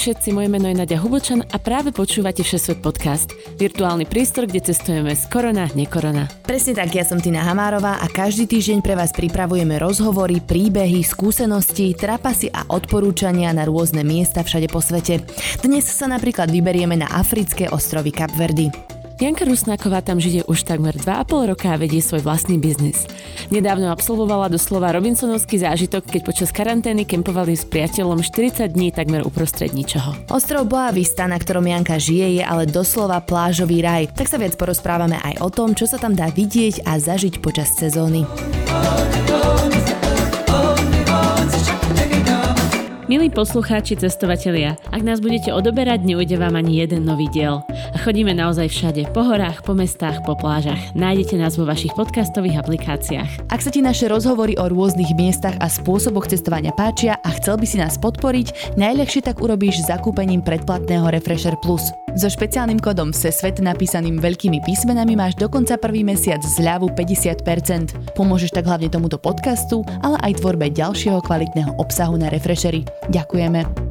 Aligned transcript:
Všetci, 0.00 0.32
moje 0.32 0.48
meno 0.48 0.64
je 0.64 0.80
Nadia 0.80 0.96
Hubočan 0.96 1.44
a 1.44 1.60
práve 1.60 1.92
počúvate 1.92 2.40
Všesvet 2.40 2.80
podcast. 2.80 3.36
Virtuálny 3.60 4.08
prístor, 4.08 4.48
kde 4.48 4.72
cestujeme 4.72 5.12
z 5.12 5.28
korona, 5.28 5.68
nekorona. 5.76 6.24
Presne 6.48 6.72
tak, 6.72 6.96
ja 6.96 7.04
som 7.04 7.20
Tina 7.20 7.44
Hamárová 7.44 8.00
a 8.00 8.08
každý 8.08 8.48
týždeň 8.48 8.80
pre 8.80 8.96
vás 8.96 9.12
pripravujeme 9.12 9.76
rozhovory, 9.76 10.40
príbehy, 10.40 11.04
skúsenosti, 11.04 11.92
trapasy 11.92 12.48
a 12.48 12.64
odporúčania 12.72 13.52
na 13.52 13.68
rôzne 13.68 14.00
miesta 14.00 14.40
všade 14.40 14.72
po 14.72 14.80
svete. 14.80 15.20
Dnes 15.60 15.84
sa 15.84 16.08
napríklad 16.08 16.48
vyberieme 16.48 16.96
na 16.96 17.12
africké 17.12 17.68
ostrovy 17.68 18.08
Kapverdy. 18.08 18.99
Janka 19.20 19.44
Rusnáková 19.44 20.00
tam 20.00 20.16
žije 20.16 20.48
už 20.48 20.64
takmer 20.64 20.96
2,5 20.96 21.52
roka 21.52 21.68
a 21.68 21.76
vedie 21.76 22.00
svoj 22.00 22.24
vlastný 22.24 22.56
biznis. 22.56 23.04
Nedávno 23.52 23.92
absolvovala 23.92 24.48
doslova 24.48 24.96
Robinsonovský 24.96 25.60
zážitok, 25.60 26.08
keď 26.08 26.20
počas 26.24 26.48
karantény 26.48 27.04
kempovali 27.04 27.52
s 27.52 27.68
priateľom 27.68 28.24
40 28.24 28.72
dní 28.72 28.88
takmer 28.88 29.20
uprostred 29.20 29.76
ničoho. 29.76 30.16
Ostrov 30.32 30.72
Boa 30.72 30.88
Vista, 30.88 31.28
na 31.28 31.36
ktorom 31.36 31.68
Janka 31.68 32.00
žije, 32.00 32.40
je 32.40 32.44
ale 32.48 32.64
doslova 32.64 33.20
plážový 33.20 33.84
raj. 33.84 34.08
Tak 34.16 34.24
sa 34.24 34.40
viac 34.40 34.56
porozprávame 34.56 35.20
aj 35.20 35.44
o 35.44 35.52
tom, 35.52 35.76
čo 35.76 35.84
sa 35.84 36.00
tam 36.00 36.16
dá 36.16 36.32
vidieť 36.32 36.88
a 36.88 36.96
zažiť 36.96 37.44
počas 37.44 37.76
sezóny. 37.76 38.24
Milí 43.10 43.26
poslucháči, 43.26 43.98
cestovatelia, 43.98 44.78
ak 44.94 45.02
nás 45.02 45.18
budete 45.18 45.50
odoberať, 45.50 46.06
neujde 46.06 46.38
vám 46.38 46.54
ani 46.54 46.78
jeden 46.78 47.02
nový 47.02 47.26
diel. 47.34 47.58
A 47.66 47.98
chodíme 47.98 48.30
naozaj 48.30 48.70
všade, 48.70 49.10
po 49.10 49.26
horách, 49.26 49.66
po 49.66 49.74
mestách, 49.74 50.22
po 50.22 50.38
plážach. 50.38 50.78
Nájdete 50.94 51.34
nás 51.34 51.58
vo 51.58 51.66
vašich 51.66 51.90
podcastových 51.98 52.62
aplikáciách. 52.62 53.50
Ak 53.50 53.66
sa 53.66 53.74
ti 53.74 53.82
naše 53.82 54.06
rozhovory 54.06 54.54
o 54.62 54.70
rôznych 54.70 55.10
miestach 55.18 55.58
a 55.58 55.66
spôsoboch 55.66 56.30
cestovania 56.30 56.70
páčia 56.70 57.18
a 57.26 57.34
chcel 57.34 57.58
by 57.58 57.66
si 57.66 57.82
nás 57.82 57.98
podporiť, 57.98 58.78
najľahšie 58.78 59.26
tak 59.26 59.42
urobíš 59.42 59.90
zakúpením 59.90 60.46
predplatného 60.46 61.10
Refresher 61.10 61.58
Plus. 61.58 61.82
So 62.18 62.26
špeciálnym 62.26 62.82
kódom 62.82 63.14
SESVET 63.14 63.62
napísaným 63.62 64.18
veľkými 64.18 64.62
písmenami 64.66 65.14
máš 65.14 65.38
dokonca 65.38 65.78
prvý 65.78 66.02
mesiac 66.02 66.42
zľavu 66.42 66.94
50%. 66.94 68.14
Pomôžeš 68.18 68.54
tak 68.54 68.66
hlavne 68.66 68.90
tomuto 68.90 69.18
podcastu, 69.18 69.86
ale 70.02 70.18
aj 70.24 70.42
tvorbe 70.42 70.70
ďalšieho 70.70 71.22
kvalitného 71.22 71.78
obsahu 71.78 72.18
na 72.18 72.30
Refreshery. 72.30 72.86
Ďakujeme. 73.10 73.89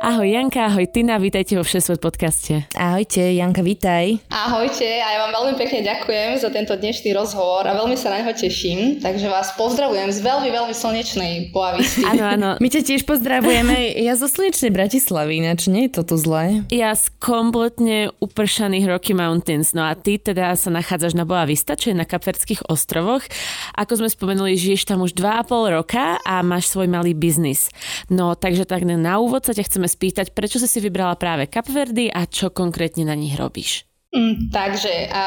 Ahoj 0.00 0.32
Janka, 0.32 0.64
ahoj 0.64 0.88
Tina, 0.88 1.20
vítajte 1.20 1.60
vo 1.60 1.64
Všesvet 1.64 2.00
podcaste. 2.00 2.64
Ahojte, 2.72 3.20
Janka, 3.36 3.60
vítaj. 3.60 4.16
Ahojte 4.32 4.88
a 4.88 5.08
ja 5.12 5.18
vám 5.28 5.36
veľmi 5.36 5.60
pekne 5.60 5.84
ďakujem 5.84 6.40
za 6.40 6.48
tento 6.48 6.72
dnešný 6.72 7.12
rozhovor 7.12 7.68
a 7.68 7.76
veľmi 7.76 8.00
sa 8.00 8.08
na 8.08 8.24
neho 8.24 8.32
teším, 8.32 9.04
takže 9.04 9.28
vás 9.28 9.52
pozdravujem 9.60 10.08
z 10.08 10.24
veľmi, 10.24 10.48
veľmi 10.48 10.72
slnečnej 10.72 11.52
Boavisty. 11.52 12.08
Áno, 12.08 12.24
áno, 12.24 12.48
my 12.56 12.68
ťa 12.72 12.80
tiež 12.80 13.04
pozdravujeme, 13.04 13.92
ja 14.00 14.16
zo 14.16 14.24
slnečnej 14.24 14.72
Bratislavy, 14.72 15.44
ináč 15.44 15.68
nie 15.68 15.92
je 15.92 16.00
to 16.00 16.08
tu 16.08 16.16
zlé. 16.16 16.64
Ja 16.72 16.96
z 16.96 17.12
kompletne 17.20 18.08
upršaných 18.24 18.88
Rocky 18.88 19.12
Mountains, 19.12 19.76
no 19.76 19.84
a 19.84 19.92
ty 19.92 20.16
teda 20.16 20.56
sa 20.56 20.72
nachádzaš 20.72 21.12
na 21.12 21.28
Boavista, 21.28 21.76
čo 21.76 21.92
je 21.92 22.00
na 22.00 22.08
Kapverdských 22.08 22.72
ostrovoch. 22.72 23.28
Ako 23.76 24.00
sme 24.00 24.08
spomenuli, 24.08 24.56
žiješ 24.56 24.88
tam 24.88 25.04
už 25.04 25.12
2,5 25.12 25.76
roka 25.76 26.16
a 26.24 26.40
máš 26.40 26.72
svoj 26.72 26.88
malý 26.88 27.12
biznis. 27.12 27.68
No 28.08 28.32
takže 28.32 28.64
tak 28.64 28.88
na 28.88 29.20
úvod 29.20 29.44
sa 29.44 29.52
ťa 29.52 29.68
chceme 29.68 29.89
spýtať, 29.90 30.30
prečo 30.30 30.62
si 30.62 30.70
si 30.70 30.78
vybrala 30.78 31.18
práve 31.18 31.50
Kapverdy 31.50 32.14
a 32.14 32.30
čo 32.30 32.54
konkrétne 32.54 33.02
na 33.02 33.18
nich 33.18 33.34
robíš? 33.34 33.90
Mm, 34.14 34.54
takže 34.54 35.10
a 35.10 35.24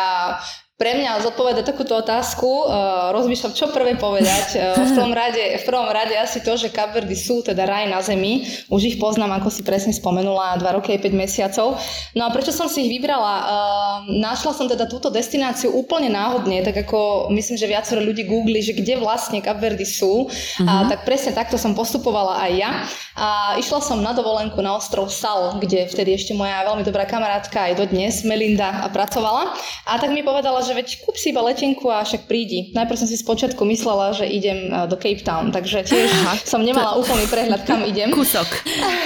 pre 0.84 1.00
mňa 1.00 1.24
zodpovedať 1.24 1.64
takúto 1.64 1.96
otázku, 1.96 2.68
uh, 2.68 3.16
rozmýšľam, 3.16 3.56
čo 3.56 3.72
prvé 3.72 3.96
povedať. 3.96 4.60
Uh, 4.60 4.84
v, 4.84 4.92
prvom 5.00 5.16
rade, 5.16 5.40
v 5.40 5.64
prvom 5.64 5.88
rade 5.88 6.12
asi 6.12 6.44
to, 6.44 6.60
že 6.60 6.76
Kapverdy 6.76 7.16
sú 7.16 7.40
teda 7.40 7.64
raj 7.64 7.88
na 7.88 8.04
zemi. 8.04 8.44
Už 8.68 8.92
ich 8.92 8.98
poznám, 9.00 9.40
ako 9.40 9.48
si 9.48 9.64
presne 9.64 9.96
spomenula, 9.96 10.60
2 10.60 10.76
roky 10.76 10.92
a 10.92 11.00
5 11.00 11.16
mesiacov. 11.16 11.80
No 12.12 12.28
a 12.28 12.36
prečo 12.36 12.52
som 12.52 12.68
si 12.68 12.84
ich 12.84 13.00
vybrala? 13.00 13.36
Uh, 13.40 13.48
našla 14.12 14.52
som 14.52 14.68
teda 14.68 14.84
túto 14.92 15.08
destináciu 15.08 15.72
úplne 15.72 16.12
náhodne, 16.12 16.60
tak 16.68 16.84
ako 16.84 17.32
myslím, 17.32 17.56
že 17.56 17.72
viacero 17.72 18.04
ľudí 18.04 18.28
googli, 18.28 18.60
že 18.60 18.76
kde 18.76 19.00
vlastne 19.00 19.40
Kapverdy 19.40 19.88
sú. 19.88 20.28
Uh-huh. 20.28 20.68
A 20.68 20.84
mhm. 20.84 20.88
tak 20.92 21.08
presne 21.08 21.32
takto 21.32 21.56
som 21.56 21.72
postupovala 21.72 22.44
aj 22.44 22.52
ja. 22.60 22.72
A 23.16 23.56
išla 23.56 23.80
som 23.80 24.04
na 24.04 24.12
dovolenku 24.12 24.60
na 24.60 24.76
ostrov 24.76 25.08
Sal, 25.08 25.64
kde 25.64 25.88
vtedy 25.88 26.12
ešte 26.12 26.36
moja 26.36 26.60
veľmi 26.68 26.84
dobrá 26.84 27.08
kamarátka 27.08 27.72
aj 27.72 27.80
dodnes, 27.80 28.26
Melinda, 28.28 28.84
pracovala. 28.92 29.56
A 29.88 29.96
tak 29.96 30.12
mi 30.12 30.26
povedala, 30.26 30.60
že 30.66 30.73
veď 30.76 31.06
kúp 31.06 31.16
si 31.16 31.32
iba 31.32 31.42
letenku 31.42 31.88
a 31.88 32.04
však 32.04 32.28
prídi. 32.28 32.76
Najprv 32.76 32.98
som 33.00 33.08
si 33.08 33.16
spočiatku 33.16 33.62
myslela, 33.64 34.14
že 34.14 34.28
idem 34.28 34.70
e, 34.70 34.90
do 34.92 35.00
Cape 35.00 35.24
Town, 35.24 35.50
takže 35.54 35.88
tiež 35.88 36.12
Aha, 36.12 36.36
som 36.44 36.62
nemala 36.62 36.98
to... 36.98 37.08
úplný 37.08 37.26
prehľad, 37.32 37.64
kam 37.64 37.86
idem. 37.88 38.12
Kúsok. 38.12 38.46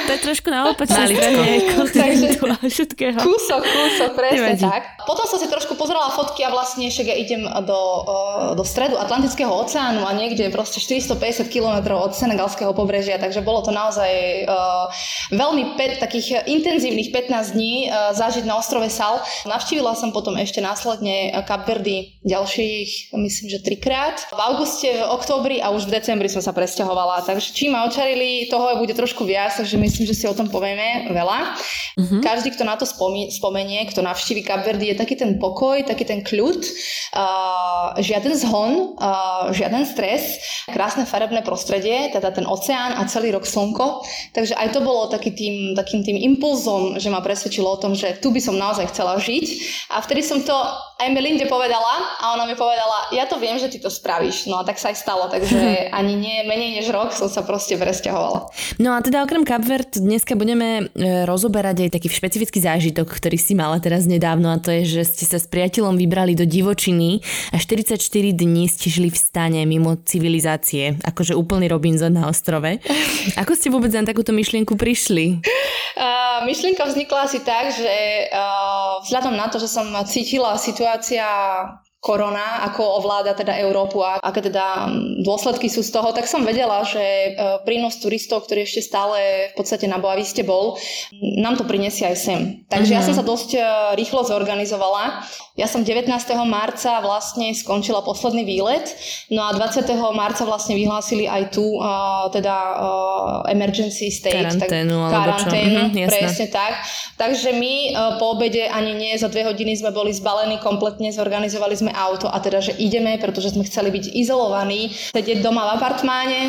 To 0.08 0.12
je 0.12 0.20
trošku 0.26 0.50
na 0.50 0.72
opačnej 0.72 1.14
strane 1.14 2.66
všetkého. 2.76 3.18
Kúsok, 3.22 3.62
kúsok, 3.62 4.10
presne 4.18 4.58
Nevadí. 4.58 4.66
tak. 4.66 4.84
Potom 5.08 5.24
som 5.24 5.40
si 5.40 5.48
trošku 5.48 5.80
pozerala 5.80 6.12
fotky 6.12 6.44
a 6.44 6.52
vlastne 6.52 6.92
však 6.92 7.08
ja 7.08 7.16
idem 7.16 7.48
do, 7.64 7.80
do 8.60 8.64
stredu 8.68 9.00
Atlantického 9.00 9.48
oceánu 9.48 10.04
a 10.04 10.12
niekde 10.12 10.52
proste 10.52 10.84
450 10.84 11.48
km 11.48 11.96
od 11.96 12.12
senegalského 12.12 12.76
pobrežia, 12.76 13.16
takže 13.16 13.40
bolo 13.40 13.64
to 13.64 13.72
naozaj 13.72 14.12
veľmi 15.32 15.80
pet, 15.80 16.04
takých 16.04 16.44
intenzívnych 16.44 17.16
15 17.16 17.56
dní 17.56 17.88
zažiť 18.12 18.44
na 18.44 18.60
ostrove 18.60 18.92
Sal. 18.92 19.24
Navštívila 19.48 19.96
som 19.96 20.12
potom 20.12 20.36
ešte 20.36 20.60
následne 20.60 21.32
Kapverdy 21.48 22.20
ďalších, 22.28 23.16
myslím, 23.16 23.48
že 23.48 23.64
trikrát. 23.64 24.20
V 24.28 24.42
auguste, 24.44 24.92
v 24.92 25.08
októbri 25.08 25.64
a 25.64 25.72
už 25.72 25.88
v 25.88 26.04
decembri 26.04 26.28
som 26.28 26.44
sa 26.44 26.52
presťahovala. 26.52 27.24
Takže 27.24 27.56
čím 27.56 27.80
ma 27.80 27.88
očarili, 27.88 28.52
toho 28.52 28.76
bude 28.76 28.92
trošku 28.92 29.24
viac, 29.24 29.56
takže 29.56 29.80
myslím, 29.80 30.04
že 30.04 30.16
si 30.20 30.26
o 30.28 30.36
tom 30.36 30.52
povieme 30.52 31.08
veľa. 31.16 31.56
Mm-hmm. 31.96 32.20
Každý, 32.20 32.52
kto 32.60 32.68
na 32.68 32.76
to 32.76 32.84
spomenie, 33.32 33.88
kto 33.88 34.04
navštívi 34.04 34.44
Kapverdy, 34.44 34.92
je 34.92 34.97
taký 34.98 35.16
ten 35.16 35.38
pokoj, 35.38 35.86
taký 35.86 36.04
ten 36.04 36.26
kľud, 36.26 36.62
uh, 37.14 37.96
žiaden 38.02 38.34
zhon, 38.34 38.98
uh, 38.98 39.54
žiaden 39.54 39.86
stres, 39.86 40.42
krásne 40.68 41.06
farebné 41.06 41.46
prostredie, 41.46 42.10
teda 42.12 42.34
ten 42.34 42.50
oceán 42.50 42.98
a 42.98 43.06
celý 43.06 43.32
rok 43.32 43.46
slnko. 43.46 44.04
Takže 44.34 44.58
aj 44.58 44.74
to 44.74 44.82
bolo 44.82 45.08
taký 45.08 45.32
tým, 45.32 45.78
takým 45.78 46.02
tým 46.02 46.18
impulzom, 46.34 46.98
že 46.98 47.14
ma 47.14 47.22
presvedčilo 47.22 47.70
o 47.70 47.80
tom, 47.80 47.94
že 47.94 48.18
tu 48.18 48.34
by 48.34 48.42
som 48.42 48.58
naozaj 48.58 48.90
chcela 48.92 49.22
žiť. 49.22 49.46
A 49.94 50.02
vtedy 50.02 50.26
som 50.26 50.42
to 50.42 50.58
aj 50.98 51.14
Melinde 51.14 51.46
povedala 51.46 52.18
a 52.18 52.34
ona 52.34 52.50
mi 52.50 52.58
povedala, 52.58 53.14
ja 53.14 53.30
to 53.30 53.38
viem, 53.38 53.62
že 53.62 53.70
ty 53.70 53.78
to 53.78 53.94
spravíš. 53.94 54.50
No 54.50 54.58
a 54.58 54.66
tak 54.66 54.82
sa 54.82 54.90
aj 54.90 54.98
stalo, 54.98 55.30
takže 55.30 55.58
ani 56.00 56.18
nie 56.18 56.42
menej 56.50 56.82
než 56.82 56.90
rok 56.90 57.14
som 57.14 57.30
sa 57.30 57.46
proste 57.46 57.78
presťahovala. 57.78 58.50
No 58.82 58.98
a 58.98 59.00
teda 59.06 59.22
okrem 59.22 59.46
Kapvert 59.46 60.02
dneska 60.02 60.34
budeme 60.34 60.90
e, 60.98 61.24
rozoberať 61.30 61.88
aj 61.88 61.90
taký 61.94 62.10
špecifický 62.10 62.60
zážitok, 62.60 63.06
ktorý 63.06 63.38
si 63.38 63.54
mala 63.54 63.78
teraz 63.78 64.10
nedávno 64.10 64.50
a 64.50 64.58
to 64.58 64.74
je, 64.74 64.87
že 64.88 65.04
ste 65.04 65.28
sa 65.28 65.38
s 65.38 65.46
priateľom 65.52 66.00
vybrali 66.00 66.34
do 66.34 66.48
divočiny 66.48 67.20
a 67.52 67.60
44 67.60 68.00
dní 68.32 68.72
ste 68.72 68.88
žili 68.88 69.12
v 69.12 69.20
stane 69.20 69.62
mimo 69.68 70.00
civilizácie, 70.00 70.96
akože 71.04 71.36
úplný 71.36 71.68
Robinson 71.68 72.16
na 72.16 72.32
ostrove. 72.32 72.80
Ako 73.42 73.54
ste 73.54 73.68
vôbec 73.68 73.92
na 73.92 74.08
takúto 74.08 74.32
myšlienku 74.32 74.80
prišli? 74.80 75.44
Uh, 75.98 76.46
myšlienka 76.46 76.86
vznikla 76.86 77.26
asi 77.26 77.42
tak, 77.42 77.74
že 77.74 78.30
uh, 78.30 79.02
vzhľadom 79.02 79.34
na 79.34 79.50
to, 79.50 79.58
že 79.58 79.66
som 79.66 79.90
cítila 80.06 80.54
situácia 80.62 81.26
korona, 81.98 82.62
ako 82.70 83.02
ovláda 83.02 83.34
teda 83.34 83.58
Európu 83.58 84.06
a 84.06 84.22
aké 84.22 84.46
teda 84.46 84.86
dôsledky 85.26 85.66
sú 85.66 85.82
z 85.82 85.90
toho, 85.90 86.14
tak 86.14 86.30
som 86.30 86.46
vedela, 86.46 86.86
že 86.86 87.02
e, 87.02 87.30
prínos 87.66 87.98
turistov, 87.98 88.46
ktorý 88.46 88.70
ešte 88.70 88.86
stále 88.86 89.50
v 89.52 89.54
podstate 89.58 89.90
na 89.90 89.98
Boaviste 89.98 90.46
bol, 90.46 90.78
nám 91.42 91.58
to 91.58 91.66
prinesie 91.66 92.06
aj 92.06 92.18
sem. 92.18 92.42
Takže 92.70 92.94
mm-hmm. 92.94 93.02
ja 93.02 93.02
som 93.02 93.18
mhm. 93.18 93.20
sa 93.20 93.26
dosť 93.26 93.50
e, 93.58 93.60
rýchlo 93.98 94.22
zorganizovala. 94.30 95.26
Ja 95.58 95.66
som 95.66 95.82
19. 95.82 96.06
marca 96.46 97.02
vlastne 97.02 97.50
skončila 97.58 98.06
posledný 98.06 98.46
výlet, 98.46 98.94
no 99.34 99.42
a 99.42 99.58
20. 99.58 99.90
marca 100.14 100.46
vlastne 100.46 100.78
vyhlásili 100.78 101.26
aj 101.26 101.50
tu 101.50 101.66
uh, 101.82 102.30
teda 102.30 102.56
uh, 102.78 103.42
emergency 103.50 104.14
state. 104.14 104.38
Karanténu, 104.38 105.10
tak, 105.10 105.14
karanténu, 105.18 105.82
mm-hmm, 105.90 106.06
presne 106.14 106.48
tak. 106.54 106.78
Takže 107.18 107.58
my 107.58 107.74
uh, 107.90 108.22
po 108.22 108.38
obede 108.38 108.70
ani 108.70 108.94
nie, 108.94 109.18
za 109.18 109.34
dve 109.34 109.50
hodiny 109.50 109.74
sme 109.74 109.90
boli 109.90 110.14
zbalení 110.14 110.62
kompletne, 110.62 111.10
zorganizovali 111.10 111.74
sme 111.74 111.87
auto 111.94 112.28
a 112.28 112.38
teda, 112.40 112.64
že 112.64 112.74
ideme, 112.78 113.20
pretože 113.20 113.54
sme 113.54 113.68
chceli 113.68 113.92
byť 113.94 114.16
izolovaní, 114.16 114.92
sedieť 115.14 115.44
doma 115.44 115.68
v 115.70 115.76
apartmáne, 115.78 116.40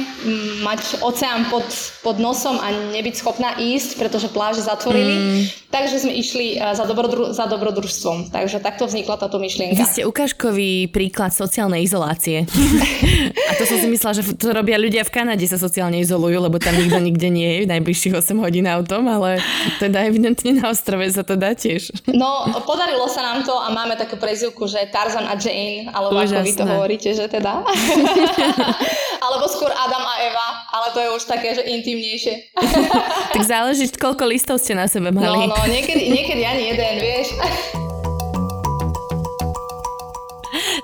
mať 0.62 1.02
oceán 1.04 1.50
pod, 1.52 1.66
pod 2.02 2.16
nosom 2.22 2.58
a 2.58 2.70
nebyť 2.70 3.14
schopná 3.18 3.58
ísť, 3.58 3.98
pretože 3.98 4.28
pláže 4.30 4.64
zatvorili. 4.64 5.14
Mm 5.14 5.68
Takže 5.68 6.00
sme 6.00 6.16
išli 6.16 6.56
uh, 6.56 6.72
za, 6.72 6.88
dobrodru- 6.88 7.36
za 7.36 7.44
dobrodružstvom. 7.44 8.32
Takže 8.32 8.56
takto 8.64 8.88
vznikla 8.88 9.20
táto 9.20 9.36
myšlienka. 9.36 9.76
Vy 9.76 9.84
ste 9.84 10.08
ukážkový 10.08 10.88
príklad 10.88 11.36
sociálnej 11.36 11.84
izolácie. 11.84 12.48
A 13.48 13.52
to 13.52 13.68
som 13.68 13.76
si 13.76 13.84
myslela, 13.84 14.16
že 14.16 14.32
to 14.32 14.56
robia 14.56 14.80
ľudia 14.80 15.04
v 15.04 15.12
Kanade 15.12 15.44
sa 15.44 15.60
sociálne 15.60 16.00
izolujú, 16.00 16.40
lebo 16.40 16.56
tam 16.56 16.72
nikto 16.72 16.96
nikde 16.96 17.28
nie 17.28 17.48
je 17.52 17.60
najbližších 17.68 18.16
8 18.16 18.40
hodín 18.40 18.64
autom, 18.64 19.04
ale 19.12 19.44
teda 19.76 20.08
evidentne 20.08 20.56
na 20.56 20.72
ostrove 20.72 21.04
sa 21.12 21.20
to 21.20 21.36
dá 21.36 21.52
tiež. 21.52 21.92
No, 22.08 22.48
podarilo 22.64 23.04
sa 23.12 23.20
nám 23.20 23.44
to 23.44 23.52
a 23.52 23.68
máme 23.68 23.92
takú 24.00 24.16
prezivku, 24.16 24.64
že 24.64 24.88
Tarzan 24.88 25.27
a 25.28 25.36
Jane, 25.36 25.92
alebo 25.92 26.16
Úžasné. 26.16 26.40
ako 26.40 26.46
vy 26.48 26.52
to 26.56 26.64
hovoríte, 26.64 27.10
že 27.12 27.24
teda. 27.28 27.60
alebo 29.28 29.44
skôr 29.44 29.68
Adam 29.68 30.00
a 30.00 30.14
Eva, 30.24 30.48
ale 30.72 30.86
to 30.96 30.98
je 31.04 31.08
už 31.12 31.22
také, 31.28 31.52
že 31.52 31.62
intimnejšie. 31.68 32.56
tak 33.36 33.44
záleží, 33.44 33.92
koľko 33.92 34.24
listov 34.24 34.56
ste 34.56 34.72
na 34.72 34.88
sebe 34.88 35.12
mali. 35.12 35.28
No, 35.28 35.52
no, 35.52 35.58
niekedy, 35.68 36.08
niekedy 36.08 36.42
ani 36.48 36.72
jeden, 36.72 36.94
vieš. 36.96 37.28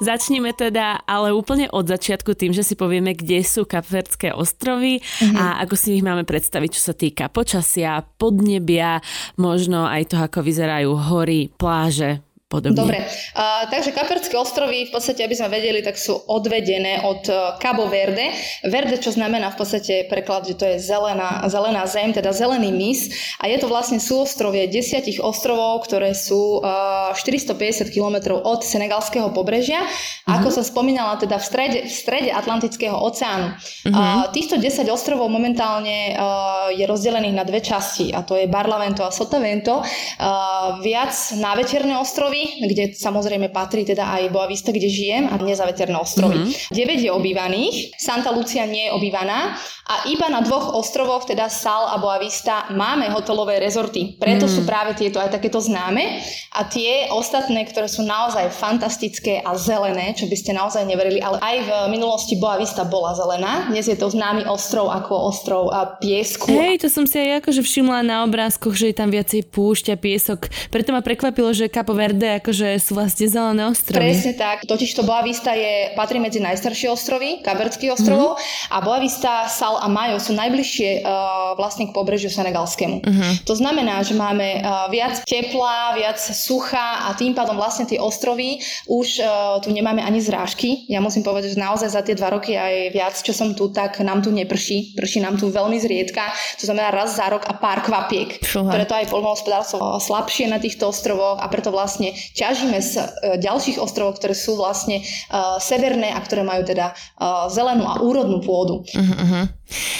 Začneme 0.05 0.52
teda 0.52 1.00
ale 1.08 1.32
úplne 1.32 1.73
od 1.73 1.88
začiatku 1.88 2.37
tým, 2.37 2.52
že 2.52 2.61
si 2.61 2.76
povieme, 2.76 3.17
kde 3.17 3.40
sú 3.40 3.64
Kapverdské 3.64 4.37
ostrovy 4.37 5.00
mm-hmm. 5.00 5.32
a 5.32 5.64
ako 5.64 5.75
si 5.81 5.97
ich 5.97 6.05
máme 6.05 6.29
predstaviť, 6.29 6.70
čo 6.76 6.93
sa 6.93 6.94
týka 6.94 7.32
počasia, 7.32 8.05
podnebia, 8.20 9.00
možno 9.40 9.88
aj 9.88 10.12
toho, 10.12 10.29
ako 10.29 10.44
vyzerajú 10.44 10.90
hory, 10.93 11.49
pláže, 11.56 12.20
podobne. 12.54 12.78
Dobre, 12.78 12.98
uh, 13.02 13.66
takže 13.66 13.90
Kaperské 13.90 14.38
ostrovy, 14.38 14.86
v 14.86 14.92
podstate, 14.94 15.26
aby 15.26 15.34
sme 15.34 15.50
vedeli, 15.50 15.82
tak 15.82 15.98
sú 15.98 16.14
odvedené 16.30 17.02
od 17.02 17.26
uh, 17.26 17.58
Cabo 17.58 17.90
Verde. 17.90 18.30
Verde, 18.62 19.02
čo 19.02 19.10
znamená 19.10 19.50
v 19.50 19.58
podstate 19.58 20.06
preklad, 20.06 20.46
že 20.46 20.54
to 20.54 20.64
je 20.70 20.76
zelená, 20.78 21.42
zelená 21.50 21.82
zem, 21.90 22.14
teda 22.14 22.30
zelený 22.30 22.70
mis. 22.70 23.10
A 23.42 23.50
je 23.50 23.58
to 23.58 23.66
vlastne 23.66 23.98
súostrovie 23.98 24.70
desiatich 24.70 25.18
ostrovov, 25.18 25.88
ktoré 25.88 26.14
sú 26.14 26.60
uh, 26.62 27.10
450 27.16 27.90
km 27.90 28.38
od 28.38 28.60
senegalského 28.62 29.32
pobrežia. 29.32 29.80
Uh-huh. 29.82 30.38
Ako 30.38 30.52
som 30.52 30.62
spomínala, 30.62 31.16
teda 31.16 31.40
v 31.40 31.44
strede, 31.44 31.78
v 31.88 31.94
strede 31.94 32.30
Atlantického 32.30 32.94
oceánu. 32.94 33.56
Uh-huh. 33.56 33.90
Uh, 33.90 34.24
týchto 34.30 34.60
10 34.60 34.84
ostrovov 34.92 35.32
momentálne 35.32 36.12
uh, 36.14 36.68
je 36.70 36.84
rozdelených 36.84 37.34
na 37.34 37.44
dve 37.48 37.64
časti 37.64 38.12
a 38.12 38.20
to 38.20 38.36
je 38.36 38.46
Barlavento 38.46 39.02
a 39.02 39.10
Sotavento. 39.10 39.80
Uh, 39.80 40.78
viac 40.84 41.14
náveterné 41.40 41.96
ostrovy, 41.96 42.44
kde 42.67 42.96
samozrejme 42.96 43.50
patrí 43.50 43.85
teda 43.85 44.08
aj 44.08 44.32
Boavista, 44.32 44.70
kde 44.73 44.88
žijem 44.88 45.25
a 45.29 45.38
nezaveterné 45.41 45.96
ostrovy. 45.99 46.41
Mm-hmm. 46.41 46.75
9 46.75 47.06
je 47.06 47.11
obývaných, 47.11 47.76
Santa 48.00 48.32
Lucia 48.32 48.64
nie 48.64 48.88
je 48.88 48.94
obývaná 48.94 49.56
a 49.85 50.08
iba 50.08 50.32
na 50.32 50.41
dvoch 50.41 50.73
ostrovoch, 50.73 51.29
teda 51.29 51.52
Sal 51.52 51.93
a 51.93 52.00
Boavista, 52.00 52.73
máme 52.73 53.12
hotelové 53.12 53.61
rezorty. 53.61 54.17
Preto 54.17 54.49
mm. 54.49 54.52
sú 54.52 54.61
práve 54.64 54.96
tieto 54.96 55.20
aj 55.20 55.37
takéto 55.37 55.61
známe 55.61 56.25
a 56.56 56.64
tie 56.64 57.12
ostatné, 57.12 57.69
ktoré 57.69 57.85
sú 57.85 58.00
naozaj 58.00 58.49
fantastické 58.49 59.44
a 59.44 59.52
zelené, 59.61 60.17
čo 60.17 60.25
by 60.25 60.37
ste 60.40 60.56
naozaj 60.56 60.88
neverili, 60.88 61.20
ale 61.20 61.37
aj 61.37 61.56
v 61.69 61.70
minulosti 61.93 62.40
Boavista 62.40 62.88
bola 62.88 63.12
zelená. 63.12 63.69
Dnes 63.69 63.85
je 63.85 63.99
to 64.00 64.08
známy 64.08 64.49
ostrov 64.49 64.88
ako 64.88 65.29
ostrov 65.29 65.69
a 65.69 66.00
piesku. 66.00 66.49
Hej, 66.49 66.81
to 66.81 66.88
som 66.88 67.05
si 67.05 67.20
aj 67.20 67.44
akože 67.44 67.61
všimla 67.61 68.00
na 68.00 68.25
obrázkoch, 68.25 68.73
že 68.73 68.88
je 68.88 68.97
tam 68.97 69.12
viacej 69.12 69.52
púšť 69.52 69.93
a 69.93 69.97
piesok. 70.00 70.49
Preto 70.73 70.97
ma 70.97 71.05
prekvapilo, 71.05 71.52
že 71.52 71.69
Capo 71.69 71.93
Verde 71.93 72.24
akože 72.41 72.79
sú 72.81 72.97
vlastne 72.97 73.26
zelené 73.29 73.62
ostrovy. 73.69 74.00
Presne 74.00 74.32
tak. 74.35 74.65
Totiž 74.65 74.91
to 74.97 75.03
Boavista 75.05 75.53
je, 75.53 75.93
patrí 75.99 76.19
medzi 76.19 76.41
najstaršie 76.41 76.88
ostrovy, 76.91 77.44
Kaberských 77.44 77.93
ostrovov 77.93 78.37
mm. 78.37 78.73
a 78.73 78.76
Boavista, 78.81 79.35
Sal 79.50 79.76
a 79.76 79.87
Majo 79.91 80.17
sú 80.17 80.32
najbližšie 80.32 81.05
uh, 81.05 81.55
vlastne 81.61 81.91
k 81.91 81.94
pobrežiu 81.94 82.32
senegalskému. 82.32 83.05
Uh-huh. 83.05 83.32
To 83.44 83.55
znamená, 83.55 84.00
že 84.00 84.17
máme 84.17 84.65
uh, 84.65 84.88
viac 84.88 85.21
tepla, 85.29 85.99
viac 85.99 86.17
sucha 86.17 87.11
a 87.11 87.12
tým 87.12 87.37
pádom 87.37 87.61
vlastne 87.61 87.85
tie 87.85 88.00
ostrovy 88.00 88.62
už 88.88 89.21
uh, 89.21 89.61
tu 89.61 89.69
nemáme 89.75 90.00
ani 90.00 90.25
zrážky. 90.25 90.88
Ja 90.88 91.05
musím 91.05 91.26
povedať, 91.26 91.55
že 91.55 91.62
naozaj 91.62 91.91
za 91.93 92.00
tie 92.00 92.17
dva 92.17 92.32
roky 92.32 92.56
aj 92.56 92.94
viac, 92.97 93.15
čo 93.19 93.37
som 93.37 93.53
tu, 93.53 93.69
tak 93.69 94.00
nám 94.00 94.25
tu 94.25 94.32
neprší. 94.32 94.97
Prší 94.97 95.21
nám 95.21 95.37
tu 95.37 95.53
veľmi 95.53 95.76
zriedka. 95.76 96.32
To 96.62 96.65
znamená 96.65 96.94
raz 96.94 97.19
za 97.19 97.29
rok 97.29 97.44
a 97.44 97.53
pár 97.59 97.85
kvapiek. 97.85 98.41
Fúha. 98.41 98.73
Preto 98.73 98.97
aj 98.97 99.11
poľnohospodárstvo 99.12 99.99
slabšie 100.00 100.49
na 100.49 100.62
týchto 100.62 100.88
ostrovoch 100.88 101.43
a 101.43 101.47
preto 101.50 101.75
vlastne 101.75 102.13
ťažíme 102.14 102.78
z 102.78 102.93
uh, 102.99 103.05
ďalších 103.37 103.82
ostrovov, 103.82 104.22
ktoré 104.22 104.32
sú 104.32 104.55
vlastne 104.56 105.02
uh, 105.02 105.58
severné 105.58 106.14
a 106.14 106.19
ktoré 106.22 106.46
majú 106.46 106.62
teda 106.64 106.94
uh, 106.94 107.50
zelenú 107.50 107.84
a 107.84 108.00
úrodnú 108.00 108.40
pôdu. 108.40 108.87
Uh-huh. 108.94 109.50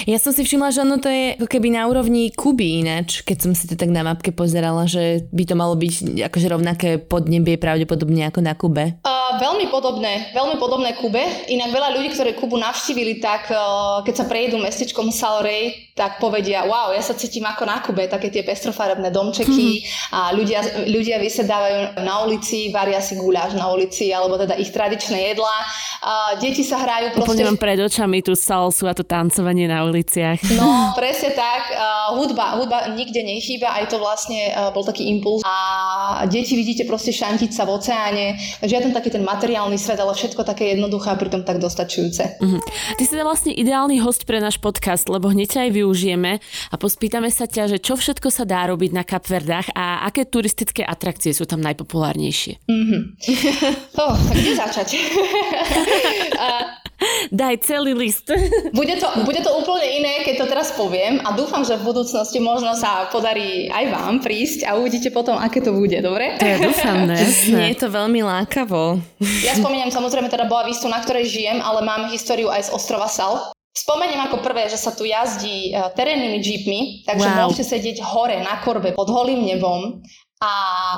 Ja 0.05 0.21
som 0.21 0.37
si 0.37 0.45
všimla, 0.45 0.69
že 0.71 0.85
ono 0.85 1.01
to 1.01 1.09
je 1.09 1.41
ako 1.41 1.49
keby 1.49 1.73
na 1.73 1.89
úrovni 1.89 2.29
Kuby 2.29 2.85
ináč, 2.85 3.25
keď 3.25 3.49
som 3.49 3.53
si 3.57 3.65
to 3.65 3.75
tak 3.75 3.89
na 3.89 4.05
mapke 4.05 4.31
pozerala, 4.37 4.85
že 4.85 5.25
by 5.33 5.45
to 5.49 5.55
malo 5.57 5.73
byť 5.73 6.21
akože 6.29 6.47
rovnaké 6.53 6.91
podnebie 7.01 7.57
pravdepodobne 7.57 8.29
ako 8.29 8.41
na 8.45 8.53
Kube. 8.53 9.01
Uh, 9.01 9.41
veľmi 9.41 9.73
podobné, 9.73 10.37
veľmi 10.37 10.61
podobné 10.61 10.93
Kube. 11.01 11.25
Inak 11.49 11.73
veľa 11.73 11.97
ľudí, 11.97 12.13
ktorí 12.13 12.37
Kubu 12.37 12.61
navštívili, 12.61 13.25
tak 13.25 13.49
uh, 13.49 14.05
keď 14.05 14.15
sa 14.15 14.25
prejdú 14.29 14.61
mestičkom 14.61 15.09
Salrej, 15.09 15.89
tak 15.97 16.19
povedia, 16.19 16.67
wow, 16.67 16.91
ja 16.91 17.01
sa 17.01 17.17
cítim 17.17 17.47
ako 17.47 17.63
na 17.65 17.79
Kube, 17.81 18.05
také 18.11 18.29
tie 18.29 18.45
pestrofarebné 18.45 19.15
domčeky 19.15 19.81
hmm. 19.81 20.13
a 20.13 20.21
ľudia, 20.35 20.61
ľudia 20.91 21.23
vysedávajú 21.23 22.03
na 22.03 22.15
ulici, 22.27 22.75
varia 22.75 22.99
si 22.99 23.15
guláš 23.15 23.55
na 23.55 23.71
ulici, 23.71 24.11
alebo 24.11 24.35
teda 24.35 24.59
ich 24.59 24.75
tradičné 24.75 25.33
jedlá. 25.33 25.57
Uh, 26.05 26.37
deti 26.43 26.67
sa 26.67 26.83
hrajú 26.83 27.15
proste... 27.15 27.31
Úplne 27.33 27.49
mám 27.55 27.61
pred 27.63 27.79
očami 27.79 28.21
tú 28.21 28.35
salsu 28.35 28.91
a 28.91 28.93
to 28.93 29.07
tancovanie 29.07 29.54
hudobne 29.55 29.71
na 29.71 29.87
uliciach. 29.87 30.43
No, 30.59 30.69
presne 31.01 31.31
tak. 31.33 31.71
Uh, 31.71 32.19
hudba, 32.19 32.59
hudba 32.59 32.91
nikde 32.93 33.23
nechýba, 33.23 33.71
aj 33.71 33.95
to 33.95 34.03
vlastne 34.03 34.51
uh, 34.51 34.75
bol 34.75 34.83
taký 34.83 35.07
impuls. 35.09 35.47
A 35.47 36.27
deti 36.27 36.59
vidíte 36.59 36.85
proste 36.85 37.15
šantiť 37.15 37.51
sa 37.55 37.63
v 37.65 37.79
oceáne. 37.79 38.27
Žiaden 38.61 38.91
taký 38.91 39.15
ten 39.15 39.23
materiálny 39.23 39.79
svet, 39.79 40.03
ale 40.03 40.13
všetko 40.13 40.43
také 40.43 40.75
jednoduché 40.75 41.15
a 41.15 41.17
pritom 41.17 41.47
tak 41.47 41.63
dostačujúce. 41.63 42.43
Uh-huh. 42.43 42.61
Ty 42.99 43.03
si 43.07 43.11
teda 43.15 43.25
vlastne 43.25 43.55
ideálny 43.55 44.03
host 44.03 44.27
pre 44.27 44.43
náš 44.43 44.59
podcast, 44.59 45.07
lebo 45.07 45.31
hneď 45.31 45.69
aj 45.69 45.71
využijeme 45.71 46.43
a 46.43 46.75
pospýtame 46.75 47.31
sa 47.31 47.47
ťa, 47.47 47.77
že 47.77 47.79
čo 47.79 47.95
všetko 47.95 48.29
sa 48.35 48.43
dá 48.43 48.67
robiť 48.67 48.91
na 48.91 49.07
Kapverdách 49.07 49.73
a 49.77 50.03
aké 50.09 50.27
turistické 50.27 50.83
atrakcie 50.83 51.31
sú 51.31 51.47
tam 51.47 51.63
najpopulárnejšie. 51.63 52.59
Uh-huh. 52.75 53.07
oh, 54.03 54.19
tak 54.19 54.35
kde 54.35 54.53
začať? 54.59 54.89
uh, 56.35 56.75
Daj 57.33 57.65
celý 57.65 57.93
list. 57.95 58.29
Bude 58.75 58.97
to, 58.99 59.09
bude 59.25 59.41
to 59.41 59.51
úplne 59.55 59.87
iné, 60.03 60.15
keď 60.27 60.45
to 60.45 60.47
teraz 60.51 60.75
poviem 60.75 61.23
a 61.23 61.33
dúfam, 61.33 61.63
že 61.63 61.79
v 61.79 61.87
budúcnosti 61.95 62.39
možno 62.43 62.75
sa 62.75 63.09
podarí 63.09 63.71
aj 63.71 63.85
vám 63.91 64.15
prísť 64.21 64.67
a 64.67 64.77
uvidíte 64.77 65.15
potom, 65.15 65.39
aké 65.39 65.63
to 65.63 65.73
bude, 65.73 65.97
dobre? 66.03 66.37
To 66.41 66.47
ja 66.47 66.59
dúfam, 66.59 67.07
ne? 67.07 67.19
Nie 67.55 67.75
je 67.75 67.79
to 67.87 67.89
veľmi 67.89 68.21
lákavo. 68.25 68.99
Ja 69.45 69.55
spomínam 69.57 69.91
samozrejme 69.95 70.29
teda 70.29 70.51
bola 70.51 70.67
výstu, 70.67 70.91
na 70.91 71.01
ktorej 71.01 71.31
žijem, 71.31 71.59
ale 71.63 71.85
mám 71.87 72.11
históriu 72.11 72.51
aj 72.51 72.69
z 72.69 72.75
ostrova 72.75 73.07
Sal. 73.07 73.55
Spomeniem 73.75 74.23
ako 74.31 74.39
prvé, 74.39 74.71
že 74.71 74.79
sa 74.79 74.95
tu 74.95 75.03
jazdí 75.03 75.75
e, 75.75 75.83
terénnymi 75.99 76.39
jeepmi, 76.39 76.81
takže 77.11 77.27
wow. 77.27 77.51
môžete 77.51 77.75
sedieť 77.75 78.07
hore 78.07 78.39
na 78.39 78.63
korbe 78.63 78.95
pod 78.95 79.11
holým 79.11 79.43
nebom 79.43 79.99
a 80.43 80.53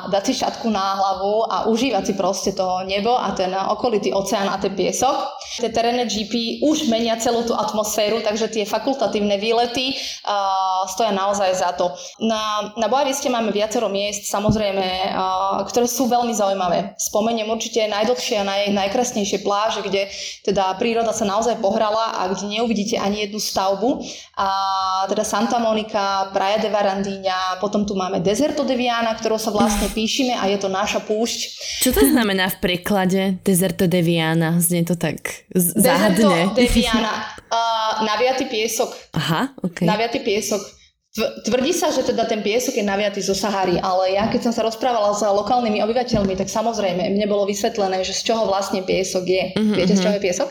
dať 0.09 0.23
si 0.27 0.33
šatku 0.41 0.73
na 0.73 0.97
hlavu 0.97 1.45
a 1.45 1.57
užívať 1.69 2.03
si 2.09 2.15
proste 2.17 2.51
to 2.57 2.65
nebo 2.89 3.13
a 3.21 3.37
ten 3.37 3.53
okolitý 3.53 4.11
oceán 4.11 4.49
a 4.49 4.57
ten 4.57 4.73
piesok. 4.73 5.13
Tie 5.61 5.69
terénne 5.69 6.09
GP 6.09 6.65
už 6.65 6.89
menia 6.89 7.21
celú 7.21 7.45
tú 7.45 7.53
atmosféru, 7.53 8.25
takže 8.25 8.49
tie 8.49 8.65
fakultatívne 8.65 9.37
výlety 9.37 9.93
uh, 9.93 10.89
stoja 10.89 11.13
naozaj 11.13 11.53
za 11.53 11.77
to. 11.77 11.93
Na, 12.25 12.73
na 12.81 12.89
Bojaviste 12.89 13.29
máme 13.29 13.53
viacero 13.53 13.93
miest, 13.93 14.25
samozrejme, 14.29 15.13
uh, 15.13 15.63
ktoré 15.69 15.85
sú 15.85 16.09
veľmi 16.09 16.33
zaujímavé. 16.33 16.97
Spomeniem 16.97 17.49
určite 17.49 17.85
najdlhšie 17.89 18.41
a 18.41 18.45
naj, 18.45 18.63
najkrásnejšie 18.73 19.45
pláže, 19.45 19.81
kde 19.85 20.09
teda 20.45 20.77
príroda 20.81 21.13
sa 21.13 21.29
naozaj 21.29 21.61
pohrala 21.61 22.21
a 22.21 22.29
kde 22.33 22.57
neuvidíte 22.57 22.97
ani 22.97 23.29
jednu 23.29 23.41
stavbu. 23.41 24.01
A 24.37 24.49
teda 25.09 25.25
Santa 25.25 25.57
Monica, 25.57 26.29
Praia 26.33 26.61
de 26.61 26.69
Varandíňa, 26.69 27.63
potom 27.63 27.89
tu 27.89 27.97
máme 27.97 28.21
Deserto 28.21 28.67
de 28.67 28.77
Viana, 28.77 29.17
ktorou 29.27 29.43
sa 29.43 29.51
vlastne 29.51 29.91
píšime 29.91 30.39
a 30.39 30.47
je 30.47 30.55
to 30.63 30.71
naša 30.71 31.03
púšť. 31.03 31.39
Čo 31.83 31.91
to 31.99 32.03
znamená 32.07 32.47
v 32.47 32.63
preklade 32.63 33.43
Deserto 33.43 33.91
de 33.91 33.99
Viana? 33.99 34.55
Znie 34.63 34.87
to 34.87 34.95
tak 34.95 35.51
záhadne. 35.51 36.55
Deserto 36.55 36.63
de 36.63 36.67
Viana. 36.71 37.13
Uh, 37.51 38.07
naviatý 38.07 38.47
piesok. 38.47 38.95
Aha, 39.19 39.51
ok. 39.67 39.83
Naviatý 39.83 40.23
piesok. 40.23 40.63
Tvrdí 41.43 41.75
sa, 41.75 41.91
že 41.91 42.07
teda 42.07 42.29
ten 42.31 42.39
piesok 42.39 42.79
je 42.79 42.87
naviatý 42.87 43.19
zo 43.19 43.35
Sahary, 43.35 43.83
ale 43.83 44.15
ja 44.15 44.31
keď 44.31 44.47
som 44.47 44.53
sa 44.55 44.63
rozprávala 44.63 45.11
s 45.17 45.27
lokálnymi 45.27 45.83
obyvateľmi, 45.83 46.39
tak 46.39 46.47
samozrejme 46.47 47.11
mne 47.11 47.27
bolo 47.27 47.51
vysvetlené, 47.51 48.07
že 48.07 48.15
z 48.15 48.31
čoho 48.31 48.47
vlastne 48.47 48.87
piesok 48.87 49.25
je. 49.27 49.45
Uh-huh, 49.59 49.75
Viete, 49.75 49.99
z 49.99 50.07
čoho 50.07 50.15
je 50.15 50.23
piesok? 50.23 50.49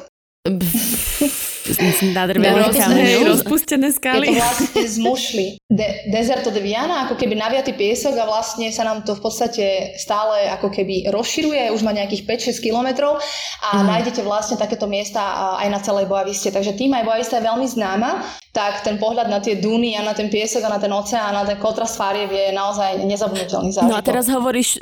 Nádrvený 2.15 2.71
kameň. 2.73 3.45
Opustené 3.45 3.89
skaly. 3.91 4.27
Je 4.27 4.37
to 4.37 4.41
vlastne 4.41 4.81
z 4.87 4.97
mušly. 5.01 5.47
De- 5.65 5.95
Deserto 6.09 6.49
de 6.49 6.61
Viana, 6.61 7.09
ako 7.09 7.19
keby 7.19 7.35
naviatý 7.35 7.73
piesok 7.73 8.15
a 8.19 8.25
vlastne 8.29 8.69
sa 8.69 8.85
nám 8.85 9.03
to 9.03 9.17
v 9.17 9.21
podstate 9.21 9.65
stále 9.97 10.47
ako 10.53 10.71
keby 10.71 11.09
rozširuje, 11.09 11.73
už 11.73 11.81
má 11.81 11.91
nejakých 11.91 12.53
5-6 12.53 12.65
kilometrov 12.65 13.17
a 13.65 13.69
mm. 13.81 13.85
nájdete 13.85 14.21
vlastne 14.21 14.55
takéto 14.55 14.85
miesta 14.85 15.55
aj 15.59 15.67
na 15.69 15.79
celej 15.81 16.05
Boaviste. 16.09 16.53
Takže 16.53 16.77
tým 16.77 16.93
aj 16.93 17.03
Boavista 17.05 17.37
je 17.41 17.47
veľmi 17.47 17.67
známa, 17.67 18.23
tak 18.55 18.87
ten 18.87 18.95
pohľad 18.95 19.27
na 19.27 19.43
tie 19.43 19.59
duny 19.59 19.99
a 19.99 20.01
na 20.05 20.15
ten 20.15 20.31
piesok 20.31 20.63
a 20.63 20.71
na 20.71 20.79
ten 20.79 20.91
oceán 20.95 21.35
a 21.35 21.43
na 21.43 21.45
ten 21.45 21.59
kontrast 21.59 21.99
fariev 21.99 22.31
je 22.31 22.55
naozaj 22.55 23.03
nezabudnutelný 23.03 23.75
zážitok. 23.75 23.91
No 23.91 23.99
a 23.99 24.05
teraz 24.05 24.31
hovoríš 24.31 24.79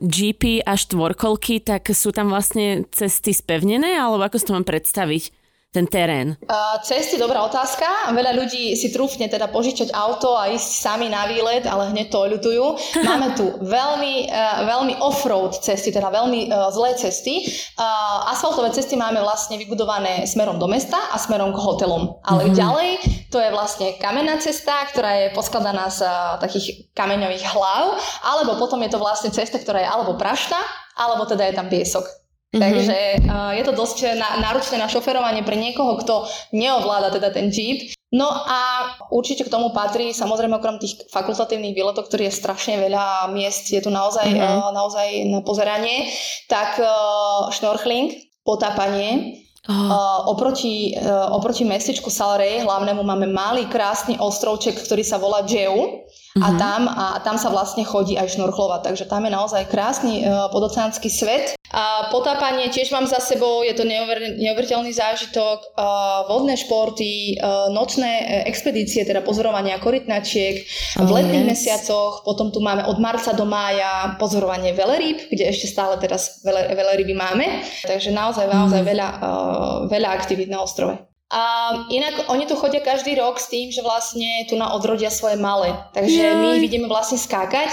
GP 0.00 0.64
a 0.64 0.72
štvorkolky, 0.72 1.60
tak 1.60 1.84
sú 1.92 2.16
tam 2.16 2.32
vlastne 2.32 2.88
cesty 2.88 3.36
spevnené, 3.36 4.00
alebo 4.00 4.24
ako 4.24 4.40
si 4.40 4.46
to 4.48 4.56
mám 4.56 4.64
predstaviť? 4.64 5.39
Ten 5.70 5.86
terén? 5.86 6.34
Uh, 6.50 6.82
cesty, 6.82 7.14
dobrá 7.14 7.46
otázka. 7.46 8.10
Veľa 8.10 8.34
ľudí 8.34 8.74
si 8.74 8.90
trúfne 8.90 9.30
teda 9.30 9.46
požičať 9.54 9.94
auto 9.94 10.34
a 10.34 10.50
ísť 10.50 10.70
sami 10.82 11.06
na 11.06 11.30
výlet, 11.30 11.62
ale 11.62 11.94
hneď 11.94 12.10
to 12.10 12.26
ľutujú. 12.26 12.64
Máme 13.08 13.38
tu 13.38 13.46
veľmi, 13.62 14.26
uh, 14.26 14.66
veľmi 14.66 14.98
off-road 14.98 15.54
cesty, 15.62 15.94
teda 15.94 16.10
veľmi 16.10 16.50
uh, 16.50 16.74
zlé 16.74 16.98
cesty. 16.98 17.46
Uh, 17.78 18.34
asfaltové 18.34 18.74
cesty 18.74 18.98
máme 18.98 19.22
vlastne 19.22 19.54
vybudované 19.56 20.26
smerom 20.26 20.58
do 20.58 20.66
mesta 20.66 20.98
a 21.14 21.16
smerom 21.22 21.54
k 21.54 21.62
hotelom. 21.62 22.18
Ale 22.26 22.50
mm-hmm. 22.50 22.58
ďalej 22.58 22.90
to 23.30 23.38
je 23.38 23.54
vlastne 23.54 23.94
kamenná 24.02 24.42
cesta, 24.42 24.74
ktorá 24.90 25.22
je 25.22 25.26
poskladaná 25.38 25.86
z 25.86 26.02
uh, 26.02 26.42
takých 26.42 26.90
kameňových 26.98 27.46
hlav, 27.46 27.94
alebo 28.26 28.58
potom 28.58 28.82
je 28.82 28.90
to 28.90 28.98
vlastne 28.98 29.30
cesta, 29.30 29.62
ktorá 29.62 29.78
je 29.78 29.88
alebo 29.88 30.18
prašta, 30.18 30.58
alebo 30.98 31.30
teda 31.30 31.46
je 31.46 31.54
tam 31.54 31.70
piesok. 31.70 32.19
Mm-hmm. 32.50 32.62
Takže 32.66 32.98
uh, 33.30 33.52
je 33.54 33.62
to 33.62 33.72
dosť 33.78 34.18
náročné 34.18 34.82
na 34.82 34.90
šoferovanie 34.90 35.46
pre 35.46 35.54
niekoho, 35.54 35.94
kto 36.02 36.26
neovláda 36.50 37.14
teda 37.14 37.30
ten 37.30 37.46
Jeep. 37.46 37.94
No 38.10 38.26
a 38.26 38.90
určite 39.14 39.46
k 39.46 39.54
tomu 39.54 39.70
patrí, 39.70 40.10
samozrejme 40.10 40.58
okrem 40.58 40.82
tých 40.82 40.98
fakultatívnych 41.14 41.78
výletov, 41.78 42.10
ktorých 42.10 42.26
je 42.26 42.40
strašne 42.42 42.74
veľa 42.82 43.30
miest, 43.30 43.70
je 43.70 43.78
tu 43.78 43.94
naozaj, 43.94 44.26
mm-hmm. 44.26 44.66
uh, 44.66 44.74
naozaj 44.74 45.08
na 45.30 45.40
pozeranie, 45.46 46.10
tak 46.50 46.82
uh, 46.82 47.54
šnorchling, 47.54 48.18
potápanie, 48.42 49.38
Oh. 49.68 50.32
Oproti, 50.32 50.96
uh, 50.96 51.36
oproti 51.36 51.68
mestečku 51.68 52.08
Salrej, 52.08 52.64
hlavnému, 52.64 53.04
máme 53.04 53.28
malý 53.28 53.68
krásny 53.68 54.16
ostrovček, 54.16 54.72
ktorý 54.72 55.04
sa 55.04 55.20
volá 55.20 55.44
Džeu 56.30 56.46
a, 56.46 56.54
mm-hmm. 56.54 56.62
tam, 56.62 56.82
a 56.86 57.06
tam 57.26 57.36
sa 57.42 57.50
vlastne 57.50 57.82
chodí 57.82 58.14
aj 58.14 58.38
šnorchlovať. 58.38 58.86
Takže 58.86 59.04
tam 59.10 59.26
je 59.26 59.34
naozaj 59.34 59.66
krásny 59.66 60.22
uh, 60.22 60.46
podoceánsky 60.54 61.10
svet. 61.10 61.58
A 61.74 62.06
potápanie 62.14 62.70
tiež 62.70 62.94
mám 62.94 63.10
za 63.10 63.18
sebou, 63.18 63.66
je 63.66 63.74
to 63.74 63.82
neuver, 63.82 64.38
neuveriteľný 64.38 64.94
zážitok. 64.94 65.74
Uh, 65.74 66.30
vodné 66.30 66.54
športy, 66.54 67.34
uh, 67.34 67.66
nočné 67.74 68.46
expedície, 68.46 69.02
teda 69.02 69.26
pozorovania 69.26 69.82
korytnačiek 69.82 70.62
oh, 71.02 71.06
v 71.06 71.10
letných 71.18 71.46
yes. 71.46 71.50
mesiacoch. 71.50 72.22
Potom 72.22 72.54
tu 72.54 72.62
máme 72.62 72.86
od 72.86 73.02
marca 73.02 73.34
do 73.34 73.42
mája 73.42 74.14
pozorovanie 74.14 74.70
veleryb, 74.70 75.34
kde 75.34 75.50
ešte 75.50 75.66
stále 75.66 75.98
teraz 75.98 76.46
vele, 76.46 76.70
veleryby 76.78 77.10
máme. 77.10 77.66
Takže 77.82 78.14
naozaj, 78.14 78.46
naozaj 78.46 78.82
mm. 78.82 78.86
veľa, 78.86 79.08
uh, 79.18 79.76
veľa 79.90 80.08
aktivít 80.14 80.46
na 80.46 80.62
ostrove. 80.62 81.09
A 81.30 81.42
inak 81.86 82.26
oni 82.26 82.50
tu 82.50 82.58
chodia 82.58 82.82
každý 82.82 83.14
rok 83.14 83.38
s 83.38 83.46
tým, 83.46 83.70
že 83.70 83.86
vlastne 83.86 84.26
tu 84.50 84.58
na 84.58 84.74
odrodia 84.74 85.14
svoje 85.14 85.38
malé. 85.38 85.78
Takže 85.94 86.18
Jej. 86.26 86.34
my 86.34 86.58
vidíme 86.58 86.90
vlastne 86.90 87.22
skákať 87.22 87.70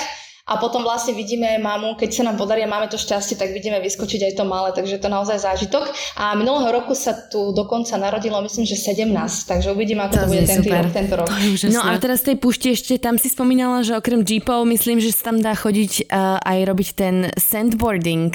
a 0.48 0.56
potom 0.56 0.80
vlastne 0.88 1.12
vidíme 1.12 1.60
mamu, 1.60 2.00
keď 2.00 2.10
sa 2.16 2.24
nám 2.24 2.40
podarí 2.40 2.64
a 2.64 2.72
máme 2.72 2.88
to 2.88 2.96
šťastie, 2.96 3.36
tak 3.36 3.52
vidíme 3.52 3.84
vyskočiť 3.84 4.32
aj 4.32 4.34
to 4.40 4.44
malé, 4.48 4.72
takže 4.72 4.96
to 4.96 5.12
naozaj 5.12 5.44
zážitok. 5.44 5.92
A 6.16 6.40
minulého 6.40 6.72
roku 6.72 6.96
sa 6.96 7.12
tu 7.12 7.52
dokonca 7.52 8.00
narodilo, 8.00 8.40
myslím, 8.40 8.64
že 8.64 8.80
17, 8.80 9.12
takže 9.44 9.76
uvidíme, 9.76 10.08
ako 10.08 10.16
to, 10.16 10.24
to 10.24 10.32
bude 10.32 10.48
tento 10.48 10.72
rok, 10.72 10.88
tento 10.96 11.16
rok. 11.20 11.28
No 11.68 11.84
a 11.84 12.00
teraz 12.00 12.24
tej 12.24 12.40
púšti 12.40 12.72
ešte, 12.72 12.96
tam 12.96 13.20
si 13.20 13.28
spomínala, 13.28 13.84
že 13.84 14.00
okrem 14.00 14.24
jeepov, 14.24 14.64
myslím, 14.72 15.04
že 15.04 15.12
sa 15.12 15.36
tam 15.36 15.44
dá 15.44 15.52
chodiť 15.52 16.08
uh, 16.08 16.40
aj 16.40 16.60
robiť 16.64 16.90
ten 16.96 17.16
sandboarding, 17.36 18.32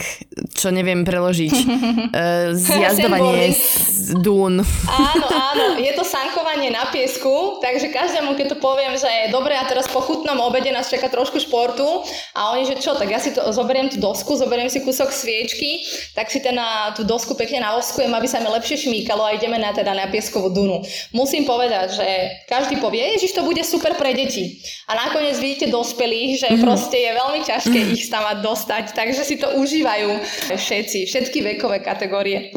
čo 0.52 0.68
neviem 0.68 1.08
preložiť, 1.08 1.56
uh, 1.56 2.52
zjazdovanie 2.68 3.56
z 3.56 4.20
dún. 4.20 4.60
Áno, 4.84 5.26
áno, 5.56 5.64
je 5.80 5.92
to 5.96 6.04
sankovanie 6.04 6.68
na 6.68 6.92
piesku, 6.92 7.56
takže 7.64 7.88
každému, 7.88 8.36
keď 8.36 8.52
to 8.52 8.58
poviem, 8.60 9.00
že 9.00 9.08
je 9.08 9.32
dobre 9.32 9.56
a 9.56 9.64
teraz 9.64 9.88
po 9.88 10.04
chutnom 10.04 10.36
obede 10.44 10.68
nás 10.68 10.92
čaká 10.92 11.08
trošku 11.08 11.40
športu, 11.40 12.01
a 12.36 12.52
oni, 12.56 12.68
že 12.68 12.80
čo, 12.80 12.94
tak 12.94 13.08
ja 13.08 13.20
si 13.20 13.34
to, 13.34 13.42
zoberiem 13.52 13.88
tú 13.88 13.98
dosku, 13.98 14.34
zoberiem 14.36 14.68
si 14.68 14.80
kúsok 14.82 15.12
sviečky, 15.12 15.84
tak 16.16 16.28
si 16.28 16.40
ten 16.40 16.56
na 16.56 16.92
tú 16.92 17.02
dosku 17.02 17.34
pekne 17.34 17.64
naoskujem, 17.64 18.12
aby 18.12 18.28
sa 18.28 18.40
mi 18.40 18.48
lepšie 18.50 18.88
šmíkalo 18.88 19.24
a 19.24 19.34
ideme 19.34 19.56
na, 19.56 19.72
teda 19.72 19.92
na 19.92 20.08
pieskovú 20.08 20.52
dunu. 20.52 20.84
Musím 21.16 21.48
povedať, 21.48 21.96
že 21.96 22.08
každý 22.46 22.78
povie, 22.78 23.16
že 23.18 23.32
to 23.32 23.46
bude 23.46 23.60
super 23.64 23.96
pre 23.96 24.12
deti. 24.12 24.60
A 24.90 24.98
nakoniec 24.98 25.40
vidíte 25.40 25.72
dospelých, 25.72 26.30
že 26.42 26.48
mm. 26.52 26.60
proste 26.60 26.98
je 27.00 27.10
veľmi 27.12 27.40
ťažké 27.42 27.78
mm. 27.78 27.90
ich 27.96 28.04
tam 28.12 28.24
dostať, 28.40 28.92
takže 28.92 29.22
si 29.24 29.36
to 29.40 29.48
užívajú 29.58 30.10
všetci, 30.54 31.08
všetky 31.08 31.38
vekové 31.56 31.80
kategórie. 31.80 32.52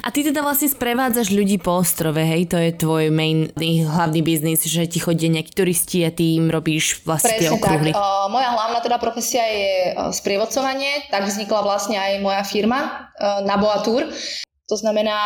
A 0.00 0.08
ty 0.08 0.24
teda 0.24 0.40
vlastne 0.40 0.70
sprevádzaš 0.70 1.28
ľudí 1.28 1.60
po 1.60 1.76
ostrove, 1.76 2.16
hej? 2.16 2.48
To 2.48 2.56
je 2.56 2.72
tvoj 2.72 3.12
main, 3.12 3.52
hlavný 3.60 4.24
biznis, 4.24 4.64
že 4.64 4.88
ti 4.88 4.96
chodia 4.96 5.28
nejakí 5.28 5.52
turisti 5.52 6.02
a 6.06 6.10
ty 6.10 6.40
im 6.40 6.48
robíš 6.48 7.04
vlastne 7.04 7.36
Presne 7.36 7.42
tie 7.44 7.48
okruhy. 7.52 7.92
Tak. 7.92 8.00
Uh, 8.00 8.26
moja 8.32 8.48
hlavná 8.48 8.80
teda 8.90 8.98
profesia 8.98 9.46
je 9.46 9.94
e, 9.94 10.10
sprievodcovanie, 10.10 11.06
tak 11.14 11.30
vznikla 11.30 11.62
vlastne 11.62 11.94
aj 11.94 12.18
moja 12.18 12.42
firma 12.42 13.06
e, 13.14 13.46
Naboatour. 13.46 14.10
To 14.70 14.78
znamená, 14.78 15.18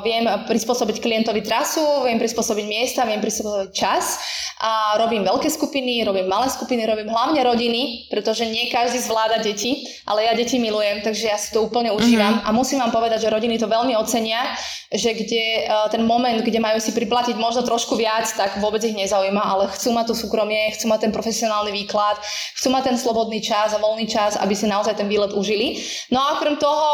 viem 0.00 0.24
prispôsobiť 0.24 1.04
klientovi 1.04 1.44
trasu, 1.44 1.84
viem 2.08 2.16
prispôsobiť 2.16 2.64
miesta, 2.64 3.04
viem 3.04 3.20
prispôsobiť 3.20 3.70
čas 3.76 4.16
a 4.56 4.96
robím 4.96 5.20
veľké 5.20 5.52
skupiny, 5.52 6.00
robím 6.00 6.32
malé 6.32 6.48
skupiny, 6.48 6.88
robím 6.88 7.12
hlavne 7.12 7.44
rodiny, 7.44 8.08
pretože 8.08 8.48
nie 8.48 8.72
každý 8.72 9.04
zvláda 9.04 9.44
deti, 9.44 9.84
ale 10.08 10.24
ja 10.24 10.32
deti 10.32 10.56
milujem, 10.56 11.04
takže 11.04 11.28
ja 11.28 11.36
si 11.36 11.52
to 11.52 11.60
úplne 11.60 11.92
užívam 11.92 12.40
uh-huh. 12.40 12.48
a 12.48 12.56
musím 12.56 12.80
vám 12.80 12.88
povedať, 12.88 13.28
že 13.28 13.28
rodiny 13.28 13.60
to 13.60 13.68
veľmi 13.68 13.92
ocenia, 14.00 14.56
že 14.88 15.12
kde 15.12 15.68
ten 15.92 16.00
moment, 16.08 16.40
kde 16.40 16.56
majú 16.56 16.80
si 16.80 16.96
priplatiť 16.96 17.36
možno 17.36 17.68
trošku 17.68 18.00
viac, 18.00 18.24
tak 18.32 18.56
vôbec 18.64 18.80
ich 18.80 18.96
nezaujíma, 18.96 19.44
ale 19.44 19.68
chcú 19.76 19.92
mať 19.92 20.08
to 20.08 20.14
súkromie, 20.16 20.72
chcú 20.72 20.88
mať 20.88 21.04
ten 21.04 21.12
profesionálny 21.12 21.68
výklad, 21.84 22.16
chcú 22.56 22.72
mať 22.72 22.82
ten 22.88 22.96
slobodný 22.96 23.44
čas 23.44 23.76
a 23.76 23.82
voľný 23.82 24.08
čas, 24.08 24.40
aby 24.40 24.56
si 24.56 24.64
naozaj 24.64 24.96
ten 24.96 25.04
výlet 25.04 25.36
užili. 25.36 25.84
No 26.08 26.16
a 26.16 26.40
okrem 26.40 26.56
toho 26.56 26.88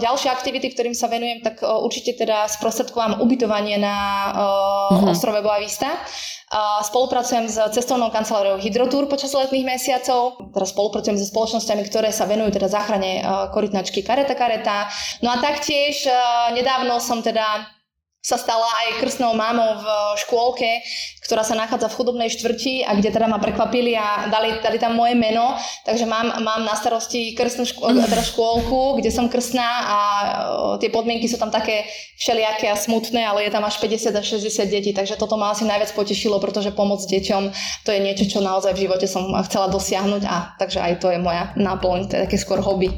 ďalšie 0.00 0.32
aktivity, 0.32 0.72
ktorým 0.72 0.96
sa 0.96 1.09
venujem, 1.10 1.42
tak 1.42 1.60
určite 1.66 2.14
teda 2.14 2.46
sprostredkovám 2.46 3.18
ubytovanie 3.18 3.76
na 3.76 3.96
uh, 4.30 4.94
uh-huh. 4.94 5.10
ostrove 5.10 5.42
Boavista. 5.42 5.98
Spolupracujem 6.82 7.46
s 7.46 7.62
cestovnou 7.70 8.10
kanceláriou 8.10 8.58
Hydrotour 8.58 9.06
počas 9.06 9.30
letných 9.30 9.62
mesiacov. 9.62 10.50
Teraz 10.50 10.74
spolupracujem 10.74 11.14
so 11.14 11.30
spoločnosťami, 11.30 11.82
ktoré 11.86 12.10
sa 12.10 12.26
venujú 12.26 12.58
teda 12.58 12.66
záchrane 12.66 13.22
korytnačky 13.54 14.02
Kareta 14.02 14.34
Kareta. 14.34 14.90
No 15.22 15.30
a 15.30 15.38
taktiež 15.38 16.10
nedávno 16.50 16.98
som 16.98 17.22
teda 17.22 17.70
sa 18.20 18.36
stala 18.36 18.68
aj 18.84 19.00
krstnou 19.00 19.32
mámou 19.32 19.80
v 19.80 19.86
škôlke, 20.20 20.84
ktorá 21.24 21.40
sa 21.40 21.56
nachádza 21.56 21.88
v 21.88 21.96
chudobnej 21.96 22.28
štvrti 22.28 22.84
a 22.84 22.92
kde 22.92 23.08
teda 23.08 23.24
ma 23.24 23.40
prekvapili 23.40 23.96
a 23.96 24.28
dali, 24.28 24.60
dali 24.60 24.76
tam 24.76 24.92
moje 24.92 25.16
meno, 25.16 25.56
takže 25.88 26.04
mám, 26.04 26.28
mám 26.44 26.60
na 26.68 26.76
starosti 26.76 27.32
krstnú 27.32 27.64
škô, 27.64 27.88
teda 27.88 28.20
škôlku, 28.20 29.00
kde 29.00 29.08
som 29.08 29.32
krstná 29.32 29.68
a 29.88 29.98
tie 30.82 30.92
podmienky 30.92 31.32
sú 31.32 31.40
tam 31.40 31.48
také 31.48 31.88
všelijaké 32.20 32.68
a 32.68 32.76
smutné, 32.76 33.24
ale 33.24 33.48
je 33.48 33.54
tam 33.56 33.64
až 33.64 33.80
50 33.80 34.12
až 34.12 34.26
60 34.36 34.68
detí, 34.68 34.92
takže 34.92 35.16
toto 35.16 35.40
ma 35.40 35.56
asi 35.56 35.64
najviac 35.64 35.96
potešilo, 35.96 36.36
pretože 36.44 36.76
pomoc 36.76 37.00
deťom 37.00 37.42
to 37.86 37.90
je 37.94 38.04
niečo, 38.04 38.28
čo 38.28 38.44
naozaj 38.44 38.76
v 38.76 38.84
živote 38.84 39.08
som 39.08 39.32
chcela 39.48 39.72
dosiahnuť 39.72 40.22
a 40.28 40.58
takže 40.60 40.82
aj 40.82 40.92
to 41.00 41.08
je 41.08 41.16
moja 41.16 41.56
náplň, 41.56 42.10
to 42.10 42.20
je 42.20 42.24
také 42.28 42.36
skôr 42.36 42.60
hobby. 42.60 42.92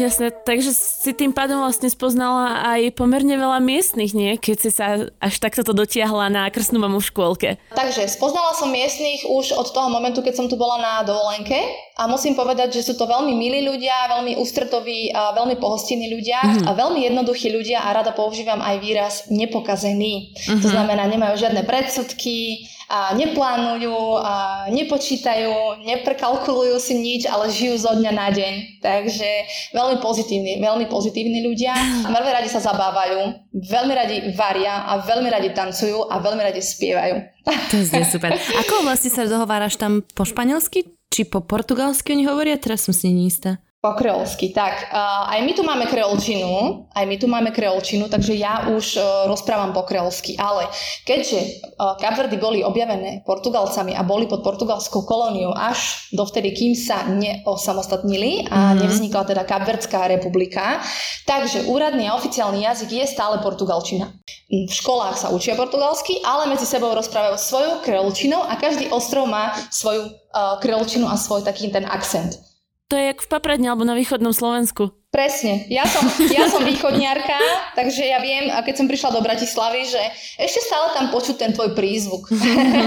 Jasne, 0.00 0.32
takže 0.32 0.72
si 0.72 1.12
tým 1.12 1.36
pádom 1.36 1.60
vlastne 1.60 1.92
spoznala 1.92 2.64
aj 2.72 2.96
pomerne 2.96 3.36
veľa 3.36 3.60
miestnych, 3.60 4.16
nie? 4.16 4.40
Keď 4.40 4.56
si 4.56 4.70
sa 4.72 5.12
až 5.20 5.34
takto 5.36 5.60
to 5.60 5.76
dotiahla 5.76 6.32
na 6.32 6.48
krstnú 6.48 6.80
mamu 6.80 7.04
v 7.04 7.08
škôlke. 7.12 7.48
Takže 7.76 8.08
spoznala 8.08 8.56
som 8.56 8.72
miestnych 8.72 9.28
už 9.28 9.52
od 9.52 9.68
toho 9.68 9.92
momentu, 9.92 10.24
keď 10.24 10.40
som 10.40 10.46
tu 10.48 10.56
bola 10.56 10.80
na 10.80 10.94
dovolenke 11.04 11.60
a 12.00 12.08
musím 12.08 12.32
povedať, 12.32 12.80
že 12.80 12.88
sú 12.88 12.96
to 12.96 13.04
veľmi 13.04 13.36
milí 13.36 13.60
ľudia, 13.60 14.08
veľmi 14.16 14.40
ústretoví 14.40 15.12
a 15.12 15.36
veľmi 15.36 15.60
pohostinní 15.60 16.08
ľudia 16.08 16.40
mm-hmm. 16.40 16.66
a 16.66 16.70
veľmi 16.72 17.00
jednoduchí 17.04 17.52
ľudia 17.52 17.84
a 17.84 17.92
rada 17.92 18.16
používam 18.16 18.64
aj 18.64 18.76
výraz 18.80 19.14
nepokazený. 19.28 20.32
Mm-hmm. 20.32 20.64
To 20.64 20.66
mhm. 20.66 20.72
znamená, 20.72 21.02
nemajú 21.12 21.36
žiadne 21.36 21.62
predsudky, 21.68 22.64
a 22.90 23.14
neplánujú, 23.14 24.18
a 24.18 24.66
nepočítajú, 24.74 25.78
neprekalkulujú 25.86 26.74
si 26.82 26.98
nič, 26.98 27.22
ale 27.30 27.46
žijú 27.46 27.78
zo 27.78 27.94
dňa 27.94 28.10
na 28.10 28.34
deň. 28.34 28.82
Takže 28.82 29.30
veľmi 29.70 30.02
pozitívni, 30.02 30.58
veľmi 30.58 30.90
pozitívni 30.90 31.46
ľudia. 31.46 31.70
Veľmi 32.10 32.30
radi 32.34 32.50
sa 32.50 32.58
zabávajú, 32.58 33.46
veľmi 33.54 33.92
radi 33.94 34.16
varia 34.34 34.90
a 34.90 34.98
veľmi 35.06 35.30
radi 35.30 35.54
tancujú 35.54 36.10
a 36.10 36.18
veľmi 36.18 36.42
radi 36.42 36.58
spievajú. 36.58 37.14
To 37.46 37.74
je 37.78 38.06
super. 38.10 38.34
Ako 38.34 38.82
vlastne 38.82 39.14
sa 39.14 39.22
dohováraš 39.22 39.78
tam 39.78 40.02
po 40.02 40.26
španielsky? 40.26 40.90
Či 41.14 41.30
po 41.30 41.46
portugalsky 41.46 42.10
oni 42.14 42.26
hovoria? 42.26 42.58
Teraz 42.58 42.86
som 42.86 42.94
si 42.94 43.06
neistá. 43.14 43.62
Po 43.80 43.96
kreolsky, 43.96 44.52
tak. 44.52 44.92
Uh, 44.92 45.32
aj 45.32 45.40
my 45.40 45.52
tu 45.56 45.64
máme 45.64 45.88
kreolčinu, 45.88 46.84
aj 46.92 47.04
my 47.08 47.16
tu 47.16 47.24
máme 47.24 47.48
kreolčinu, 47.48 48.12
takže 48.12 48.36
ja 48.36 48.68
už 48.68 49.00
uh, 49.00 49.24
rozprávam 49.24 49.72
po 49.72 49.88
kreolsky, 49.88 50.36
ale 50.36 50.68
keďže 51.08 51.40
uh, 51.80 51.96
Kapverdy 51.96 52.36
boli 52.36 52.60
objavené 52.60 53.24
Portugalcami 53.24 53.96
a 53.96 54.04
boli 54.04 54.28
pod 54.28 54.44
portugalskou 54.44 55.08
kolóniou 55.08 55.56
až 55.56 56.12
dovtedy, 56.12 56.52
kým 56.52 56.76
sa 56.76 57.08
neosamostatnili 57.08 58.52
a 58.52 58.76
mm-hmm. 58.76 58.84
nevznikla 58.84 59.24
teda 59.24 59.48
Kapverdská 59.48 60.12
republika, 60.12 60.84
takže 61.24 61.64
úradný 61.64 62.04
a 62.04 62.20
oficiálny 62.20 62.68
jazyk 62.68 63.00
je 63.00 63.04
stále 63.08 63.40
portugalčina. 63.40 64.12
V 64.52 64.68
školách 64.76 65.16
sa 65.16 65.32
učia 65.32 65.56
portugalsky, 65.56 66.20
ale 66.20 66.52
medzi 66.52 66.68
sebou 66.68 66.92
rozprávajú 66.92 67.40
svojou 67.40 67.80
kreolčinou 67.80 68.44
a 68.44 68.60
každý 68.60 68.92
ostrov 68.92 69.24
má 69.24 69.56
svoju 69.72 70.04
uh, 70.04 70.60
kreolčinu 70.60 71.08
a 71.08 71.16
svoj 71.16 71.48
taký 71.48 71.72
ten 71.72 71.88
akcent. 71.88 72.49
To 72.90 72.98
je 72.98 73.14
jak 73.14 73.22
v 73.22 73.30
Papradne 73.30 73.70
alebo 73.70 73.86
na 73.86 73.94
východnom 73.94 74.34
Slovensku. 74.34 74.90
Presne. 75.14 75.66
Ja 75.70 75.86
som, 75.86 76.02
ja 76.26 76.50
som 76.50 76.66
východniarka, 76.66 77.38
takže 77.78 78.02
ja 78.02 78.18
viem, 78.18 78.50
a 78.50 78.66
keď 78.66 78.82
som 78.82 78.86
prišla 78.90 79.14
do 79.14 79.22
Bratislavy, 79.22 79.86
že 79.86 80.02
ešte 80.42 80.58
stále 80.66 80.90
tam 80.98 81.06
počuť 81.14 81.36
ten 81.38 81.50
tvoj 81.54 81.78
prízvuk. 81.78 82.30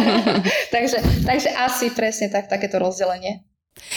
takže, 0.76 1.00
takže 1.24 1.50
asi 1.56 1.88
presne 1.96 2.28
tak, 2.28 2.52
takéto 2.52 2.84
rozdelenie. 2.84 3.48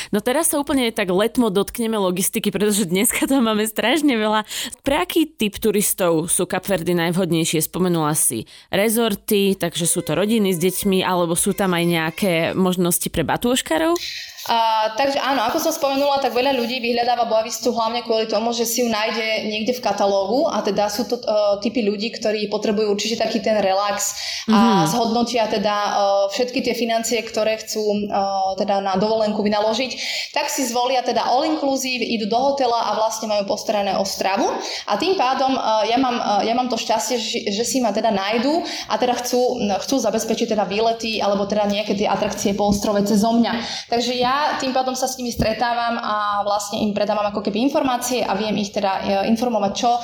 No 0.09 0.25
teraz 0.25 0.49
sa 0.51 0.63
úplne 0.63 0.89
tak 0.89 1.13
letmo 1.13 1.53
dotkneme 1.53 2.01
logistiky, 2.01 2.49
pretože 2.49 2.89
dneska 2.89 3.29
tam 3.29 3.45
máme 3.45 3.69
strašne 3.69 4.17
veľa. 4.17 4.49
Pre 4.81 4.97
aký 4.97 5.29
typ 5.29 5.61
turistov 5.61 6.33
sú 6.33 6.49
Kapverdy 6.49 6.97
najvhodnejšie? 6.97 7.61
Spomenula 7.61 8.17
si 8.17 8.49
rezorty, 8.73 9.59
takže 9.59 9.85
sú 9.85 10.01
to 10.01 10.17
rodiny 10.17 10.57
s 10.57 10.59
deťmi, 10.63 11.05
alebo 11.05 11.37
sú 11.37 11.53
tam 11.53 11.77
aj 11.77 11.85
nejaké 11.85 12.33
možnosti 12.57 13.07
pre 13.13 13.27
batúškarov? 13.27 14.01
A, 14.47 14.95
takže 14.95 15.19
áno, 15.19 15.43
ako 15.43 15.59
som 15.59 15.75
spomenula, 15.75 16.23
tak 16.23 16.31
veľa 16.31 16.55
ľudí 16.55 16.79
vyhľadáva 16.79 17.27
Boavistu 17.27 17.75
hlavne 17.75 18.07
kvôli 18.07 18.31
tomu, 18.31 18.55
že 18.55 18.63
si 18.63 18.79
ju 18.79 18.87
nájde 18.87 19.51
niekde 19.51 19.75
v 19.75 19.83
katalógu 19.83 20.47
a 20.47 20.63
teda 20.63 20.87
sú 20.87 21.03
to 21.11 21.19
uh, 21.19 21.59
typy 21.59 21.83
ľudí, 21.83 22.15
ktorí 22.15 22.47
potrebujú 22.47 22.95
určite 22.95 23.19
taký 23.19 23.43
ten 23.43 23.59
relax 23.59 24.15
a 24.47 24.55
mm-hmm. 24.55 24.87
zhodnotia 24.87 25.51
teda 25.51 25.75
uh, 25.75 26.25
všetky 26.31 26.63
tie 26.63 26.79
financie, 26.79 27.19
ktoré 27.27 27.59
chcú 27.59 28.07
uh, 28.07 28.55
teda 28.55 28.79
na 28.79 28.95
dovolenku 28.95 29.43
vynaložiť, 29.43 29.93
tak 30.31 30.47
si 30.47 30.63
zvolia 30.63 31.03
teda 31.03 31.27
all 31.27 31.43
inclusive, 31.43 32.07
idú 32.07 32.31
do 32.31 32.39
hotela 32.39 32.95
a 32.95 33.03
vlastne 33.03 33.27
majú 33.27 33.51
postarané 33.51 33.99
o 33.99 34.07
stravu 34.07 34.47
a 34.87 34.95
tým 34.95 35.19
pádom 35.19 35.59
uh, 35.59 35.83
ja, 35.91 35.99
mám, 35.99 36.23
uh, 36.23 36.47
ja 36.47 36.55
mám 36.55 36.71
to 36.71 36.79
šťastie, 36.79 37.19
že, 37.19 37.51
že 37.51 37.65
si 37.67 37.83
ma 37.83 37.91
teda 37.91 38.15
nájdu 38.15 38.63
a 38.87 38.95
teda 38.95 39.19
chcú, 39.19 39.59
chcú 39.83 39.99
zabezpečiť 39.99 40.55
teda 40.55 40.71
výlety 40.71 41.19
alebo 41.19 41.51
teda 41.51 41.67
nejaké 41.67 41.99
tie 41.99 42.07
atrakcie 42.07 42.55
po 42.55 42.71
ostrove 42.71 43.03
cez 43.03 43.27
mňa. 43.27 43.53
Takže 43.91 44.15
ja 44.15 44.36
tým 44.59 44.73
pádom 44.75 44.99
sa 44.99 45.07
s 45.07 45.17
nimi 45.21 45.31
stretávam 45.31 45.97
a 46.01 46.43
vlastne 46.43 46.83
im 46.83 46.91
predávam 46.91 47.27
ako 47.31 47.41
keby 47.45 47.63
informácie 47.63 48.23
a 48.23 48.35
viem 48.35 48.55
ich 48.59 48.75
teda 48.75 48.93
e, 49.01 49.31
informovať, 49.31 49.73
čo, 49.75 49.91
e, 49.97 50.01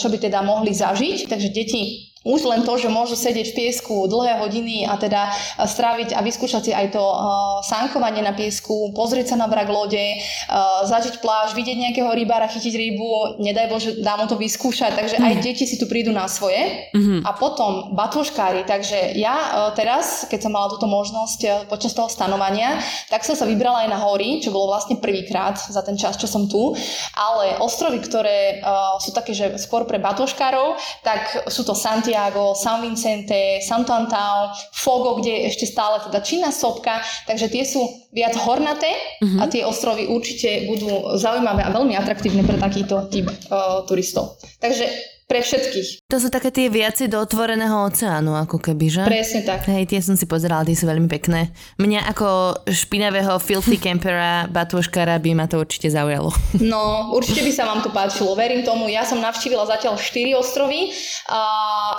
čo 0.00 0.06
by 0.08 0.18
teda 0.18 0.40
mohli 0.40 0.72
zažiť. 0.72 1.28
Takže 1.28 1.48
deti 1.52 2.07
už 2.26 2.40
len 2.44 2.66
to, 2.66 2.74
že 2.74 2.90
môžu 2.90 3.14
sedieť 3.14 3.54
v 3.54 3.56
piesku 3.56 4.10
dlhé 4.10 4.42
hodiny 4.42 4.84
a 4.84 4.98
teda 4.98 5.30
e, 5.30 5.64
stráviť 5.64 6.18
a 6.18 6.20
vyskúšať 6.20 6.62
si 6.68 6.72
aj 6.74 6.92
to 6.92 7.00
uh, 7.00 7.62
sánkovanie 7.64 8.20
na 8.20 8.34
piesku, 8.34 8.92
pozrieť 8.92 9.34
sa 9.34 9.36
na 9.40 9.46
brak 9.46 9.70
lode, 9.70 9.96
uh, 9.96 10.84
zažiť 10.84 11.22
pláž, 11.22 11.54
vidieť 11.54 11.78
nejakého 11.78 12.10
rybára, 12.12 12.50
chytiť 12.50 12.74
rybu, 12.74 13.40
nedaj 13.40 13.66
Bože, 13.70 13.90
dá 14.02 14.18
mu 14.18 14.26
to 14.26 14.36
vyskúšať, 14.36 14.98
takže 14.98 15.16
mm. 15.16 15.24
aj 15.24 15.34
mhm. 15.38 15.42
deti 15.44 15.64
si 15.64 15.76
tu 15.78 15.86
prídu 15.86 16.10
na 16.10 16.26
svoje. 16.28 16.90
Mm-hmm. 16.92 17.24
A 17.24 17.30
potom 17.36 17.94
batúškári, 17.94 18.66
takže 18.66 19.16
ja 19.16 19.36
uh, 19.36 19.48
teraz, 19.72 20.26
keď 20.26 20.48
som 20.48 20.52
mala 20.52 20.68
túto 20.68 20.90
možnosť 20.90 21.40
uh, 21.46 21.50
počas 21.70 21.94
toho 21.94 22.10
stanovania, 22.10 22.80
tak 23.08 23.22
som 23.24 23.38
sa 23.38 23.46
vybrala 23.46 23.86
aj 23.86 23.88
na 23.88 23.98
hory, 24.02 24.42
čo 24.42 24.50
bolo 24.50 24.74
vlastne 24.74 24.98
prvýkrát 24.98 25.56
za 25.56 25.80
ten 25.86 25.94
čas, 25.94 26.18
čo 26.18 26.26
som 26.26 26.50
tu, 26.50 26.74
ale 27.14 27.56
ostrovy, 27.62 28.02
ktoré 28.02 28.60
uh, 28.60 28.98
sú 28.98 29.14
také, 29.14 29.32
že 29.32 29.56
skôr 29.56 29.86
pre 29.86 30.02
batúškárov, 30.02 30.76
tak 31.06 31.48
sú 31.48 31.62
to 31.62 31.72
Santiago, 31.76 32.07
Santiago, 32.08 32.56
San 32.56 32.80
Vicente, 32.80 33.60
Santo 33.60 33.92
Antão, 33.92 34.48
Fogo, 34.72 35.20
kde 35.20 35.28
je 35.28 35.52
ešte 35.52 35.68
stále 35.68 36.00
teda 36.00 36.24
činná 36.24 36.48
sopka, 36.48 37.04
takže 37.28 37.52
tie 37.52 37.68
sú 37.68 37.84
viac 38.16 38.32
hornaté 38.32 38.88
uh-huh. 39.20 39.44
a 39.44 39.52
tie 39.52 39.60
ostrovy 39.68 40.08
určite 40.08 40.64
budú 40.72 40.88
zaujímavé 41.20 41.68
a 41.68 41.74
veľmi 41.76 41.92
atraktívne 42.00 42.48
pre 42.48 42.56
takýto 42.56 43.12
typ 43.12 43.28
uh, 43.28 43.84
turistov. 43.84 44.40
Takže 44.56 44.88
pre 45.28 45.44
všetkých. 45.44 46.08
To 46.08 46.16
sú 46.16 46.32
také 46.32 46.48
tie 46.48 46.72
viaci 46.72 47.04
do 47.04 47.20
otvoreného 47.20 47.84
oceánu, 47.84 48.32
ako 48.32 48.64
keby, 48.64 48.88
že? 48.88 49.02
Presne 49.04 49.44
tak. 49.44 49.68
Hej, 49.68 49.92
tie 49.92 50.00
som 50.00 50.16
si 50.16 50.24
pozerala, 50.24 50.64
tie 50.64 50.72
sú 50.72 50.88
veľmi 50.88 51.04
pekné. 51.04 51.52
Mňa 51.76 52.08
ako 52.16 52.56
špinavého 52.64 53.36
filthy 53.36 53.76
campera, 53.76 54.48
batúškara 54.48 55.20
by 55.20 55.30
ma 55.36 55.44
to 55.44 55.60
určite 55.60 55.92
zaujalo. 55.92 56.32
No, 56.68 57.12
určite 57.12 57.44
by 57.44 57.52
sa 57.52 57.64
vám 57.68 57.80
to 57.84 57.92
páčilo, 57.92 58.32
verím 58.32 58.64
tomu. 58.64 58.88
Ja 58.88 59.04
som 59.04 59.20
navštívila 59.20 59.68
zatiaľ 59.68 60.00
4 60.00 60.32
ostrovy 60.36 60.96
a, 61.28 61.42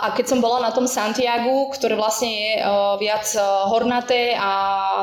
a 0.02 0.08
keď 0.18 0.26
som 0.26 0.40
bola 0.42 0.62
na 0.66 0.74
tom 0.74 0.90
Santiagu, 0.90 1.70
ktoré 1.74 1.94
vlastne 1.94 2.30
je 2.30 2.52
uh, 2.66 2.98
viac 2.98 3.30
uh, 3.38 3.70
hornaté 3.70 4.34
a 4.34 4.50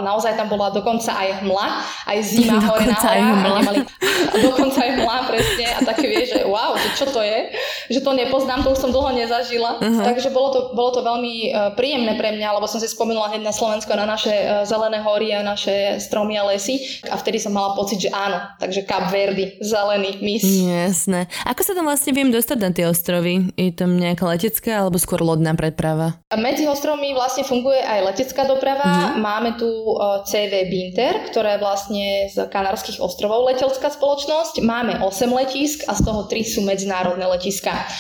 naozaj 0.02 0.34
tam 0.34 0.50
bola 0.50 0.74
dokonca 0.74 1.14
aj 1.14 1.46
hmla, 1.46 1.66
aj 2.10 2.18
zima 2.26 2.58
hore 2.58 2.90
na 2.90 2.98
horách. 2.98 3.10
Aj 3.10 3.22
hmla. 3.22 3.58
Nemali, 3.62 3.80
dokonca 4.50 4.78
aj 4.82 4.90
hmla, 4.98 5.16
presne. 5.30 5.66
A 5.66 5.78
také 5.82 6.04
vie, 6.10 6.22
že 6.26 6.38
wow, 6.46 6.74
že 6.74 6.88
čo 6.98 7.06
to 7.10 7.20
je? 7.22 7.54
Že 7.90 8.00
to 8.02 8.10
nepoznám, 8.16 8.64
to 8.64 8.72
už 8.72 8.80
som 8.80 8.90
dlho 8.90 9.12
nezažila. 9.12 9.78
Uh-huh. 9.78 10.04
Takže 10.04 10.32
bolo 10.32 10.48
to, 10.50 10.60
bolo 10.72 10.90
to 10.96 11.00
veľmi 11.04 11.52
uh, 11.52 11.76
príjemné 11.76 12.16
pre 12.16 12.32
mňa, 12.32 12.56
lebo 12.56 12.64
som 12.64 12.80
si 12.80 12.88
spomenula 12.88 13.30
hneď 13.30 13.44
na 13.44 13.52
Slovensko, 13.52 13.92
na 13.92 14.08
naše 14.08 14.32
uh, 14.32 14.64
zelené 14.64 15.04
hory 15.04 15.36
a 15.36 15.44
naše 15.44 16.00
stromy 16.00 16.40
a 16.40 16.48
lesy. 16.48 16.80
A 17.12 17.20
vtedy 17.20 17.36
som 17.36 17.52
mala 17.52 17.76
pocit, 17.76 18.00
že 18.00 18.10
áno. 18.10 18.40
Takže 18.56 18.88
Cap 18.88 19.12
Verdi, 19.12 19.60
zelený 19.60 20.24
mis. 20.24 20.42
Jasné. 20.42 21.28
Ako 21.44 21.60
sa 21.60 21.76
tam 21.76 21.84
vlastne 21.84 22.16
viem 22.16 22.32
dostať 22.32 22.58
na 22.58 22.70
tie 22.72 22.88
ostrovy? 22.88 23.52
Je 23.60 23.70
tam 23.76 24.00
nejaká 24.00 24.24
letecká 24.24 24.82
alebo 24.82 24.96
skôr 24.96 25.20
lodná 25.20 25.52
preprava? 25.52 26.16
Medzi 26.32 26.64
ostrovmi 26.64 27.12
vlastne 27.12 27.44
funguje 27.44 27.84
aj 27.84 28.00
letecká 28.16 28.48
doprava. 28.48 28.86
Uh-huh. 28.86 29.20
Máme 29.20 29.60
tu 29.60 29.68
uh, 29.68 30.24
CV 30.24 30.66
Binter, 30.72 31.28
ktorá 31.28 31.56
je 31.56 31.60
vlastne 31.60 32.04
z 32.32 32.36
Kanárskych 32.48 32.98
ostrovov 33.02 33.46
letelská 33.50 33.92
spoločnosť. 33.92 34.64
Máme 34.64 35.02
8 35.04 35.28
letisk 35.32 35.84
a 35.90 35.92
z 35.92 36.02
toho 36.06 36.24
3 36.24 36.42
sú 36.46 36.60
medzinárodné 36.64 37.26
letiska. 37.26 37.72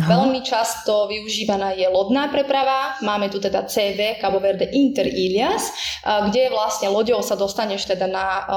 Aha. 0.00 0.08
Veľmi 0.08 0.40
často 0.40 1.06
využívaná 1.06 1.76
je 1.76 1.84
lodná 1.86 2.32
preprava. 2.32 2.96
Máme 3.04 3.28
tu 3.28 3.36
teda 3.36 3.68
CV 3.68 4.16
Cabo 4.16 4.40
Verde 4.40 4.66
Inter 4.72 5.04
Ilias, 5.04 5.70
kde 6.00 6.48
vlastne 6.48 6.88
loďou 6.88 7.20
sa 7.20 7.36
dostaneš 7.36 7.84
teda 7.84 8.08
na, 8.08 8.48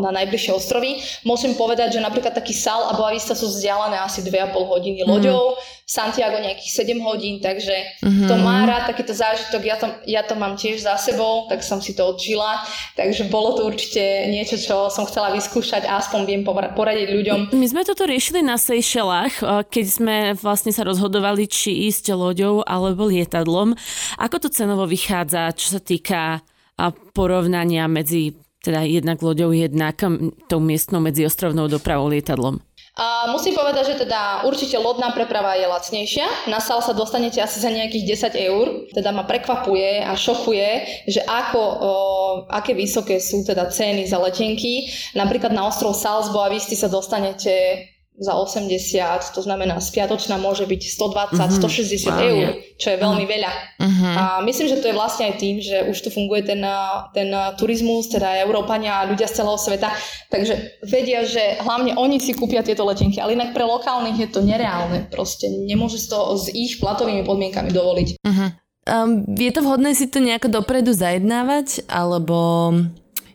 na 0.00 0.10
najbližšie 0.10 0.56
ostrovy. 0.56 1.04
Musím 1.28 1.52
povedať, 1.54 2.00
že 2.00 2.04
napríklad 2.04 2.32
taký 2.32 2.56
Sal 2.56 2.88
a 2.88 2.96
Boavista 2.96 3.36
sú 3.36 3.52
vzdialené 3.52 4.00
asi 4.00 4.24
2,5 4.24 4.56
hodiny 4.56 5.04
loďou. 5.04 5.54
Mm. 5.54 5.80
Santiago 5.90 6.38
nejakých 6.38 6.86
7 6.86 7.02
hodín, 7.02 7.42
takže 7.42 7.74
mm-hmm. 7.98 8.30
to 8.30 8.34
má 8.38 8.62
rád 8.62 8.94
takýto 8.94 9.10
zážitok, 9.10 9.58
ja 9.66 9.74
to, 9.74 9.90
ja 10.06 10.22
to 10.22 10.38
mám 10.38 10.54
tiež 10.54 10.86
za 10.86 10.94
sebou, 10.94 11.50
tak 11.50 11.66
som 11.66 11.82
si 11.82 11.98
to 11.98 12.14
odžila, 12.14 12.62
takže 12.94 13.26
bolo 13.26 13.58
to 13.58 13.66
určite 13.66 14.30
niečo, 14.30 14.54
čo 14.54 14.86
som 14.86 15.02
chcela 15.10 15.34
vyskúšať 15.34 15.90
a 15.90 15.98
aspoň 15.98 16.20
viem 16.30 16.42
poradiť 16.46 17.08
ľuďom. 17.10 17.38
My 17.50 17.66
sme 17.66 17.82
toto 17.82 18.06
riešili 18.06 18.38
na 18.38 18.54
Seychellách, 18.54 19.42
keď 19.66 19.84
sme 19.90 20.16
vlastne 20.38 20.69
sa 20.72 20.86
rozhodovali, 20.86 21.46
či 21.46 21.90
ísť 21.90 22.14
loďou 22.14 22.62
alebo 22.64 23.06
lietadlom. 23.06 23.74
Ako 24.18 24.36
to 24.42 24.48
cenovo 24.48 24.86
vychádza, 24.86 25.54
čo 25.54 25.78
sa 25.78 25.80
týka 25.82 26.42
porovnania 27.12 27.84
medzi 27.90 28.32
teda 28.60 28.84
jednak 28.84 29.24
loďou, 29.24 29.56
jednak 29.56 29.96
tou 30.48 30.60
miestnou 30.60 31.00
medziostrovnou 31.00 31.68
dopravou 31.68 32.12
lietadlom? 32.12 32.60
A 33.00 33.32
musím 33.32 33.56
povedať, 33.56 33.94
že 33.94 34.04
teda 34.04 34.44
určite 34.44 34.76
lodná 34.76 35.08
preprava 35.16 35.56
je 35.56 35.64
lacnejšia. 35.64 36.52
Na 36.52 36.60
sal 36.60 36.84
sa 36.84 36.92
dostanete 36.92 37.40
asi 37.40 37.56
za 37.56 37.72
nejakých 37.72 38.34
10 38.36 38.50
eur. 38.50 38.66
Teda 38.92 39.08
ma 39.14 39.24
prekvapuje 39.24 40.04
a 40.04 40.12
šokuje, 40.12 40.68
že 41.08 41.24
ako, 41.24 41.62
o, 41.62 41.92
aké 42.52 42.76
vysoké 42.76 43.16
sú 43.22 43.40
teda 43.40 43.72
ceny 43.72 44.04
za 44.04 44.20
letenky. 44.20 44.92
Napríklad 45.16 45.54
na 45.54 45.64
ostrov 45.64 45.96
Salzbo 45.96 46.44
a 46.44 46.52
vy 46.52 46.60
sa 46.60 46.92
dostanete 46.92 47.88
za 48.20 48.36
80, 48.36 49.32
to 49.32 49.40
znamená 49.40 49.80
spiatočná 49.80 50.36
môže 50.36 50.68
byť 50.68 50.82
120, 50.92 51.40
mm-hmm. 51.40 51.56
160 51.56 52.04
wow, 52.04 52.20
eur, 52.20 52.48
čo 52.76 52.92
je 52.92 52.98
veľmi 53.00 53.24
mm. 53.24 53.32
veľa. 53.32 53.52
Mm-hmm. 53.80 54.14
A 54.18 54.24
myslím, 54.44 54.68
že 54.68 54.76
to 54.76 54.92
je 54.92 54.98
vlastne 54.98 55.24
aj 55.32 55.34
tým, 55.40 55.56
že 55.64 55.88
už 55.88 55.96
tu 56.04 56.12
funguje 56.12 56.44
ten, 56.44 56.60
ten 57.16 57.32
turizmus, 57.56 58.12
teda 58.12 58.44
Európania 58.44 59.00
a 59.00 59.08
ľudia 59.08 59.24
z 59.24 59.40
celého 59.40 59.56
sveta, 59.56 59.88
takže 60.28 60.84
vedia, 60.84 61.24
že 61.24 61.64
hlavne 61.64 61.96
oni 61.96 62.20
si 62.20 62.36
kúpia 62.36 62.60
tieto 62.60 62.84
letenky, 62.84 63.24
ale 63.24 63.32
inak 63.32 63.56
pre 63.56 63.64
lokálnych 63.64 64.20
je 64.20 64.28
to 64.28 64.44
nereálne, 64.44 65.08
proste 65.08 65.48
nemôže 65.48 65.96
si 65.96 66.12
to 66.12 66.36
s 66.36 66.52
ich 66.52 66.76
platovými 66.76 67.24
podmienkami 67.24 67.72
dovoliť. 67.72 68.20
Mm-hmm. 68.20 68.48
Um, 68.90 69.24
je 69.32 69.52
to 69.52 69.60
vhodné 69.64 69.96
si 69.96 70.12
to 70.12 70.20
nejako 70.20 70.60
dopredu 70.60 70.92
zajednávať, 70.92 71.88
alebo 71.88 72.68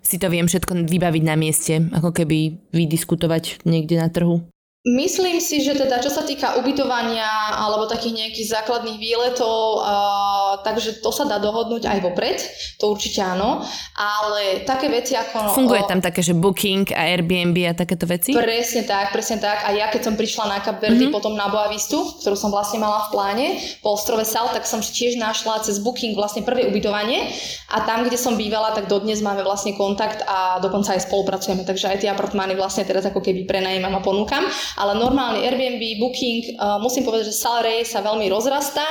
si 0.05 0.21
to 0.21 0.29
viem 0.29 0.45
všetko 0.45 0.85
vybaviť 0.85 1.23
na 1.25 1.33
mieste, 1.33 1.81
ako 1.89 2.13
keby 2.13 2.69
vydiskutovať 2.69 3.65
niekde 3.65 3.97
na 3.97 4.13
trhu? 4.13 4.45
Myslím 4.85 5.41
si, 5.41 5.65
že 5.65 5.73
teda 5.73 5.97
čo 5.97 6.13
sa 6.13 6.21
týka 6.21 6.61
ubytovania 6.61 7.57
alebo 7.57 7.89
takých 7.89 8.21
nejakých 8.21 8.47
základných 8.53 9.01
výletov, 9.01 9.81
uh, 9.81 10.61
takže 10.61 11.01
to 11.01 11.09
sa 11.09 11.25
dá 11.25 11.41
dohodnúť 11.41 11.89
aj 11.89 12.05
vopred, 12.05 12.37
to 12.77 12.93
určite 12.93 13.17
áno, 13.17 13.65
ale 13.97 14.61
také 14.61 14.93
veci 14.93 15.17
ako... 15.17 15.57
Funguje 15.57 15.89
tam 15.89 16.05
také, 16.05 16.21
že 16.21 16.37
booking 16.37 16.93
a 16.93 17.01
Airbnb 17.17 17.57
a 17.65 17.73
takéto 17.73 18.05
veci? 18.05 18.37
Presne 18.37 18.85
tak, 18.85 19.09
presne 19.09 19.41
tak. 19.41 19.65
A 19.65 19.73
ja 19.73 19.89
keď 19.89 20.05
som 20.05 20.13
prišla 20.13 20.53
na 20.53 20.61
Cap 20.61 20.77
Verde, 20.77 21.09
mm-hmm. 21.09 21.17
potom 21.17 21.33
na 21.33 21.49
Boavistu, 21.49 22.21
ktorú 22.21 22.37
som 22.37 22.53
vlastne 22.53 22.77
mala 22.77 23.09
v 23.09 23.17
pláne, 23.17 23.47
po 23.81 23.97
ostrove 23.97 24.21
Sal, 24.21 24.53
tak 24.53 24.69
som 24.69 24.85
tiež 24.85 25.17
našla 25.17 25.65
cez 25.65 25.81
booking 25.81 26.13
vlastne 26.13 26.45
prvé 26.45 26.69
ubytovanie 26.69 27.33
a 27.73 27.81
tam, 27.89 28.05
kde 28.05 28.21
som 28.21 28.37
bývala, 28.37 28.77
tak 28.77 28.85
dodnes 28.85 29.17
máme 29.25 29.41
vlastne 29.41 29.73
kontakt 29.73 30.21
a 30.29 30.61
dokonca 30.61 30.93
aj 30.93 31.09
spolupracujeme, 31.09 31.65
takže 31.65 31.89
aj 31.89 31.97
tie 32.05 32.09
apartmány 32.13 32.53
vlastne 32.53 32.85
teraz 32.85 33.01
ako 33.09 33.25
keby 33.25 33.49
prenajímam 33.49 33.97
a 33.97 34.05
ponúkam 34.05 34.45
ale 34.75 34.99
normálny 34.99 35.43
Airbnb, 35.47 35.83
Booking, 35.99 36.59
uh, 36.59 36.77
musím 36.79 37.07
povedať, 37.07 37.31
že 37.31 37.39
Salary 37.39 37.83
sa 37.87 38.03
veľmi 38.03 38.27
rozrastá, 38.31 38.85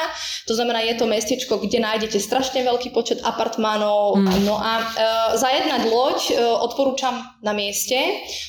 to 0.48 0.56
znamená, 0.56 0.84
je 0.84 0.96
to 0.96 1.08
mestečko, 1.08 1.60
kde 1.60 1.80
nájdete 1.80 2.18
strašne 2.20 2.64
veľký 2.64 2.92
počet 2.92 3.20
apartmánov, 3.24 4.20
mm. 4.20 4.44
no 4.44 4.56
a 4.60 4.72
uh, 4.80 4.86
zajednať 5.36 5.82
loď 5.88 6.18
uh, 6.32 6.64
odporúčam 6.64 7.20
na 7.44 7.52
mieste, 7.52 7.96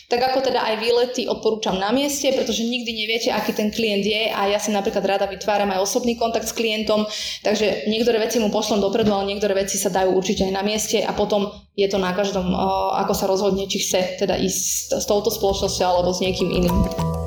tak 0.08 0.22
ako 0.22 0.46
teda 0.46 0.62
aj 0.62 0.76
výlety 0.80 1.28
odporúčam 1.28 1.76
na 1.76 1.90
mieste, 1.92 2.32
pretože 2.32 2.64
nikdy 2.64 2.92
neviete, 2.94 3.30
aký 3.34 3.52
ten 3.52 3.74
klient 3.74 4.06
je. 4.06 4.32
A 4.32 4.48
ja 4.48 4.60
si 4.62 4.70
napríklad 4.72 5.04
rada 5.04 5.26
vytváram 5.26 5.72
aj 5.74 5.82
osobný 5.82 6.16
kontakt 6.16 6.48
s 6.48 6.54
klientom, 6.54 7.06
takže 7.42 7.90
niektoré 7.90 8.22
veci 8.22 8.38
mu 8.38 8.54
pošlem 8.54 8.80
dopredu, 8.80 9.12
ale 9.12 9.34
niektoré 9.34 9.58
veci 9.58 9.76
sa 9.76 9.90
dajú 9.90 10.14
určite 10.14 10.46
aj 10.46 10.54
na 10.54 10.64
mieste. 10.64 11.02
A 11.02 11.12
potom 11.12 11.50
je 11.76 11.88
to 11.90 12.00
na 12.00 12.16
každom, 12.16 12.56
ako 12.96 13.14
sa 13.18 13.26
rozhodne, 13.28 13.68
či 13.68 13.82
chce 13.84 14.22
teda 14.22 14.40
ísť 14.40 15.02
s 15.02 15.06
touto 15.06 15.34
spoločnosťou 15.34 15.88
alebo 15.90 16.16
s 16.16 16.24
niekým 16.24 16.50
iným. 16.54 17.25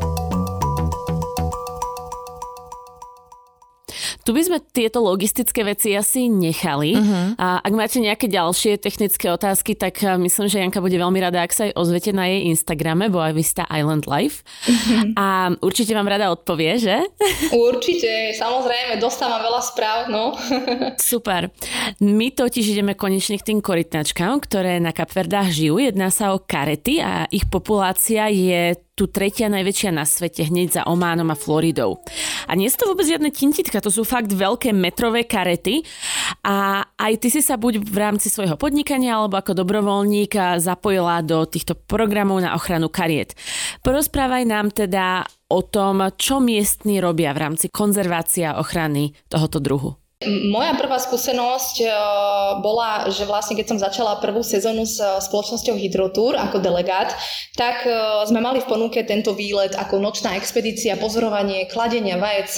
Tu 4.28 4.36
by 4.36 4.44
sme 4.44 4.60
tieto 4.60 5.00
logistické 5.00 5.64
veci 5.64 5.96
asi 5.96 6.28
nechali. 6.28 6.92
Uh-huh. 6.92 7.32
A 7.40 7.64
ak 7.64 7.72
máte 7.72 7.96
nejaké 7.96 8.28
ďalšie 8.28 8.76
technické 8.76 9.32
otázky, 9.32 9.72
tak 9.72 10.04
eh, 10.04 10.20
myslím, 10.20 10.52
že 10.52 10.60
Janka 10.60 10.84
bude 10.84 11.00
veľmi 11.00 11.16
rada, 11.16 11.40
ak 11.40 11.56
sa 11.56 11.64
aj 11.64 11.72
ozvete 11.72 12.12
na 12.12 12.28
jej 12.28 12.44
Instagrame 12.52 13.08
Boa 13.08 13.32
Vista 13.32 13.64
Island 13.72 14.04
Life. 14.04 14.44
Uh-huh. 14.68 15.16
A 15.16 15.56
určite 15.64 15.96
vám 15.96 16.12
rada 16.12 16.28
odpovie, 16.28 16.76
že? 16.76 17.08
Určite, 17.56 18.36
samozrejme, 18.36 19.00
dostávam 19.00 19.40
veľa 19.40 19.62
správ, 19.64 20.12
no. 20.12 20.36
Super. 21.00 21.48
My 22.04 22.28
totiž 22.28 22.76
ideme 22.76 23.00
konečne 23.00 23.40
k 23.40 23.48
tým 23.48 23.64
korytnačkám, 23.64 24.44
ktoré 24.44 24.76
na 24.76 24.92
Kapverdách 24.92 25.56
žijú. 25.56 25.80
Jedná 25.80 26.12
sa 26.12 26.36
o 26.36 26.44
karety 26.44 27.00
a 27.00 27.24
ich 27.32 27.48
populácia 27.48 28.28
je 28.28 28.76
tu 28.98 29.06
tretia 29.06 29.46
najväčšia 29.46 29.94
na 29.94 30.02
svete, 30.02 30.50
hneď 30.50 30.82
za 30.82 30.82
Ománom 30.90 31.30
a 31.30 31.38
Floridou. 31.38 32.02
A 32.50 32.58
nie 32.58 32.66
sú 32.66 32.82
to 32.82 32.90
vôbec 32.90 33.06
žiadne 33.06 33.30
tintitka, 33.30 33.78
to 33.78 33.94
sú 33.94 34.02
fakt 34.02 34.34
veľké 34.34 34.74
metrové 34.74 35.22
karety 35.22 35.86
a 36.42 36.82
aj 36.98 37.12
ty 37.22 37.30
si 37.30 37.38
sa 37.38 37.54
buď 37.54 37.78
v 37.86 37.94
rámci 37.94 38.26
svojho 38.26 38.58
podnikania 38.58 39.22
alebo 39.22 39.38
ako 39.38 39.54
dobrovoľník 39.54 40.58
zapojila 40.58 41.22
do 41.22 41.46
týchto 41.46 41.78
programov 41.78 42.42
na 42.42 42.58
ochranu 42.58 42.90
kariet. 42.90 43.38
Porozprávaj 43.86 44.42
nám 44.42 44.74
teda 44.74 45.22
o 45.46 45.62
tom, 45.62 46.02
čo 46.18 46.42
miestni 46.42 46.98
robia 46.98 47.30
v 47.30 47.46
rámci 47.46 47.70
konzervácia 47.70 48.52
a 48.52 48.58
ochrany 48.58 49.14
tohoto 49.30 49.62
druhu. 49.62 50.07
Moja 50.26 50.74
prvá 50.74 50.98
skúsenosť 50.98 51.78
e, 51.78 51.86
bola, 52.58 53.06
že 53.06 53.22
vlastne 53.22 53.54
keď 53.54 53.66
som 53.70 53.78
začala 53.78 54.18
prvú 54.18 54.42
sezónu 54.42 54.82
s 54.82 54.98
e, 54.98 55.06
spoločnosťou 55.22 55.78
Hydrotour 55.78 56.34
ako 56.34 56.58
delegát, 56.58 57.14
tak 57.54 57.86
e, 57.86 57.94
sme 58.26 58.42
mali 58.42 58.58
v 58.58 58.66
ponuke 58.66 58.98
tento 59.06 59.30
výlet 59.30 59.78
ako 59.78 60.02
nočná 60.02 60.34
expedícia, 60.34 60.98
pozorovanie, 60.98 61.70
kladenia 61.70 62.18
vajec 62.18 62.50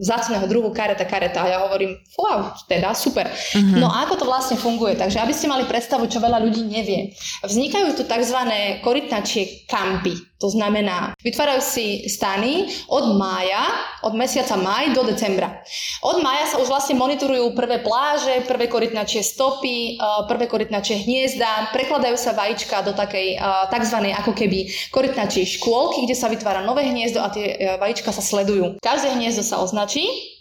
vzácného 0.00 0.48
druhu 0.48 0.72
kareta 0.72 1.04
kareta. 1.04 1.44
A 1.44 1.52
ja 1.52 1.58
hovorím, 1.68 2.00
wow, 2.16 2.56
teda 2.64 2.96
super. 2.96 3.28
Uh-huh. 3.28 3.76
No 3.76 3.92
a 3.92 4.08
ako 4.08 4.24
to 4.24 4.24
vlastne 4.24 4.56
funguje? 4.56 4.96
Takže 4.96 5.20
aby 5.20 5.36
ste 5.36 5.52
mali 5.52 5.68
predstavu, 5.68 6.08
čo 6.08 6.16
veľa 6.16 6.40
ľudí 6.40 6.64
nevie. 6.64 7.12
Vznikajú 7.44 7.92
tu 7.92 8.08
tzv. 8.08 8.40
korytnačie 8.80 9.68
kampy. 9.68 10.31
To 10.42 10.50
znamená, 10.50 11.14
vytvárajú 11.22 11.62
si 11.62 11.86
stany 12.10 12.66
od 12.90 13.14
mája, 13.14 13.62
od 14.02 14.18
mesiaca 14.18 14.58
maj 14.58 14.90
do 14.90 15.06
decembra. 15.06 15.62
Od 16.02 16.18
mája 16.18 16.50
sa 16.50 16.56
už 16.58 16.66
vlastne 16.66 16.98
monitorujú 16.98 17.54
prvé 17.54 17.78
pláže, 17.78 18.42
prvé 18.50 18.66
korytnačie 18.66 19.22
stopy, 19.22 19.94
e, 19.94 20.02
prvé 20.26 20.50
korytnačie 20.50 21.06
hniezda, 21.06 21.70
prekladajú 21.70 22.18
sa 22.18 22.34
vajíčka 22.34 22.82
do 22.82 22.90
takej 22.90 23.38
e, 23.38 23.46
tzv. 23.70 23.98
ako 24.18 24.32
keby 24.34 24.66
korytnačie 24.90 25.46
škôlky, 25.46 26.10
kde 26.10 26.18
sa 26.18 26.26
vytvára 26.26 26.66
nové 26.66 26.90
hniezdo 26.90 27.22
a 27.22 27.30
tie 27.30 27.54
e, 27.54 27.56
vajíčka 27.78 28.10
sa 28.10 28.18
sledujú. 28.18 28.82
Každé 28.82 29.14
hniezdo 29.14 29.46
sa 29.46 29.62
označí, 29.62 30.31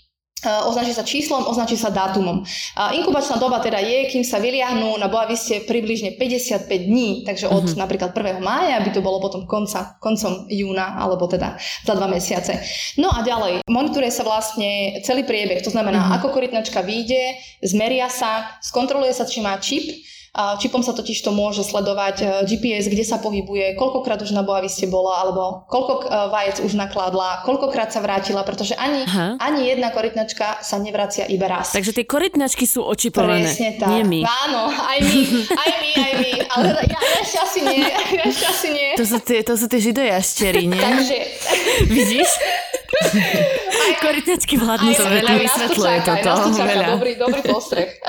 označí 0.42 0.92
sa 0.94 1.06
číslom, 1.06 1.46
označí 1.46 1.78
sa 1.78 1.94
dátumom. 1.94 2.42
Inkubačná 2.98 3.38
doba 3.38 3.62
teda 3.62 3.78
je, 3.78 4.10
kým 4.10 4.26
sa 4.26 4.42
vyliahnú 4.42 4.98
na 4.98 5.06
Boaviste 5.06 5.62
približne 5.70 6.18
55 6.18 6.66
dní, 6.68 7.22
takže 7.26 7.46
od 7.46 7.70
uh-huh. 7.70 7.78
napríklad 7.78 8.10
1. 8.14 8.42
mája 8.42 8.82
by 8.82 8.90
to 8.90 9.06
bolo 9.06 9.22
potom 9.22 9.46
konca, 9.46 10.02
koncom 10.02 10.50
júna, 10.50 10.98
alebo 10.98 11.30
teda 11.30 11.62
za 11.86 11.94
dva 11.94 12.10
mesiace. 12.10 12.58
No 12.98 13.14
a 13.14 13.22
ďalej, 13.22 13.62
monitoruje 13.70 14.10
sa 14.10 14.26
vlastne 14.26 15.02
celý 15.06 15.22
priebeh, 15.26 15.62
to 15.62 15.70
znamená, 15.70 16.10
uh-huh. 16.10 16.18
ako 16.18 16.34
korytnačka 16.34 16.82
vyjde, 16.82 17.38
zmeria 17.62 18.10
sa, 18.10 18.58
skontroluje 18.66 19.14
sa, 19.14 19.30
či 19.30 19.46
má 19.46 19.54
čip, 19.62 19.86
Čipom 20.32 20.80
sa 20.80 20.96
totiž 20.96 21.28
to 21.28 21.36
môže 21.36 21.68
sledovať 21.68 22.16
e, 22.24 22.26
GPS, 22.48 22.88
kde 22.88 23.04
sa 23.04 23.20
pohybuje, 23.20 23.76
koľkokrát 23.76 24.16
už 24.24 24.32
na 24.32 24.48
Boaviste 24.48 24.88
bola, 24.88 25.28
alebo 25.28 25.68
koľko 25.68 25.94
e, 26.00 26.04
vajec 26.32 26.64
už 26.64 26.72
nakladla, 26.80 27.44
koľkokrát 27.44 27.92
sa 27.92 28.00
vrátila, 28.00 28.48
pretože 28.48 28.72
ani, 28.80 29.04
ani 29.44 29.68
jedna 29.68 29.92
korytnačka 29.92 30.64
sa 30.64 30.80
nevracia 30.80 31.28
iba 31.28 31.52
raz. 31.52 31.76
Takže 31.76 31.92
tie 31.92 32.08
korytnačky 32.08 32.64
sú 32.64 32.80
očipované. 32.80 33.44
Presne 33.44 33.76
tak. 33.76 33.92
Nie 33.92 34.08
my. 34.08 34.24
Áno, 34.24 34.72
aj 34.72 35.00
my, 35.04 35.20
aj 35.52 35.72
my, 35.84 35.92
aj 36.00 36.14
my. 36.16 36.32
Ale 36.48 36.64
teda 36.64 36.82
ja, 36.88 37.00
ja 37.04 37.20
ešte 37.28 37.38
asi 37.44 37.60
nie, 37.68 37.80
ja 37.92 38.24
ešte 38.24 38.46
asi 38.48 38.68
nie. 38.72 38.90
To 38.96 39.04
sú 39.04 39.18
tie, 39.20 39.40
to 39.44 39.54
sú 39.60 39.66
tie 39.68 39.80
židojaštery, 39.84 40.64
nie? 40.64 40.80
Takže... 40.80 41.18
Vidíš? 41.92 42.30
Korytnačky 44.00 44.56
vládnu 44.56 44.96
sa 44.96 45.12
veľa 45.12 45.34
vysvetľuje 45.44 45.98
toto. 46.08 46.32
Veľa. 46.56 46.88
Dobrý, 46.96 47.20
dobrý 47.20 47.42
postreh. 47.44 48.00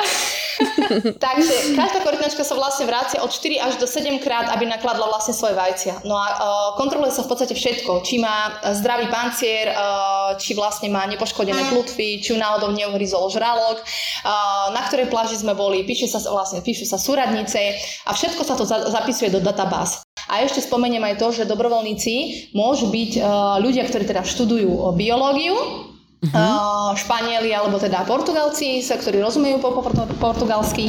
Takže 1.25 1.77
každá 1.77 1.99
korytnačka 2.03 2.43
sa 2.45 2.55
vlastne 2.55 2.87
vrácia 2.87 3.23
od 3.23 3.31
4 3.31 3.59
až 3.59 3.73
do 3.79 3.87
7 3.87 4.23
krát, 4.23 4.51
aby 4.55 4.67
nakladla 4.67 5.09
vlastne 5.09 5.35
svoje 5.35 5.55
vajcia. 5.57 6.03
No 6.07 6.17
a 6.17 6.27
uh, 6.27 6.39
kontroluje 6.79 7.13
sa 7.13 7.25
v 7.27 7.31
podstate 7.31 7.55
všetko. 7.55 8.03
Či 8.05 8.23
má 8.23 8.63
zdravý 8.77 9.09
pancier, 9.11 9.73
uh, 9.73 10.35
či 10.39 10.55
vlastne 10.57 10.89
má 10.89 11.05
nepoškodené 11.11 11.73
plutvy, 11.73 12.23
či 12.23 12.35
ju 12.35 12.37
náhodou 12.39 12.73
neuhryzol 12.73 13.31
žralok, 13.33 13.83
uh, 13.83 14.71
na 14.75 14.83
ktorej 14.89 15.11
pláži 15.11 15.39
sme 15.39 15.57
boli, 15.57 15.85
píše 15.87 16.09
sa, 16.09 16.23
vlastne, 16.31 16.63
píšu 16.63 16.87
sa 16.89 16.99
súradnice 16.99 17.77
a 18.07 18.11
všetko 18.15 18.43
sa 18.43 18.55
to 18.55 18.65
za, 18.65 18.89
zapisuje 18.91 19.33
do 19.33 19.43
databáz. 19.43 20.03
A 20.31 20.41
ešte 20.41 20.65
spomeniem 20.65 21.03
aj 21.03 21.19
to, 21.19 21.29
že 21.35 21.51
dobrovoľníci 21.51 22.49
môžu 22.57 22.89
byť 22.89 23.21
ľudia, 23.61 23.85
ktorí 23.85 24.07
teda 24.07 24.23
študujú 24.25 24.95
biológiu, 24.97 25.92
uh-huh. 26.23 26.95
Španieli 26.95 27.51
alebo 27.51 27.83
teda 27.83 28.07
Portugalci, 28.07 28.79
ktorí 28.83 29.19
rozumejú 29.19 29.59
po, 29.59 29.75
po, 29.75 29.83
po 29.83 30.05
portugalsky 30.23 30.87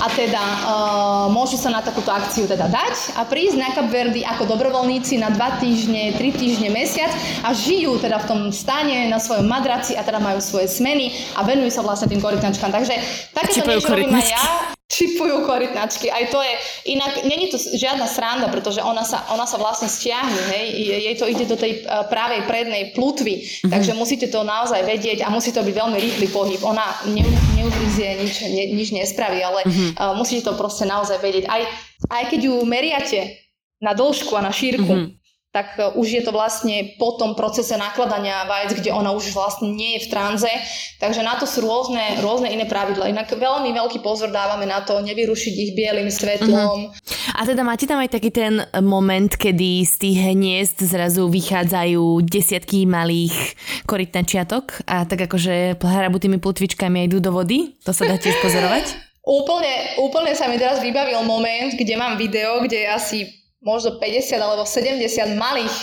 a 0.00 0.12
teda 0.12 0.42
uh, 0.42 1.26
môžu 1.32 1.56
sa 1.56 1.72
na 1.72 1.80
takúto 1.80 2.12
akciu 2.12 2.44
teda 2.44 2.68
dať 2.68 3.16
a 3.16 3.24
prísť 3.24 3.56
na 3.56 3.68
Cap 3.72 3.88
Verde 3.88 4.20
ako 4.26 4.44
dobrovoľníci 4.44 5.16
na 5.16 5.32
dva 5.32 5.56
týždne, 5.56 6.12
tri 6.20 6.30
týždne, 6.34 6.68
mesiac 6.68 7.10
a 7.40 7.56
žijú 7.56 7.96
teda 7.96 8.20
v 8.20 8.28
tom 8.28 8.40
stane 8.52 9.08
na 9.08 9.16
svojom 9.16 9.48
madraci 9.48 9.96
a 9.96 10.04
teda 10.04 10.20
majú 10.20 10.38
svoje 10.44 10.68
smeny 10.68 11.16
a 11.38 11.46
venujú 11.46 11.72
sa 11.72 11.80
vlastne 11.80 12.12
tým 12.12 12.20
korytnačkám. 12.20 12.68
Takže 12.68 12.94
takéto 13.32 13.64
niečo 13.64 13.88
robím 13.88 14.12
aj 14.12 14.28
ja 14.28 14.73
čipujú 14.84 15.48
korytnačky. 15.48 16.12
Aj 16.12 16.28
to 16.28 16.38
je, 16.44 16.54
inak 16.92 17.24
není 17.24 17.48
to 17.48 17.56
žiadna 17.56 18.04
sranda, 18.04 18.52
pretože 18.52 18.84
ona 18.84 19.00
sa, 19.00 19.24
ona 19.32 19.48
sa 19.48 19.56
vlastne 19.56 19.88
stiahne, 19.88 20.36
hej, 20.52 20.66
jej 21.08 21.14
to 21.16 21.24
ide 21.24 21.48
do 21.48 21.56
tej 21.56 21.80
e, 21.80 22.04
pravej 22.12 22.44
prednej 22.44 22.92
plutvy, 22.92 23.42
mm-hmm. 23.42 23.72
takže 23.72 23.96
musíte 23.96 24.28
to 24.28 24.44
naozaj 24.44 24.84
vedieť 24.84 25.24
a 25.24 25.32
musí 25.32 25.56
to 25.56 25.64
byť 25.64 25.74
veľmi 25.74 25.98
rýchly 25.98 26.26
pohyb. 26.28 26.60
Ona 26.60 26.84
ne, 27.08 27.24
nič, 27.24 28.34
ne, 28.44 28.64
nič 28.76 28.88
nespraví, 28.92 29.40
ale 29.40 29.64
mm-hmm. 29.64 29.90
uh, 29.96 30.12
musíte 30.20 30.52
to 30.52 30.54
proste 30.54 30.84
naozaj 30.84 31.16
vedieť. 31.18 31.48
Aj, 31.48 31.64
aj 32.12 32.24
keď 32.28 32.40
ju 32.52 32.54
meriate 32.68 33.40
na 33.80 33.96
dĺžku 33.96 34.36
a 34.36 34.44
na 34.44 34.52
šírku, 34.52 34.84
mm-hmm 34.84 35.23
tak 35.54 35.78
e, 35.78 35.94
už 35.94 36.06
je 36.10 36.22
to 36.26 36.34
vlastne 36.34 36.98
po 36.98 37.14
tom 37.14 37.38
procese 37.38 37.78
nakladania 37.78 38.42
vajec, 38.50 38.82
kde 38.82 38.90
ona 38.90 39.14
už 39.14 39.30
vlastne 39.30 39.70
nie 39.70 39.94
je 39.96 40.04
v 40.04 40.10
tranze. 40.10 40.50
Takže 40.98 41.22
na 41.22 41.38
to 41.38 41.46
sú 41.46 41.62
rôzne, 41.62 42.18
rôzne 42.18 42.50
iné 42.50 42.66
pravidla. 42.66 43.06
Inak 43.06 43.38
veľmi 43.38 43.70
veľký 43.70 44.02
pozor 44.02 44.34
dávame 44.34 44.66
na 44.66 44.82
to, 44.82 44.98
nevyrušiť 44.98 45.54
ich 45.54 45.70
bielým 45.78 46.10
svetlom. 46.10 46.90
Uh-huh. 46.90 47.38
A 47.38 47.46
teda 47.46 47.62
máte 47.62 47.86
tam 47.86 48.02
aj 48.02 48.10
taký 48.10 48.34
ten 48.34 48.66
moment, 48.82 49.30
kedy 49.30 49.86
z 49.86 49.94
tých 50.02 50.18
hniezd 50.34 50.82
zrazu 50.82 51.30
vychádzajú 51.30 52.02
desiatky 52.26 52.82
malých 52.90 53.54
korytnačiatok 53.86 54.82
a 54.90 55.06
tak 55.06 55.30
akože 55.30 55.78
hrabu 55.78 56.18
tými 56.18 56.42
plutvičkami 56.42 57.06
idú 57.06 57.22
do 57.22 57.30
vody? 57.30 57.78
To 57.86 57.94
sa 57.94 58.10
dá 58.10 58.18
tiež 58.18 58.42
pozorovať? 58.42 58.84
úplne, 59.24 59.98
úplne 60.02 60.32
sa 60.36 60.50
mi 60.50 60.58
teraz 60.60 60.82
vybavil 60.82 61.22
moment, 61.24 61.72
kde 61.72 61.94
mám 61.94 62.18
video, 62.20 62.60
kde 62.60 62.90
asi 62.90 63.43
možno 63.64 63.96
50 63.98 64.36
alebo 64.38 64.62
70 64.68 65.00
malých 65.34 65.74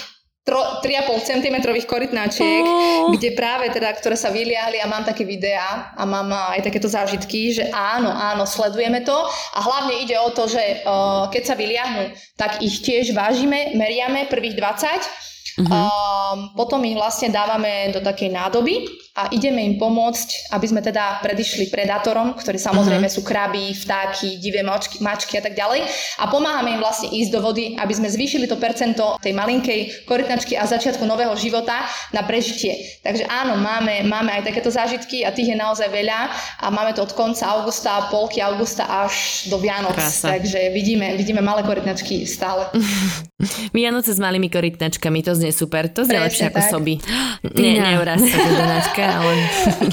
3,5 0.41 0.81
cm 1.21 1.57
korytnáčiek, 1.85 2.65
oh. 2.65 3.13
kde 3.13 3.37
práve 3.37 3.69
teda, 3.69 3.93
ktoré 3.93 4.17
sa 4.17 4.33
vyliahli 4.33 4.81
a 4.81 4.89
mám 4.89 5.05
také 5.05 5.21
videá 5.21 5.93
a 5.93 6.01
mám 6.01 6.33
aj 6.33 6.65
takéto 6.65 6.89
zážitky, 6.89 7.53
že 7.53 7.69
áno, 7.69 8.09
áno, 8.09 8.49
sledujeme 8.49 9.05
to 9.05 9.13
a 9.53 9.59
hlavne 9.61 10.01
ide 10.01 10.17
o 10.17 10.33
to, 10.33 10.49
že 10.49 10.81
uh, 10.81 11.29
keď 11.29 11.43
sa 11.45 11.53
vyliahnú, 11.53 12.09
tak 12.41 12.57
ich 12.65 12.81
tiež 12.81 13.13
vážime, 13.13 13.77
meriame 13.77 14.25
prvých 14.29 14.57
20 14.57 15.29
Uh-huh. 15.51 15.67
Um, 15.67 16.55
potom 16.55 16.79
ich 16.87 16.95
vlastne 16.95 17.27
dávame 17.27 17.91
do 17.91 17.99
takej 17.99 18.31
nádoby 18.31 18.87
a 19.11 19.27
ideme 19.35 19.59
im 19.67 19.75
pomôcť, 19.75 20.55
aby 20.55 20.65
sme 20.71 20.79
teda 20.79 21.19
predišli 21.19 21.67
predátorom, 21.67 22.31
ktorí 22.39 22.55
samozrejme 22.55 23.11
uh-huh. 23.11 23.19
sú 23.19 23.27
kraby, 23.27 23.75
vtáky, 23.75 24.39
divé 24.39 24.63
mačky, 24.63 25.03
mačky 25.03 25.35
a 25.35 25.43
tak 25.43 25.51
ďalej. 25.51 25.83
A 26.23 26.31
pomáhame 26.31 26.79
im 26.79 26.79
vlastne 26.79 27.11
ísť 27.11 27.31
do 27.35 27.43
vody, 27.43 27.75
aby 27.75 27.91
sme 27.91 28.07
zvýšili 28.07 28.47
to 28.47 28.55
percento 28.55 29.19
tej 29.19 29.35
malinkej 29.35 30.07
korytnačky 30.07 30.55
a 30.55 30.63
začiatku 30.63 31.03
nového 31.03 31.35
života 31.35 31.83
na 32.15 32.23
prežitie. 32.23 33.03
Takže 33.03 33.27
áno, 33.27 33.59
máme, 33.59 34.07
máme 34.07 34.31
aj 34.31 34.47
takéto 34.47 34.71
zážitky 34.71 35.27
a 35.27 35.35
tých 35.35 35.51
je 35.51 35.57
naozaj 35.59 35.91
veľa 35.91 36.31
a 36.63 36.71
máme 36.71 36.95
to 36.95 37.03
od 37.03 37.11
konca 37.11 37.43
augusta, 37.51 38.07
polky 38.07 38.39
augusta 38.39 38.87
až 38.87 39.43
do 39.51 39.59
Vianoc. 39.59 39.99
Krása. 39.99 40.39
Takže 40.39 40.71
vidíme, 40.71 41.19
vidíme 41.19 41.43
malé 41.43 41.67
korytnačky 41.67 42.23
stále. 42.23 42.71
Vianoce 43.75 44.15
s 44.15 44.19
malými 44.23 44.47
korytnačkami, 44.47 45.19
to 45.19 45.35
znie 45.35 45.51
super. 45.51 45.91
To 45.91 46.07
znie 46.07 46.23
lepšie 46.23 46.47
ako 46.47 46.61
soby. 46.63 46.95
Nie, 47.59 47.81
neuraz 47.81 48.23
sa 48.23 48.37
to 49.01 49.15
ale... 49.21 49.33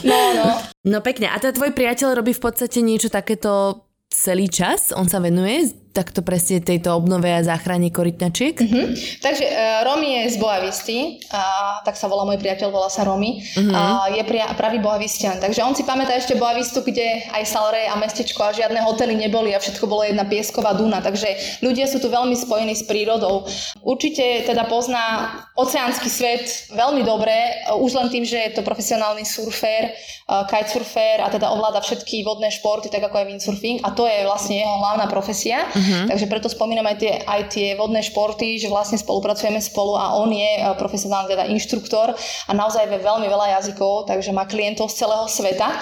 No, 0.04 0.20
no. 0.36 0.48
No 0.88 0.98
pekne. 1.04 1.28
A 1.32 1.36
to 1.40 1.52
tvoj 1.52 1.72
priateľ 1.72 2.16
robí 2.16 2.32
v 2.32 2.42
podstate 2.42 2.80
niečo 2.80 3.08
takéto 3.08 3.84
celý 4.08 4.48
čas? 4.48 4.92
On 4.96 5.04
sa 5.04 5.20
venuje 5.20 5.72
takto 5.98 6.22
presne 6.22 6.62
tejto 6.62 6.94
obnove 6.94 7.26
a 7.26 7.42
záchrane 7.42 7.90
korytnačiek? 7.90 8.54
Uh-huh. 8.54 8.94
Takže 9.18 9.42
uh, 9.42 9.82
Romy 9.82 10.22
je 10.22 10.22
z 10.30 10.36
Boavisty, 10.38 10.98
uh, 11.26 11.82
tak 11.82 11.98
sa 11.98 12.06
volá 12.06 12.22
môj 12.22 12.38
priateľ, 12.38 12.70
volá 12.70 12.86
sa 12.86 13.02
Romy. 13.02 13.42
Uh-huh. 13.42 13.74
Uh, 13.74 14.06
je 14.14 14.22
pria, 14.22 14.46
pravý 14.54 14.78
Boavistian. 14.78 15.42
Takže 15.42 15.66
on 15.66 15.74
si 15.74 15.82
pamätá 15.82 16.14
ešte 16.14 16.38
Boavistu, 16.38 16.86
kde 16.86 17.26
aj 17.34 17.42
Salre 17.50 17.90
a 17.90 17.98
mestečko 17.98 18.46
a 18.46 18.54
žiadne 18.54 18.78
hotely 18.86 19.18
neboli 19.18 19.50
a 19.50 19.58
všetko 19.58 19.90
bolo 19.90 20.06
jedna 20.06 20.22
piesková 20.22 20.78
duna. 20.78 21.02
Takže 21.02 21.58
ľudia 21.66 21.90
sú 21.90 21.98
tu 21.98 22.06
veľmi 22.06 22.38
spojení 22.38 22.78
s 22.78 22.86
prírodou. 22.86 23.50
Určite 23.82 24.46
teda 24.46 24.70
pozná 24.70 25.34
oceánsky 25.58 26.06
svet 26.06 26.70
veľmi 26.70 27.02
dobre, 27.02 27.34
už 27.74 27.90
len 27.98 28.08
tým, 28.12 28.22
že 28.22 28.38
je 28.38 28.54
to 28.54 28.62
profesionálny 28.62 29.26
surfer, 29.26 29.90
uh, 30.30 30.46
kitesurfer 30.46 31.24
a 31.24 31.32
teda 31.32 31.50
ovláda 31.50 31.80
všetky 31.82 32.22
vodné 32.22 32.52
športy, 32.52 32.92
tak 32.92 33.02
ako 33.02 33.24
aj 33.24 33.26
windsurfing 33.26 33.82
a 33.82 33.90
to 33.96 34.04
je 34.04 34.28
vlastne 34.28 34.60
jeho 34.60 34.76
hlavná 34.84 35.08
profesia. 35.08 35.64
Uh-huh. 35.72 35.87
Uh-huh. 35.88 36.12
Takže 36.12 36.26
preto 36.28 36.52
spomínam 36.52 36.84
aj 36.84 36.96
tie, 37.00 37.12
aj 37.24 37.40
tie 37.48 37.72
vodné 37.72 38.04
športy, 38.04 38.60
že 38.60 38.68
vlastne 38.68 39.00
spolupracujeme 39.00 39.56
spolu 39.64 39.96
a 39.96 40.12
on 40.20 40.28
je 40.28 40.52
eh, 40.60 40.64
profesionálny 40.76 41.32
teda 41.32 41.48
inštruktor 41.48 42.12
a 42.44 42.52
naozaj 42.52 42.84
vie 42.92 43.00
veľmi 43.00 43.24
veľa 43.24 43.56
jazykov, 43.58 44.04
takže 44.04 44.36
má 44.36 44.44
klientov 44.44 44.92
z 44.92 45.08
celého 45.08 45.24
sveta. 45.24 45.72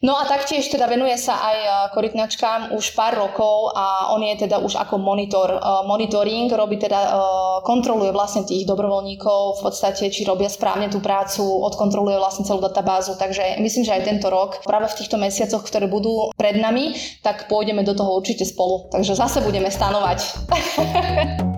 No 0.00 0.16
a 0.16 0.24
taktiež 0.24 0.64
teda 0.72 0.88
venuje 0.88 1.12
sa 1.20 1.36
aj 1.44 1.58
e, 1.60 1.68
korytnačkám 1.92 2.72
už 2.72 2.96
pár 2.96 3.20
rokov 3.20 3.76
a 3.76 4.08
on 4.16 4.24
je 4.24 4.48
teda 4.48 4.56
už 4.56 4.80
ako 4.80 4.96
monitor, 4.96 5.52
e, 5.52 5.60
monitoring, 5.84 6.48
robí 6.48 6.80
teda, 6.80 7.00
e, 7.04 7.08
kontroluje 7.68 8.08
vlastne 8.08 8.48
tých 8.48 8.64
dobrovoľníkov 8.64 9.60
v 9.60 9.62
podstate, 9.68 10.08
či 10.08 10.24
robia 10.24 10.48
správne 10.48 10.88
tú 10.88 11.04
prácu, 11.04 11.44
odkontroluje 11.44 12.16
vlastne 12.16 12.48
celú 12.48 12.64
databázu, 12.64 13.20
takže 13.20 13.60
myslím, 13.60 13.84
že 13.84 13.92
aj 14.00 14.08
tento 14.08 14.32
rok, 14.32 14.64
práve 14.64 14.88
v 14.88 15.04
týchto 15.04 15.20
mesiacoch, 15.20 15.68
ktoré 15.68 15.84
budú 15.84 16.32
pred 16.32 16.56
nami, 16.56 16.96
tak 17.20 17.52
pôjdeme 17.52 17.84
do 17.84 17.92
toho 17.92 18.16
určite 18.16 18.48
spolu, 18.48 18.88
takže 18.88 19.12
zase 19.12 19.44
budeme 19.44 19.68
stanovať. 19.68 20.18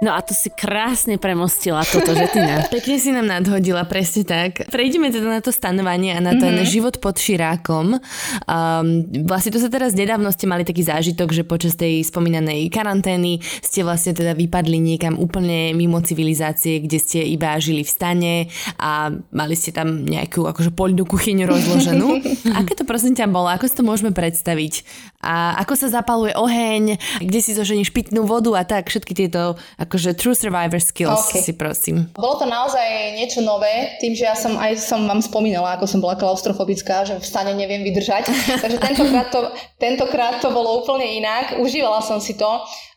No 0.00 0.16
a 0.16 0.24
to 0.24 0.32
si 0.32 0.48
krásne 0.48 1.20
premostila 1.20 1.84
toto, 1.84 2.16
že 2.16 2.32
ty. 2.32 2.40
Pekne 2.80 2.96
si 2.96 3.12
nám 3.12 3.28
nadhodila, 3.28 3.84
presne 3.84 4.24
tak. 4.24 4.64
Prejdeme 4.72 5.12
teda 5.12 5.28
na 5.28 5.44
to 5.44 5.52
stanovanie 5.52 6.16
a 6.16 6.24
na 6.24 6.32
ten 6.40 6.56
mm-hmm. 6.56 6.72
život 6.72 6.96
pod 7.04 7.20
širákom. 7.20 8.00
Um, 8.48 8.88
vlastne 9.28 9.52
to 9.52 9.60
sa 9.60 9.68
teraz 9.68 9.92
nedávno 9.92 10.32
ste 10.32 10.48
mali 10.48 10.64
taký 10.64 10.88
zážitok, 10.88 11.36
že 11.36 11.44
počas 11.44 11.76
tej 11.76 12.00
spomínanej 12.00 12.72
karantény 12.72 13.44
ste 13.60 13.84
vlastne 13.84 14.16
teda 14.16 14.32
vypadli 14.32 14.80
niekam 14.80 15.20
úplne 15.20 15.76
mimo 15.76 16.00
civilizácie, 16.00 16.80
kde 16.80 16.96
ste 16.96 17.20
iba 17.20 17.60
žili 17.60 17.84
v 17.84 17.92
stane 17.92 18.34
a 18.80 19.12
mali 19.12 19.52
ste 19.52 19.68
tam 19.68 20.08
nejakú 20.08 20.48
akože 20.48 20.72
poľnú 20.72 21.04
kuchyňu 21.04 21.44
rozloženú. 21.44 22.08
Aké 22.64 22.72
to 22.72 22.88
prosím 22.88 23.12
ťa 23.12 23.28
bolo? 23.28 23.52
Ako 23.52 23.68
si 23.68 23.76
to 23.76 23.84
môžeme 23.84 24.16
predstaviť? 24.16 24.80
A 25.20 25.60
ako 25.60 25.76
sa 25.76 25.92
zapaluje 25.92 26.32
oheň? 26.32 26.96
Kde 27.20 27.40
si 27.44 27.52
zoženíš 27.52 27.92
pitnú 27.92 28.24
vodu 28.24 28.56
a 28.56 28.64
tak? 28.64 28.88
Všetky 28.88 29.12
tieto 29.12 29.60
akože 29.90 30.14
true 30.14 30.38
survivor 30.38 30.78
skills 30.78 31.34
okay. 31.34 31.42
si 31.42 31.58
prosím. 31.58 32.06
Bolo 32.14 32.38
to 32.38 32.46
naozaj 32.46 33.18
niečo 33.18 33.42
nové, 33.42 33.98
tým, 33.98 34.14
že 34.14 34.22
ja 34.22 34.38
som 34.38 34.54
aj 34.54 34.78
som 34.78 35.02
vám 35.02 35.18
spomínala, 35.18 35.74
ako 35.74 35.90
som 35.90 35.98
bola 35.98 36.14
klaustrofobická, 36.14 37.02
že 37.02 37.18
v 37.18 37.26
stane 37.26 37.58
neviem 37.58 37.82
vydržať. 37.82 38.30
Takže 38.62 38.78
tentokrát 38.78 39.34
to, 39.34 39.50
tentokrát 39.82 40.38
to 40.38 40.54
bolo 40.54 40.86
úplne 40.86 41.18
inak. 41.18 41.58
Užívala 41.58 41.98
som 42.06 42.22
si 42.22 42.38
to. 42.38 42.46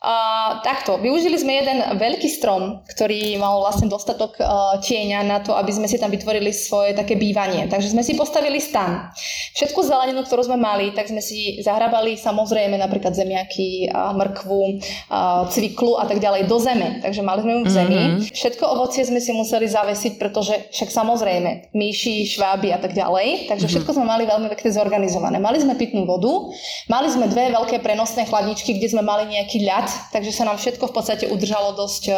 Uh, 0.03 0.59
takto, 0.67 0.99
využili 0.99 1.39
sme 1.39 1.63
jeden 1.63 1.79
veľký 1.95 2.27
strom, 2.27 2.83
ktorý 2.91 3.39
mal 3.39 3.63
vlastne 3.63 3.87
dostatok 3.87 4.35
uh, 4.35 4.75
tieňa 4.83 5.23
na 5.23 5.39
to, 5.39 5.55
aby 5.55 5.71
sme 5.71 5.87
si 5.87 5.95
tam 5.95 6.11
vytvorili 6.11 6.51
svoje 6.51 6.91
také 6.91 7.15
bývanie. 7.15 7.71
Takže 7.71 7.95
sme 7.95 8.03
si 8.03 8.11
postavili 8.11 8.59
stan. 8.59 9.15
Všetku 9.55 9.79
zeleninu, 9.79 10.27
ktorú 10.27 10.43
sme 10.43 10.59
mali, 10.59 10.91
tak 10.91 11.07
sme 11.07 11.23
si 11.23 11.63
zahrabali 11.63 12.19
samozrejme 12.19 12.75
napríklad 12.75 13.15
zemiaky, 13.15 13.87
uh, 13.95 14.11
mrkvu, 14.11 14.61
uh, 15.07 15.47
cviklu 15.47 15.95
a 15.95 16.03
tak 16.03 16.19
ďalej 16.19 16.51
do 16.51 16.57
zeme. 16.59 16.82
Takže 17.01 17.21
mali 17.21 17.39
sme 17.43 17.51
ju 17.55 17.61
v 17.65 17.71
zemi. 17.71 17.99
Mm-hmm. 17.99 18.33
Všetko 18.33 18.63
ovocie 18.63 19.03
sme 19.03 19.19
si 19.19 19.31
museli 19.35 19.67
zavesiť, 19.67 20.13
pretože 20.21 20.55
však 20.71 20.89
samozrejme 20.89 21.73
myši, 21.73 22.27
šváby 22.37 22.71
a 22.71 22.79
tak 22.79 22.93
ďalej. 22.93 23.49
Takže 23.49 23.65
mm-hmm. 23.65 23.71
všetko 23.71 23.91
sme 23.95 24.05
mali 24.05 24.23
veľmi 24.23 24.47
pekne 24.53 24.69
zorganizované. 24.71 25.37
Mali 25.41 25.59
sme 25.59 25.73
pitnú 25.75 26.05
vodu, 26.05 26.51
mali 26.87 27.07
sme 27.09 27.27
dve 27.27 27.49
veľké 27.51 27.81
prenosné 27.81 28.29
chladničky, 28.29 28.77
kde 28.77 28.93
sme 28.93 29.03
mali 29.03 29.27
nejaký 29.29 29.65
ľad 29.65 29.87
takže 30.13 30.31
sa 30.31 30.45
nám 30.45 30.61
všetko 30.61 30.89
v 30.89 30.95
podstate 30.95 31.25
udržalo 31.29 31.73
dosť 31.73 32.03
eh, 32.13 32.17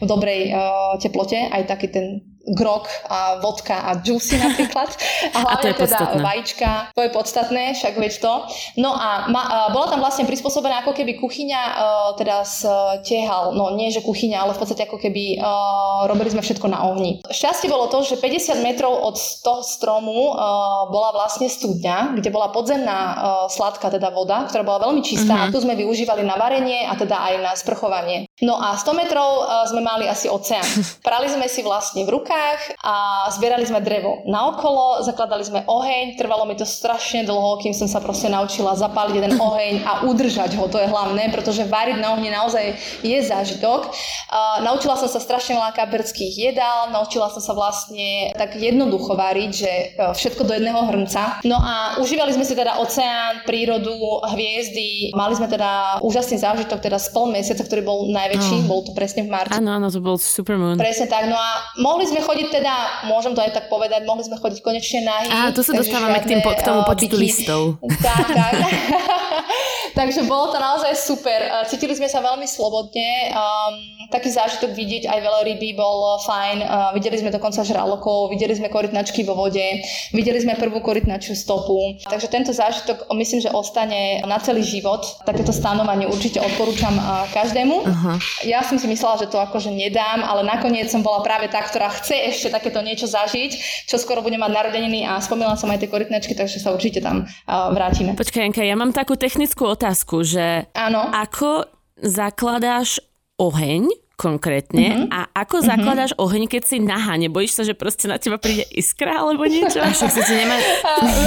v 0.00 0.04
dobrej 0.08 0.40
eh, 0.48 0.54
teplote, 1.02 1.36
aj 1.36 1.62
taký 1.68 1.92
ten 1.92 2.06
grok 2.46 2.86
a 3.10 3.42
vodka 3.42 3.90
a 3.90 3.98
juicy 3.98 4.38
napríklad. 4.38 4.86
A 5.34 5.42
hlavne 5.42 5.58
a 5.58 5.62
to 5.62 5.68
je 5.68 5.76
teda 5.76 5.98
podstatné. 5.98 6.22
vajíčka, 6.22 6.70
to 6.94 7.02
je 7.02 7.10
podstatné, 7.10 7.62
však 7.74 7.94
veď 7.98 8.12
to. 8.22 8.34
No 8.78 8.94
a, 8.94 9.26
ma, 9.26 9.42
a 9.42 9.58
bola 9.74 9.90
tam 9.90 10.00
vlastne 10.00 10.24
prispôsobená 10.24 10.86
ako 10.86 10.94
keby 10.94 11.18
kuchyňa 11.18 11.60
uh, 11.60 12.08
teda 12.14 12.46
z 12.46 12.58
tiehal, 13.02 13.52
no 13.52 13.74
nie 13.74 13.90
že 13.90 14.06
kuchyňa, 14.06 14.38
ale 14.38 14.54
v 14.54 14.60
podstate 14.62 14.86
ako 14.86 15.02
keby 15.02 15.42
uh, 15.42 16.06
robili 16.06 16.30
sme 16.30 16.46
všetko 16.46 16.66
na 16.70 16.86
ohni. 16.86 17.20
Šťastie 17.26 17.66
bolo 17.66 17.90
to, 17.90 18.06
že 18.06 18.22
50 18.22 18.62
metrov 18.62 18.94
od 18.94 19.18
toho 19.18 19.60
stromu 19.66 20.30
uh, 20.32 20.88
bola 20.88 21.10
vlastne 21.16 21.50
studňa, 21.50 22.16
kde 22.16 22.30
bola 22.30 22.54
podzemná 22.54 22.98
uh, 22.98 23.14
sladká 23.50 23.90
teda 23.90 24.14
voda, 24.14 24.46
ktorá 24.46 24.62
bola 24.62 24.88
veľmi 24.88 25.02
čistá 25.02 25.34
uh-huh. 25.34 25.50
a 25.50 25.52
tu 25.52 25.58
sme 25.58 25.74
využívali 25.74 26.22
na 26.22 26.38
varenie 26.38 26.86
a 26.86 26.94
teda 26.94 27.18
aj 27.18 27.34
na 27.42 27.52
sprchovanie. 27.58 28.30
No 28.40 28.60
a 28.62 28.78
100 28.78 28.94
metrov 28.94 29.28
uh, 29.42 29.66
sme 29.66 29.82
mali 29.82 30.06
asi 30.06 30.30
oceán. 30.30 30.64
Prali 31.06 31.26
sme 31.26 31.50
si 31.50 31.66
vlastne 31.66 32.06
v 32.06 32.14
rukách 32.14 32.35
rukách 32.36 32.60
a 32.84 32.96
zbierali 33.32 33.64
sme 33.64 33.80
drevo 33.80 34.20
na 34.28 34.52
okolo, 34.52 35.00
zakladali 35.02 35.44
sme 35.44 35.64
oheň, 35.64 36.20
trvalo 36.20 36.44
mi 36.44 36.54
to 36.54 36.68
strašne 36.68 37.24
dlho, 37.24 37.56
kým 37.64 37.72
som 37.72 37.88
sa 37.88 37.98
proste 38.04 38.28
naučila 38.28 38.76
zapáliť 38.76 39.14
jeden 39.16 39.34
oheň 39.48 39.74
a 39.82 39.92
udržať 40.04 40.54
ho, 40.60 40.68
to 40.68 40.76
je 40.76 40.88
hlavné, 40.88 41.32
pretože 41.32 41.64
variť 41.64 41.98
na 41.98 42.12
ohni 42.12 42.28
naozaj 42.28 42.76
je 43.00 43.18
zážitok. 43.24 43.88
Uh, 43.88 44.60
naučila 44.62 45.00
som 45.00 45.08
sa 45.08 45.18
strašne 45.18 45.56
veľa 45.56 45.72
kaperských 45.72 46.52
jedál, 46.52 46.92
naučila 46.92 47.32
som 47.32 47.40
sa 47.40 47.56
vlastne 47.56 48.36
tak 48.36 48.56
jednoducho 48.60 49.16
variť, 49.16 49.50
že 49.50 49.72
uh, 49.96 50.12
všetko 50.12 50.44
do 50.44 50.52
jedného 50.52 50.80
hrnca. 50.92 51.40
No 51.48 51.56
a 51.56 51.96
užívali 52.02 52.36
sme 52.36 52.44
si 52.44 52.52
teda 52.52 52.78
oceán, 52.82 53.46
prírodu, 53.48 53.96
hviezdy, 54.36 55.14
mali 55.16 55.32
sme 55.32 55.48
teda 55.48 56.02
úžasný 56.04 56.36
zážitok 56.42 56.84
teda 56.84 57.00
z 57.00 57.08
pol 57.14 57.32
mesiaca, 57.32 57.64
ktorý 57.64 57.82
bol 57.86 57.98
najväčší, 58.12 58.66
oh. 58.66 58.68
bol 58.68 58.80
to 58.84 58.92
presne 58.92 59.24
v 59.24 59.32
marci. 59.32 59.56
Áno, 59.56 59.72
áno, 59.72 59.88
to 59.88 60.02
bol 60.02 60.18
supermoon. 60.18 60.76
Presne 60.76 61.06
tak, 61.08 61.30
no 61.30 61.38
a 61.38 61.50
mohli 61.80 62.04
sme 62.04 62.25
chodiť 62.26 62.46
teda, 62.50 62.74
môžem 63.06 63.32
to 63.32 63.40
aj 63.40 63.54
tak 63.54 63.70
povedať, 63.70 64.02
mohli 64.02 64.26
sme 64.26 64.34
chodiť 64.34 64.58
konečne 64.58 65.06
nahy. 65.06 65.30
Á, 65.30 65.54
tu 65.54 65.62
sa 65.62 65.72
dostávame 65.78 66.18
k, 66.18 66.26
tým, 66.34 66.40
k 66.42 66.62
tomu 66.66 66.82
počtu 66.82 67.14
listov. 67.14 67.78
Tak, 68.02 68.26
tak. 68.34 68.52
Takže 69.96 70.28
bolo 70.28 70.52
to 70.52 70.60
naozaj 70.60 70.92
super. 70.92 71.64
Cítili 71.72 71.96
sme 71.96 72.04
sa 72.04 72.20
veľmi 72.20 72.44
slobodne. 72.44 73.32
Um, 73.32 73.74
taký 74.12 74.28
zážitok 74.28 74.76
vidieť 74.76 75.08
aj 75.08 75.24
ryby 75.24 75.72
bol 75.72 76.20
fajn. 76.20 76.60
Uh, 76.60 76.92
videli 76.92 77.16
sme 77.16 77.32
dokonca 77.32 77.64
žralokov, 77.64 78.28
videli 78.28 78.52
sme 78.52 78.68
korytnačky 78.68 79.24
vo 79.24 79.32
vode, 79.32 79.64
videli 80.12 80.36
sme 80.36 80.60
prvú 80.60 80.84
korytnačiu 80.84 81.32
stopu. 81.32 81.96
Takže 82.04 82.28
tento 82.28 82.52
zážitok 82.52 83.08
myslím, 83.16 83.40
že 83.40 83.50
ostane 83.56 84.20
na 84.28 84.36
celý 84.36 84.60
život. 84.60 85.00
Takéto 85.24 85.48
stanovanie 85.48 86.04
určite 86.04 86.44
odporúčam 86.44 86.92
uh, 86.92 87.24
každému. 87.32 87.76
Uh-huh. 87.80 88.20
Ja 88.44 88.60
som 88.68 88.76
si 88.76 88.84
myslela, 88.92 89.24
že 89.24 89.32
to 89.32 89.40
akože 89.40 89.72
nedám, 89.72 90.20
ale 90.20 90.44
nakoniec 90.44 90.92
som 90.92 91.00
bola 91.00 91.24
práve 91.24 91.48
tá, 91.48 91.64
ktorá 91.64 91.88
chce 91.88 92.36
ešte 92.36 92.52
takéto 92.52 92.84
niečo 92.84 93.08
zažiť, 93.08 93.88
čo 93.88 93.96
skoro 93.96 94.20
bude 94.20 94.36
mať 94.36 94.52
narodeniny 94.52 95.08
a 95.08 95.16
spomínala 95.24 95.56
som 95.56 95.72
aj 95.72 95.80
tie 95.80 95.88
korytnačky, 95.88 96.36
takže 96.36 96.60
sa 96.60 96.76
určite 96.76 97.00
tam 97.00 97.24
uh, 97.24 97.72
vrátime. 97.72 98.12
Počkaj, 98.12 98.44
Janka, 98.44 98.60
ja 98.60 98.76
mám 98.76 98.92
takú 98.92 99.16
technickú 99.16 99.64
otázku, 99.72 99.85
že 100.24 100.70
Áno. 100.72 101.12
ako 101.12 101.68
zakladáš 102.00 102.98
oheň, 103.36 103.88
konkrétne. 104.16 104.86
Mm-hmm. 105.06 105.12
A 105.12 105.28
ako 105.44 105.60
mm-hmm. 105.60 105.70
zakladáš 105.76 106.12
oheň, 106.16 106.48
keď 106.48 106.62
si 106.64 106.76
nahá? 106.80 107.20
Nebojíš 107.20 107.52
sa, 107.52 107.62
že 107.68 107.76
proste 107.76 108.08
na 108.08 108.16
teba 108.16 108.40
príde 108.40 108.64
iskra 108.72 109.20
alebo 109.20 109.44
niečo? 109.44 109.76
Však 109.96 110.10
sa 110.10 110.22
ti 110.24 110.34
nemá, 110.34 110.56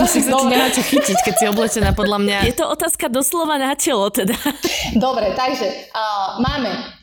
však 0.10 0.24
sa 0.26 0.32
ti 0.42 0.46
nemá 0.50 0.68
čo 0.74 0.82
chytiť, 0.82 1.18
keď 1.22 1.34
si 1.38 1.46
oblečená 1.46 1.94
podľa 1.94 2.18
mňa. 2.18 2.38
Je 2.50 2.58
to 2.58 2.66
otázka 2.66 3.08
doslova 3.14 3.62
na 3.62 3.78
telo 3.78 4.10
teda. 4.10 4.34
Dobre, 4.98 5.38
takže 5.38 5.94
uh, 5.94 6.42
máme 6.42 6.98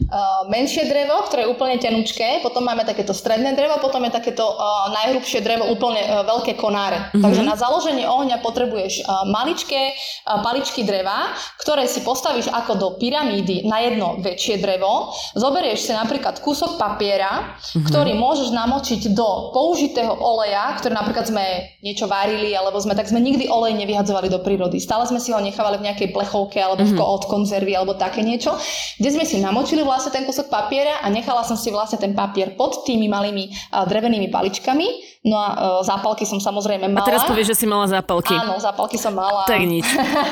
menšie 0.46 0.86
drevo, 0.86 1.26
ktoré 1.26 1.44
je 1.44 1.52
úplne 1.52 1.76
tenučké, 1.82 2.38
potom 2.42 2.62
máme 2.62 2.86
takéto 2.86 3.10
stredné 3.10 3.58
drevo, 3.58 3.82
potom 3.82 4.02
je 4.06 4.14
takéto 4.14 4.44
uh, 4.46 4.88
najhrubšie 4.94 5.42
drevo, 5.42 5.66
úplne 5.66 6.02
uh, 6.02 6.22
veľké 6.22 6.54
konáre. 6.54 7.10
Mm-hmm. 7.10 7.22
Takže 7.22 7.42
na 7.42 7.54
založenie 7.58 8.06
ohňa 8.06 8.38
potrebuješ 8.38 9.02
uh, 9.02 9.26
maličké 9.26 9.94
uh, 9.94 10.42
paličky 10.46 10.86
dreva, 10.86 11.34
ktoré 11.58 11.90
si 11.90 12.06
postavíš 12.06 12.46
ako 12.54 12.72
do 12.78 12.88
pyramídy 13.02 13.66
na 13.66 13.82
jedno 13.82 14.22
väčšie 14.22 14.62
drevo, 14.62 15.10
zoberieš 15.34 15.90
si 15.90 15.92
napríklad 15.92 16.38
kúsok 16.38 16.78
papiera, 16.78 17.58
mm-hmm. 17.58 17.90
ktorý 17.90 18.14
môžeš 18.14 18.54
namočiť 18.54 19.10
do 19.10 19.50
použitého 19.50 20.14
oleja, 20.14 20.78
ktorý 20.78 20.94
napríklad 20.94 21.26
sme 21.26 21.44
niečo 21.82 22.06
varili, 22.06 22.54
alebo 22.54 22.78
sme, 22.78 22.94
tak 22.94 23.10
sme 23.10 23.18
nikdy 23.18 23.50
olej 23.50 23.74
nevyhadzovali 23.74 24.30
do 24.30 24.38
prírody. 24.38 24.78
Stále 24.78 25.06
sme 25.10 25.18
si 25.18 25.34
ho 25.34 25.40
nechávali 25.42 25.82
v 25.82 25.86
nejakej 25.90 26.14
plechovke 26.14 26.62
alebo 26.62 26.86
mm-hmm. 26.86 27.02
od 27.02 27.22
konzervy 27.26 27.74
alebo 27.74 27.98
také 27.98 28.22
niečo, 28.22 28.54
kde 29.02 29.10
sme 29.10 29.26
si 29.26 29.42
namočili 29.42 29.82
vlastne 29.82 29.95
ten 30.12 30.28
kúsok 30.28 30.52
papiera 30.52 31.00
a 31.00 31.06
nechala 31.08 31.42
som 31.42 31.56
si 31.56 31.72
vlastne 31.72 31.96
ten 31.96 32.12
papier 32.12 32.54
pod 32.58 32.84
tými 32.84 33.08
malými 33.08 33.48
uh, 33.72 33.88
drevenými 33.88 34.28
paličkami. 34.28 35.18
No 35.26 35.34
a 35.34 35.48
uh, 35.50 35.82
zápalky 35.82 36.22
som 36.22 36.38
samozrejme 36.38 36.86
mala. 36.86 37.02
A 37.02 37.08
teraz 37.08 37.26
povieš, 37.26 37.56
že 37.56 37.56
si 37.62 37.66
mala 37.66 37.90
zápalky. 37.90 38.30
Áno, 38.30 38.62
zápalky 38.62 38.94
som 38.94 39.10
mala. 39.10 39.42
Tak 39.42 39.58
nič. 39.58 39.82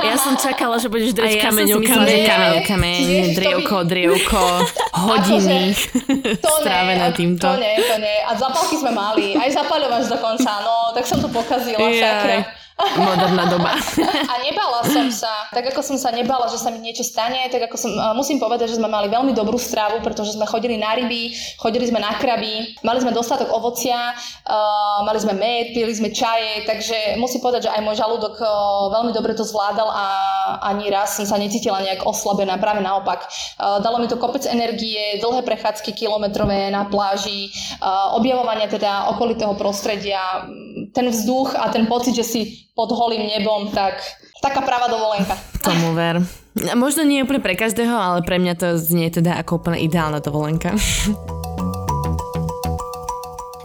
Ja 0.05 0.15
som 0.15 0.39
čakala, 0.39 0.79
že 0.79 0.87
budeš 0.87 1.19
drieť 1.19 1.43
ja 1.43 1.51
kameňom, 1.51 1.83
kameň, 1.83 2.21
kameň, 2.23 2.55
kameň, 2.63 3.01
drievko, 3.35 3.77
drievko, 3.83 4.43
hodiny 5.11 5.55
akože, 5.55 6.47
strávené 6.61 7.09
týmto. 7.13 7.47
To 7.47 7.59
nie, 7.59 7.75
to 7.79 7.97
nie. 7.99 8.19
A 8.25 8.33
zápalky 8.37 8.77
sme 8.79 8.93
mali, 8.93 9.35
aj 9.37 9.51
zapaľovač 9.55 10.05
dokonca, 10.11 10.51
no, 10.65 10.93
tak 10.95 11.05
som 11.07 11.19
to 11.21 11.29
pokazila, 11.31 11.79
sakra. 11.79 12.39
Moderná 12.75 13.47
doba. 13.47 13.79
A 14.33 14.35
nebala 14.43 14.83
som 14.83 15.07
sa, 15.07 15.47
tak 15.55 15.71
ako 15.71 15.79
som 15.79 15.95
sa 15.95 16.11
nebala, 16.11 16.51
že 16.51 16.59
sa 16.59 16.75
mi 16.75 16.83
niečo 16.83 17.07
stane, 17.07 17.47
tak 17.47 17.71
ako 17.71 17.77
som, 17.79 17.91
musím 18.19 18.43
povedať, 18.43 18.75
že 18.75 18.83
sme 18.83 18.91
mali 18.91 19.07
veľmi 19.07 19.31
dobrú 19.31 19.55
stravu, 19.55 20.03
pretože 20.03 20.35
sme 20.35 20.43
chodili 20.43 20.75
na 20.75 20.91
ryby, 20.99 21.31
chodili 21.55 21.87
sme 21.87 22.03
na 22.03 22.19
kraby, 22.19 22.75
mali 22.83 22.99
sme 22.99 23.15
dostatok 23.15 23.47
ovocia, 23.55 24.11
uh, 24.19 25.07
mali 25.07 25.23
sme 25.23 25.39
med, 25.39 25.71
pili 25.71 25.95
sme 25.95 26.11
čaje, 26.11 26.67
takže 26.67 27.15
musím 27.15 27.47
povedať, 27.47 27.71
že 27.71 27.73
aj 27.79 27.81
môj 27.87 27.95
žalúdok 27.95 28.43
uh, 28.43 28.51
veľmi 28.91 29.15
dobre 29.15 29.39
to 29.39 29.47
zvládal 29.47 29.87
a 29.95 30.07
ani 30.75 30.91
raz 30.91 31.15
som 31.15 31.31
sa 31.31 31.39
necítila 31.39 31.79
nejak 31.79 32.03
oslabená, 32.03 32.59
práve 32.59 32.83
naopak. 32.83 33.31
Uh, 33.55 33.79
dalo 33.87 34.03
mi 34.03 34.11
to 34.11 34.19
kopec 34.19 34.51
energie, 34.51 35.23
dlhé 35.23 35.47
prechádzky 35.47 35.95
kilometrové 35.95 36.75
na 36.75 36.91
pláži, 36.91 37.55
objavovanie 38.19 38.67
teda 38.67 39.15
okolitého 39.15 39.55
prostredia, 39.55 40.43
ten 40.95 41.11
vzduch 41.11 41.59
a 41.59 41.69
ten 41.75 41.91
pocit, 41.91 42.15
že 42.15 42.25
si 42.25 42.41
pod 42.73 42.89
holým 42.95 43.27
nebom, 43.27 43.75
tak 43.75 43.99
taká 44.39 44.63
práva 44.63 44.87
dovolenka. 44.87 45.35
Tomu 45.61 45.93
ver. 45.93 46.23
Možno 46.79 47.03
nie 47.03 47.27
úplne 47.27 47.43
pre 47.43 47.59
každého, 47.59 47.91
ale 47.91 48.23
pre 48.23 48.39
mňa 48.39 48.55
to 48.55 48.79
znie 48.79 49.11
teda 49.11 49.43
ako 49.43 49.59
úplne 49.59 49.83
ideálna 49.83 50.23
dovolenka. 50.23 50.71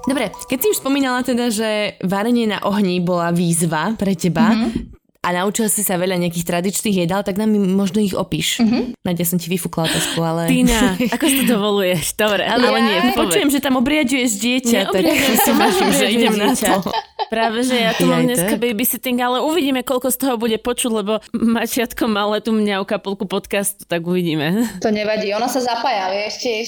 Dobre, 0.09 0.33
keď 0.49 0.57
si 0.57 0.67
už 0.73 0.81
spomínala 0.81 1.21
teda, 1.21 1.53
že 1.53 2.01
varenie 2.01 2.49
na 2.49 2.65
ohni 2.65 2.97
bola 2.97 3.29
výzva 3.29 3.93
pre 3.93 4.17
teba, 4.17 4.57
mm-hmm 4.57 4.98
a 5.29 5.45
naučil 5.45 5.69
si 5.69 5.85
sa 5.85 6.01
veľa 6.01 6.17
nejakých 6.17 6.41
tradičných 6.41 7.05
jedál, 7.05 7.21
tak 7.21 7.37
nám 7.37 7.53
možno 7.53 8.01
ich 8.01 8.17
opíš. 8.17 8.65
Mm-hmm. 8.65 9.05
Nadia 9.05 9.25
som 9.29 9.37
ti 9.37 9.45
vyfúkla 9.45 9.85
otázku, 9.85 10.17
ale... 10.25 10.49
Tina, 10.49 10.97
ako 11.13 11.25
si 11.29 11.45
to 11.45 11.53
dovoluješ? 11.53 12.17
Dobre, 12.17 12.49
ale, 12.49 12.65
ale 12.65 12.79
nie, 12.81 12.97
Počujem, 13.13 13.53
že 13.53 13.61
tam 13.61 13.77
obriaduješ 13.77 14.41
dieťa, 14.41 14.89
tak 14.89 15.05
si 15.45 15.51
myslím, 15.53 15.89
že 15.93 16.05
idem 16.09 16.33
na 16.33 16.57
to. 16.57 16.89
Práve, 17.29 17.61
že 17.61 17.77
ja 17.77 17.93
tu 17.93 18.09
mám 18.09 18.25
dneska 18.25 18.57
babysitting, 18.57 19.21
ale 19.21 19.45
uvidíme, 19.45 19.85
koľko 19.85 20.09
z 20.09 20.17
toho 20.17 20.33
bude 20.41 20.57
počuť, 20.57 20.91
lebo 20.97 21.21
mačiatko 21.29 22.09
malé 22.09 22.41
tu 22.41 22.49
mňa 22.49 22.81
u 22.81 22.85
kapolku 22.89 23.29
podcastu, 23.29 23.85
tak 23.85 24.01
uvidíme. 24.01 24.65
To 24.81 24.89
nevadí, 24.89 25.29
ona 25.37 25.45
sa 25.45 25.61
zapája, 25.61 26.09
vieš, 26.09 26.41
tiež. 26.41 26.67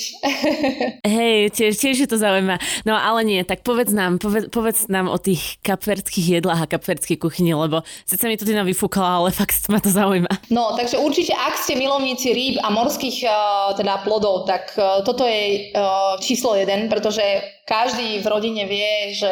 Hej, 1.17 1.49
tiež, 1.57 1.73
tiež 1.81 1.95
je 2.05 2.09
to 2.13 2.21
zaujímavé. 2.21 2.61
No 2.85 2.93
ale 2.93 3.25
nie, 3.25 3.41
tak 3.41 3.65
povedz 3.65 3.89
nám, 3.89 4.21
povedz, 4.21 4.53
povedz 4.53 4.85
nám 4.85 5.09
o 5.09 5.17
tých 5.17 5.57
kapverských 5.65 6.37
jedlách 6.37 6.69
a 6.69 6.71
kapverskej 6.77 7.17
kuchyni, 7.17 7.57
lebo 7.57 7.81
sice 8.05 8.29
mi 8.29 8.37
to 8.37 8.50
Tina 8.51 8.67
vyfúkala, 8.67 9.23
ale 9.23 9.31
fakt 9.39 9.71
ma 9.71 9.79
to 9.79 9.87
zaujíma. 9.87 10.51
No, 10.51 10.75
takže 10.75 10.99
určite, 10.99 11.31
ak 11.31 11.55
ste 11.55 11.79
milovníci 11.79 12.35
rýb 12.35 12.55
a 12.59 12.67
morských 12.67 13.23
uh, 13.23 13.31
teda 13.79 14.03
plodov, 14.03 14.43
tak 14.43 14.75
uh, 14.75 14.99
toto 15.07 15.23
je 15.23 15.71
uh, 15.71 16.19
číslo 16.19 16.59
jeden, 16.59 16.91
pretože 16.91 17.23
každý 17.65 18.19
v 18.19 18.27
rodine 18.27 18.63
vie, 18.67 19.15
že 19.15 19.31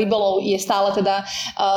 rybolov 0.00 0.42
je 0.42 0.58
stále 0.58 0.90
teda 0.96 1.22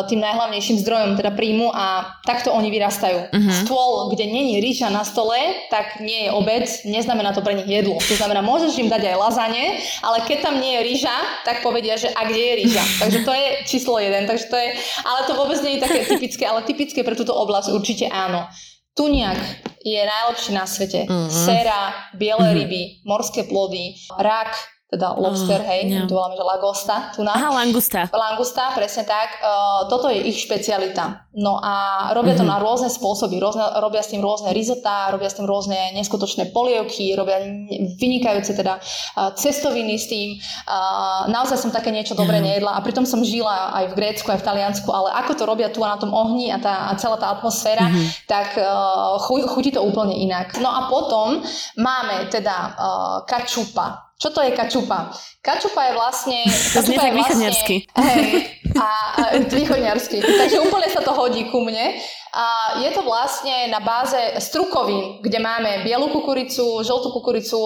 tým 0.07 0.19
najhlavnejším 0.23 0.81
zdrojom 0.81 1.11
teda 1.19 1.31
príjmu 1.35 1.69
a 1.69 2.15
takto 2.23 2.49
oni 2.55 2.71
vyrastajú. 2.71 3.29
Uh-huh. 3.29 3.53
Stôl, 3.63 3.91
kde 4.15 4.25
není 4.25 4.57
ríža 4.63 4.89
na 4.89 5.05
stole, 5.05 5.37
tak 5.69 5.99
nie 6.01 6.27
je 6.27 6.29
obed, 6.33 6.65
neznamená 6.87 7.35
to 7.35 7.45
pre 7.45 7.53
nich 7.53 7.67
jedlo. 7.67 7.99
To 7.99 8.15
znamená, 8.15 8.41
môžeš 8.41 8.79
im 8.79 8.89
dať 8.89 9.13
aj 9.13 9.17
lazane, 9.19 9.63
ale 10.01 10.23
keď 10.25 10.37
tam 10.49 10.55
nie 10.57 10.79
je 10.79 10.81
rýža, 10.87 11.15
tak 11.45 11.61
povedia, 11.61 11.99
že 11.99 12.09
a 12.09 12.25
kde 12.25 12.41
je 12.41 12.53
rýža. 12.65 12.83
Takže 13.01 13.19
to 13.27 13.31
je 13.35 13.47
číslo 13.67 13.95
jeden. 13.99 14.25
Takže 14.25 14.45
to 14.49 14.57
je, 14.57 14.69
ale 15.05 15.19
to 15.27 15.33
vôbec 15.37 15.59
nie 15.61 15.77
je 15.77 15.83
také 15.85 15.99
typické, 16.07 16.43
ale 16.47 16.65
typické 16.65 16.99
pre 17.03 17.15
túto 17.15 17.35
oblasť 17.35 17.75
určite 17.75 18.09
áno. 18.09 18.47
Tuniak 18.97 19.39
je 19.85 20.01
najlepší 20.01 20.51
na 20.51 20.65
svete. 20.67 21.07
Mm-hmm. 21.07 21.31
Sera, 21.31 22.11
biele 22.17 22.43
mm-hmm. 22.43 22.57
ryby, 22.59 22.81
morské 23.07 23.47
plody, 23.47 23.95
rak, 24.19 24.51
teda 24.89 25.13
lobster, 25.21 25.61
oh, 25.61 25.69
hej, 25.69 25.85
yeah. 25.85 26.09
tu 26.09 26.17
voláme, 26.17 26.33
že 26.33 26.41
lagosta, 26.41 27.13
tuna. 27.13 27.37
Aha, 27.37 27.53
langusta. 27.53 28.09
Langusta, 28.09 28.73
presne 28.73 29.05
tak. 29.05 29.37
Uh, 29.37 29.85
toto 29.85 30.09
je 30.09 30.17
ich 30.17 30.41
špecialita. 30.41 31.29
No 31.37 31.61
a 31.61 32.09
robia 32.17 32.33
to 32.33 32.41
mm-hmm. 32.41 32.57
na 32.57 32.57
rôzne 32.57 32.89
spôsoby. 32.89 33.37
Rôzne, 33.37 33.69
robia 33.77 34.01
s 34.01 34.09
tým 34.09 34.25
rôzne 34.25 34.49
rizotá, 34.49 35.13
robia 35.13 35.29
s 35.29 35.37
tým 35.37 35.45
rôzne 35.45 35.93
neskutočné 35.93 36.49
polievky, 36.49 37.13
robia 37.13 37.37
vynikajúce 38.01 38.57
teda 38.57 38.81
uh, 38.81 39.29
cestoviny 39.37 39.93
s 39.93 40.09
tým. 40.09 40.41
Uh, 40.65 41.29
naozaj 41.29 41.61
som 41.61 41.69
také 41.69 41.93
niečo 41.93 42.17
dobre 42.17 42.41
yeah. 42.41 42.57
nejedla 42.57 42.73
a 42.73 42.81
pritom 42.81 43.05
som 43.05 43.21
žila 43.21 43.69
aj 43.77 43.93
v 43.93 43.97
Grécku, 43.97 44.25
aj 44.25 44.41
v 44.41 44.47
Taliansku, 44.49 44.89
ale 44.89 45.13
ako 45.21 45.37
to 45.37 45.43
robia 45.45 45.69
tu 45.69 45.85
na 45.85 46.01
tom 46.01 46.09
ohni 46.17 46.49
a, 46.49 46.57
tá, 46.57 46.89
a 46.89 46.97
celá 46.97 47.21
tá 47.21 47.29
atmosféra, 47.29 47.85
mm-hmm. 47.85 48.25
tak 48.25 48.57
uh, 48.57 49.21
chutí 49.21 49.69
to 49.69 49.85
úplne 49.85 50.17
inak. 50.17 50.57
No 50.57 50.73
a 50.73 50.89
potom 50.89 51.45
máme 51.77 52.25
teda 52.33 52.57
uh, 52.73 53.17
kačupa, 53.29 54.08
čo 54.19 54.35
to 54.35 54.43
je 54.43 54.51
kačupa? 54.51 55.15
Kačupa 55.39 55.81
je 55.87 55.93
vlastne... 55.95 56.37
To 56.75 56.83
znie 56.83 56.99
tak 56.99 57.15
vlastne, 57.15 57.47
Hej, 57.95 58.23
a, 58.75 58.87
a 59.15 59.23
východňarsky. 59.47 60.19
Takže 60.19 60.59
úplne 60.59 60.91
sa 60.91 60.99
to 60.99 61.15
hodí 61.15 61.47
ku 61.47 61.63
mne. 61.63 61.95
A 62.29 62.77
je 62.85 62.89
to 62.93 63.01
vlastne 63.01 63.73
na 63.73 63.81
báze 63.81 64.17
strukovín, 64.37 65.17
kde 65.25 65.41
máme 65.41 65.81
bielu 65.81 66.07
kukuricu, 66.13 66.85
žltú 66.85 67.09
kukuricu, 67.09 67.57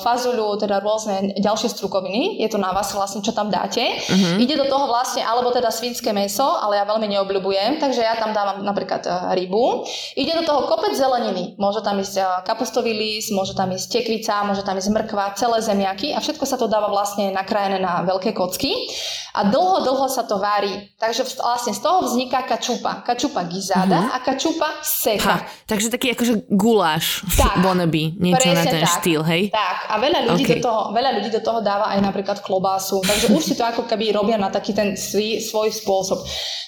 fazuľu, 0.00 0.56
teda 0.56 0.80
rôzne 0.80 1.36
ďalšie 1.36 1.68
strukoviny. 1.76 2.40
Je 2.40 2.48
to 2.48 2.56
na 2.56 2.72
vás 2.72 2.92
vlastne, 2.96 3.20
čo 3.20 3.36
tam 3.36 3.52
dáte. 3.52 3.84
Uh-huh. 3.84 4.40
Ide 4.40 4.56
do 4.56 4.66
toho 4.66 4.88
vlastne, 4.88 5.20
alebo 5.20 5.52
teda 5.52 5.68
svinské 5.68 6.16
meso, 6.16 6.44
ale 6.44 6.80
ja 6.80 6.88
veľmi 6.88 7.04
neobľúbujem, 7.04 7.82
takže 7.82 8.00
ja 8.00 8.16
tam 8.16 8.32
dávam 8.32 8.64
napríklad 8.64 9.04
e, 9.04 9.10
rybu. 9.44 9.84
Ide 10.16 10.40
do 10.40 10.44
toho 10.48 10.64
kopec 10.64 10.96
zeleniny. 10.96 11.58
Môže 11.60 11.84
tam 11.84 12.00
ísť 12.00 12.16
e, 12.16 12.24
kapustový 12.48 12.96
list, 12.96 13.34
môže 13.34 13.52
tam 13.52 13.68
ísť 13.68 13.92
tekvica, 13.92 14.46
môže 14.48 14.64
tam 14.64 14.80
ísť 14.80 14.88
mrkva, 14.88 15.36
celé 15.36 15.60
zemiaky 15.60 16.16
a 16.16 16.22
všetko 16.22 16.44
sa 16.48 16.56
to 16.56 16.70
dáva 16.70 16.88
vlastne 16.88 17.28
nakrájené 17.34 17.76
na 17.76 18.06
veľké 18.08 18.32
kocky. 18.32 18.72
A 19.38 19.46
dlho, 19.46 19.84
dlho 19.84 20.06
sa 20.10 20.26
to 20.26 20.40
varí. 20.40 20.90
Takže 20.98 21.22
vlastne 21.38 21.70
z 21.70 21.80
toho 21.84 22.02
vzniká 22.02 22.42
kačupa. 22.42 23.06
Kačupa 23.06 23.46
gizáda, 23.46 23.97
uh-huh. 23.97 23.97
A 24.06 24.18
kačupa 24.22 24.68
secha. 24.86 25.42
Ha, 25.42 25.66
takže 25.66 25.90
taký 25.90 26.14
akože 26.14 26.46
guláš 26.46 27.26
tak, 27.34 27.58
wannabe, 27.66 28.14
niečo 28.14 28.54
na 28.54 28.62
ten 28.62 28.86
tak, 28.86 28.94
štýl, 29.02 29.20
hej? 29.26 29.50
Tak, 29.50 29.76
a 29.90 29.94
veľa 29.98 30.20
ľudí, 30.30 30.44
okay. 30.46 30.54
do 30.62 30.70
toho, 30.70 30.80
veľa 30.94 31.10
ľudí 31.18 31.30
do 31.34 31.42
toho 31.42 31.58
dáva 31.58 31.90
aj 31.90 32.00
napríklad 32.04 32.38
klobásu, 32.44 33.02
takže 33.02 33.34
už 33.34 33.42
si 33.42 33.54
to 33.58 33.66
ako 33.66 33.88
keby 33.90 34.14
robia 34.14 34.38
na 34.38 34.52
taký 34.52 34.70
ten 34.70 34.94
svý, 34.94 35.42
svoj 35.42 35.74
spôsob. 35.74 36.22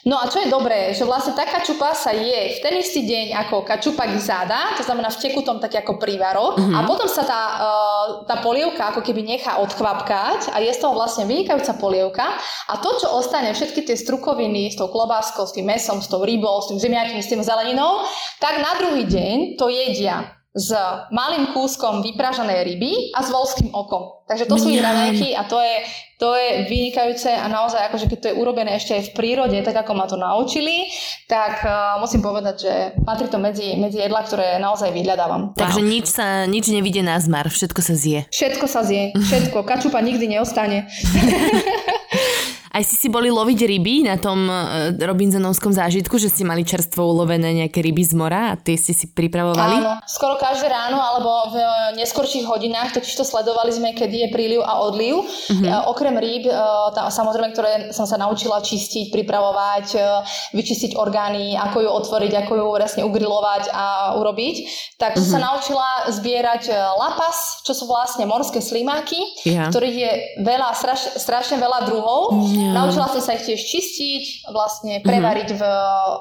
No 0.09 0.17
a 0.17 0.33
čo 0.33 0.41
je 0.41 0.49
dobré, 0.49 0.97
že 0.97 1.05
vlastne 1.05 1.37
tá 1.37 1.45
kačupa 1.45 1.93
sa 1.93 2.17
je 2.17 2.57
v 2.57 2.59
ten 2.65 2.73
istý 2.81 3.05
deň 3.05 3.37
ako 3.45 3.69
kačupa 3.69 4.09
gizáda, 4.09 4.73
to 4.81 4.83
znamená 4.83 5.13
v 5.13 5.21
tekutom 5.21 5.61
tak 5.61 5.77
ako 5.77 6.01
prívarok 6.01 6.57
uh-huh. 6.57 6.73
a 6.73 6.89
potom 6.89 7.05
sa 7.05 7.21
tá, 7.21 7.43
uh, 7.61 8.07
tá 8.25 8.41
polievka 8.41 8.97
ako 8.97 9.05
keby 9.05 9.21
nechá 9.21 9.61
odkvapkať 9.61 10.57
a 10.57 10.65
je 10.65 10.73
z 10.73 10.81
toho 10.81 10.97
vlastne 10.97 11.29
vynikajúca 11.29 11.77
polievka 11.77 12.33
a 12.73 12.75
to, 12.81 12.97
čo 12.97 13.13
ostane, 13.13 13.53
všetky 13.53 13.85
tie 13.85 13.93
strukoviny 13.93 14.73
s 14.73 14.81
tou 14.81 14.89
klobáskou, 14.89 15.45
s 15.45 15.53
tým 15.53 15.69
mesom, 15.69 16.01
s 16.01 16.09
tou 16.09 16.25
rybou, 16.25 16.65
s 16.65 16.73
tým 16.73 16.81
s 17.23 17.31
tým 17.31 17.45
zeleninou, 17.45 18.05
tak 18.41 18.59
na 18.61 18.77
druhý 18.81 19.05
deň 19.07 19.61
to 19.61 19.69
jedia 19.69 20.41
s 20.51 20.75
malým 21.15 21.55
kúskom 21.55 22.03
vypražanej 22.03 22.67
ryby 22.67 23.15
a 23.15 23.23
s 23.23 23.31
volským 23.31 23.71
okom. 23.71 24.27
Takže 24.27 24.51
to 24.51 24.59
sú 24.59 24.67
ich 24.67 24.83
raňajky 24.83 25.31
a 25.39 25.47
to 25.47 25.63
je, 25.63 25.75
to 26.19 26.35
je 26.35 26.67
vynikajúce 26.67 27.31
a 27.31 27.47
naozaj 27.47 27.87
akože 27.87 28.11
keď 28.11 28.19
to 28.19 28.29
je 28.31 28.39
urobené 28.39 28.75
ešte 28.75 28.99
aj 28.99 29.03
v 29.11 29.15
prírode, 29.15 29.59
tak 29.63 29.79
ako 29.79 29.95
ma 29.95 30.11
to 30.11 30.19
naučili, 30.19 30.91
tak 31.31 31.63
uh, 31.63 32.03
musím 32.03 32.19
povedať, 32.19 32.55
že 32.67 32.75
patrí 33.07 33.31
to 33.31 33.39
medzi, 33.39 33.79
medzi 33.79 34.03
jedla, 34.03 34.27
ktoré 34.27 34.59
naozaj 34.59 34.91
vyhľadávam. 34.91 35.55
Takže 35.55 35.83
wow. 35.83 35.91
nič 35.91 36.07
sa 36.11 36.51
nič 36.51 36.67
nevidie 36.67 37.07
na 37.07 37.15
zmar, 37.23 37.47
všetko 37.47 37.79
sa 37.79 37.95
zje. 37.95 38.27
Všetko 38.35 38.67
sa 38.67 38.83
zje, 38.83 39.15
všetko. 39.15 39.63
Kačupa 39.63 40.03
nikdy 40.03 40.35
neostane. 40.35 40.91
Aj 42.71 42.87
si 42.87 42.95
si 42.95 43.11
boli 43.11 43.35
loviť 43.35 43.67
ryby 43.67 44.07
na 44.07 44.15
tom 44.15 44.47
uh, 44.47 44.95
Robinsonovskom 44.95 45.75
zážitku, 45.75 46.23
že 46.23 46.31
ste 46.31 46.47
mali 46.47 46.63
čerstvo 46.63 47.03
ulovené 47.03 47.51
nejaké 47.51 47.83
ryby 47.83 48.07
z 48.07 48.15
mora 48.15 48.55
a 48.55 48.55
tie 48.55 48.79
ste 48.79 48.95
si 48.95 49.11
pripravovali? 49.11 49.83
Áno, 49.83 49.99
skoro 50.07 50.39
každé 50.39 50.71
ráno 50.71 51.03
alebo 51.03 51.51
v 51.51 51.57
e, 51.59 51.67
neskorších 51.99 52.47
hodinách, 52.47 52.95
totiž 52.95 53.11
to 53.19 53.27
sledovali 53.27 53.75
sme, 53.75 53.91
kedy 53.99 54.23
je 54.23 54.29
príliv 54.31 54.63
a 54.63 54.87
odliv. 54.87 55.19
Uh-huh. 55.19 55.67
Uh, 55.67 55.91
okrem 55.91 56.15
rýb, 56.15 56.47
uh, 56.47 56.95
tá, 56.95 57.11
samozrejme, 57.11 57.51
ktoré 57.51 57.73
som 57.91 58.07
sa 58.07 58.15
naučila 58.15 58.63
čistiť, 58.63 59.11
pripravovať, 59.11 59.87
uh, 59.99 60.23
vyčistiť 60.55 60.95
orgány, 60.95 61.59
ako 61.59 61.83
ju 61.83 61.91
otvoriť, 61.91 62.33
ako 62.47 62.53
ju 62.55 62.67
vlastne 62.71 63.03
ugrilovať 63.03 63.75
a 63.75 64.15
urobiť, 64.15 64.57
tak 64.95 65.19
uh-huh. 65.19 65.27
sa 65.27 65.43
naučila 65.43 66.07
zbierať 66.07 66.71
lapas, 66.95 67.67
čo 67.67 67.75
sú 67.75 67.91
vlastne 67.91 68.31
morské 68.31 68.63
slimáky, 68.63 69.19
yeah. 69.43 69.67
ktorých 69.75 69.97
je 69.99 70.13
veľa, 70.47 70.71
straš, 70.79 71.19
strašne 71.19 71.59
veľa 71.59 71.91
druhov. 71.91 72.23
Uh-huh 72.31 72.60
Yeah. 72.61 72.77
Naučila 72.77 73.09
som 73.09 73.25
sa 73.25 73.41
ich 73.41 73.49
tiež 73.49 73.57
čistiť, 73.57 74.53
vlastne 74.53 75.01
prevariť 75.01 75.49
v 75.57 75.63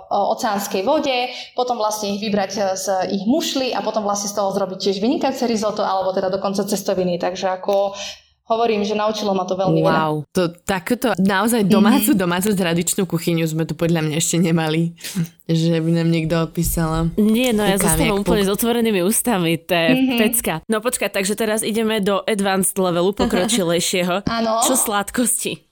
oceánskej 0.08 0.88
vode, 0.88 1.36
potom 1.60 1.76
vlastne 1.76 2.16
ich 2.16 2.24
vybrať 2.24 2.52
e, 2.56 2.62
z 2.80 2.86
ich 3.12 3.28
mušly 3.28 3.76
a 3.76 3.84
potom 3.84 4.08
vlastne 4.08 4.32
z 4.32 4.40
toho 4.40 4.56
zrobiť 4.56 4.80
tiež 4.80 5.04
vynikajúce 5.04 5.44
risotto 5.52 5.84
alebo 5.84 6.16
teda 6.16 6.32
dokonca 6.32 6.64
cestoviny. 6.64 7.20
Takže 7.20 7.60
ako 7.60 7.92
hovorím, 8.50 8.82
že 8.82 8.98
naučilo 8.98 9.38
ma 9.38 9.46
to 9.46 9.54
veľmi 9.54 9.82
wow. 9.86 10.26
veľa. 10.26 10.34
To 10.34 10.44
takéto 10.66 11.14
naozaj 11.22 11.70
domácu, 11.70 12.18
mm-hmm. 12.18 12.24
domácu 12.26 12.50
tradičnú 12.58 13.04
kuchyňu 13.06 13.46
sme 13.46 13.64
tu 13.70 13.78
podľa 13.78 14.02
mňa 14.10 14.16
ešte 14.18 14.42
nemali. 14.42 14.98
že 15.50 15.82
by 15.82 15.90
nám 16.02 16.10
niekto 16.10 16.36
opísala. 16.46 17.10
Nie, 17.18 17.54
no 17.54 17.66
ja 17.66 17.78
zostávam 17.78 18.22
úplne 18.22 18.46
s 18.46 18.52
otvorenými 18.54 19.02
ústami, 19.06 19.58
to 19.62 19.74
je 19.74 19.88
mm-hmm. 19.94 20.20
pecka. 20.22 20.54
No 20.66 20.82
počkaj, 20.82 21.14
takže 21.14 21.34
teraz 21.38 21.62
ideme 21.62 22.02
do 22.02 22.26
advanced 22.26 22.78
levelu 22.78 23.14
pokročilejšieho. 23.14 24.26
Áno. 24.26 24.66
Čo 24.66 24.74
sladkosti? 24.78 25.69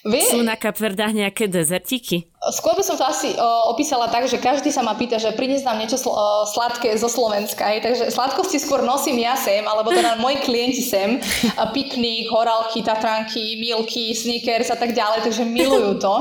Vy? 0.00 0.32
Sú 0.32 0.40
na 0.40 0.56
Kapverdách 0.56 1.12
nejaké 1.12 1.44
dezertiky? 1.44 2.32
Skôr 2.48 2.72
by 2.72 2.80
som 2.80 2.96
to 2.96 3.04
asi 3.04 3.36
o, 3.36 3.76
opísala 3.76 4.08
tak, 4.08 4.24
že 4.24 4.40
každý 4.40 4.72
sa 4.72 4.80
ma 4.80 4.96
pýta, 4.96 5.20
že 5.20 5.36
priniesť 5.36 5.68
nám 5.68 5.76
niečo 5.76 6.00
sl- 6.00 6.16
o, 6.16 6.48
sladké 6.48 6.96
zo 6.96 7.12
Slovenska. 7.12 7.68
Hej. 7.68 7.84
Takže 7.84 8.04
sladkosti 8.08 8.56
skôr 8.56 8.80
nosím 8.80 9.20
ja 9.20 9.36
sem, 9.36 9.60
alebo 9.60 9.92
teda 9.92 10.16
moji 10.16 10.40
klienti 10.40 10.80
sem. 10.80 11.20
A 11.60 11.68
piknik, 11.68 12.32
horálky, 12.32 12.80
tatranky, 12.80 13.60
milky, 13.60 14.16
sneakers 14.16 14.72
a 14.72 14.80
tak 14.80 14.96
ďalej, 14.96 15.28
takže 15.28 15.44
milujú 15.44 16.00
to. 16.00 16.14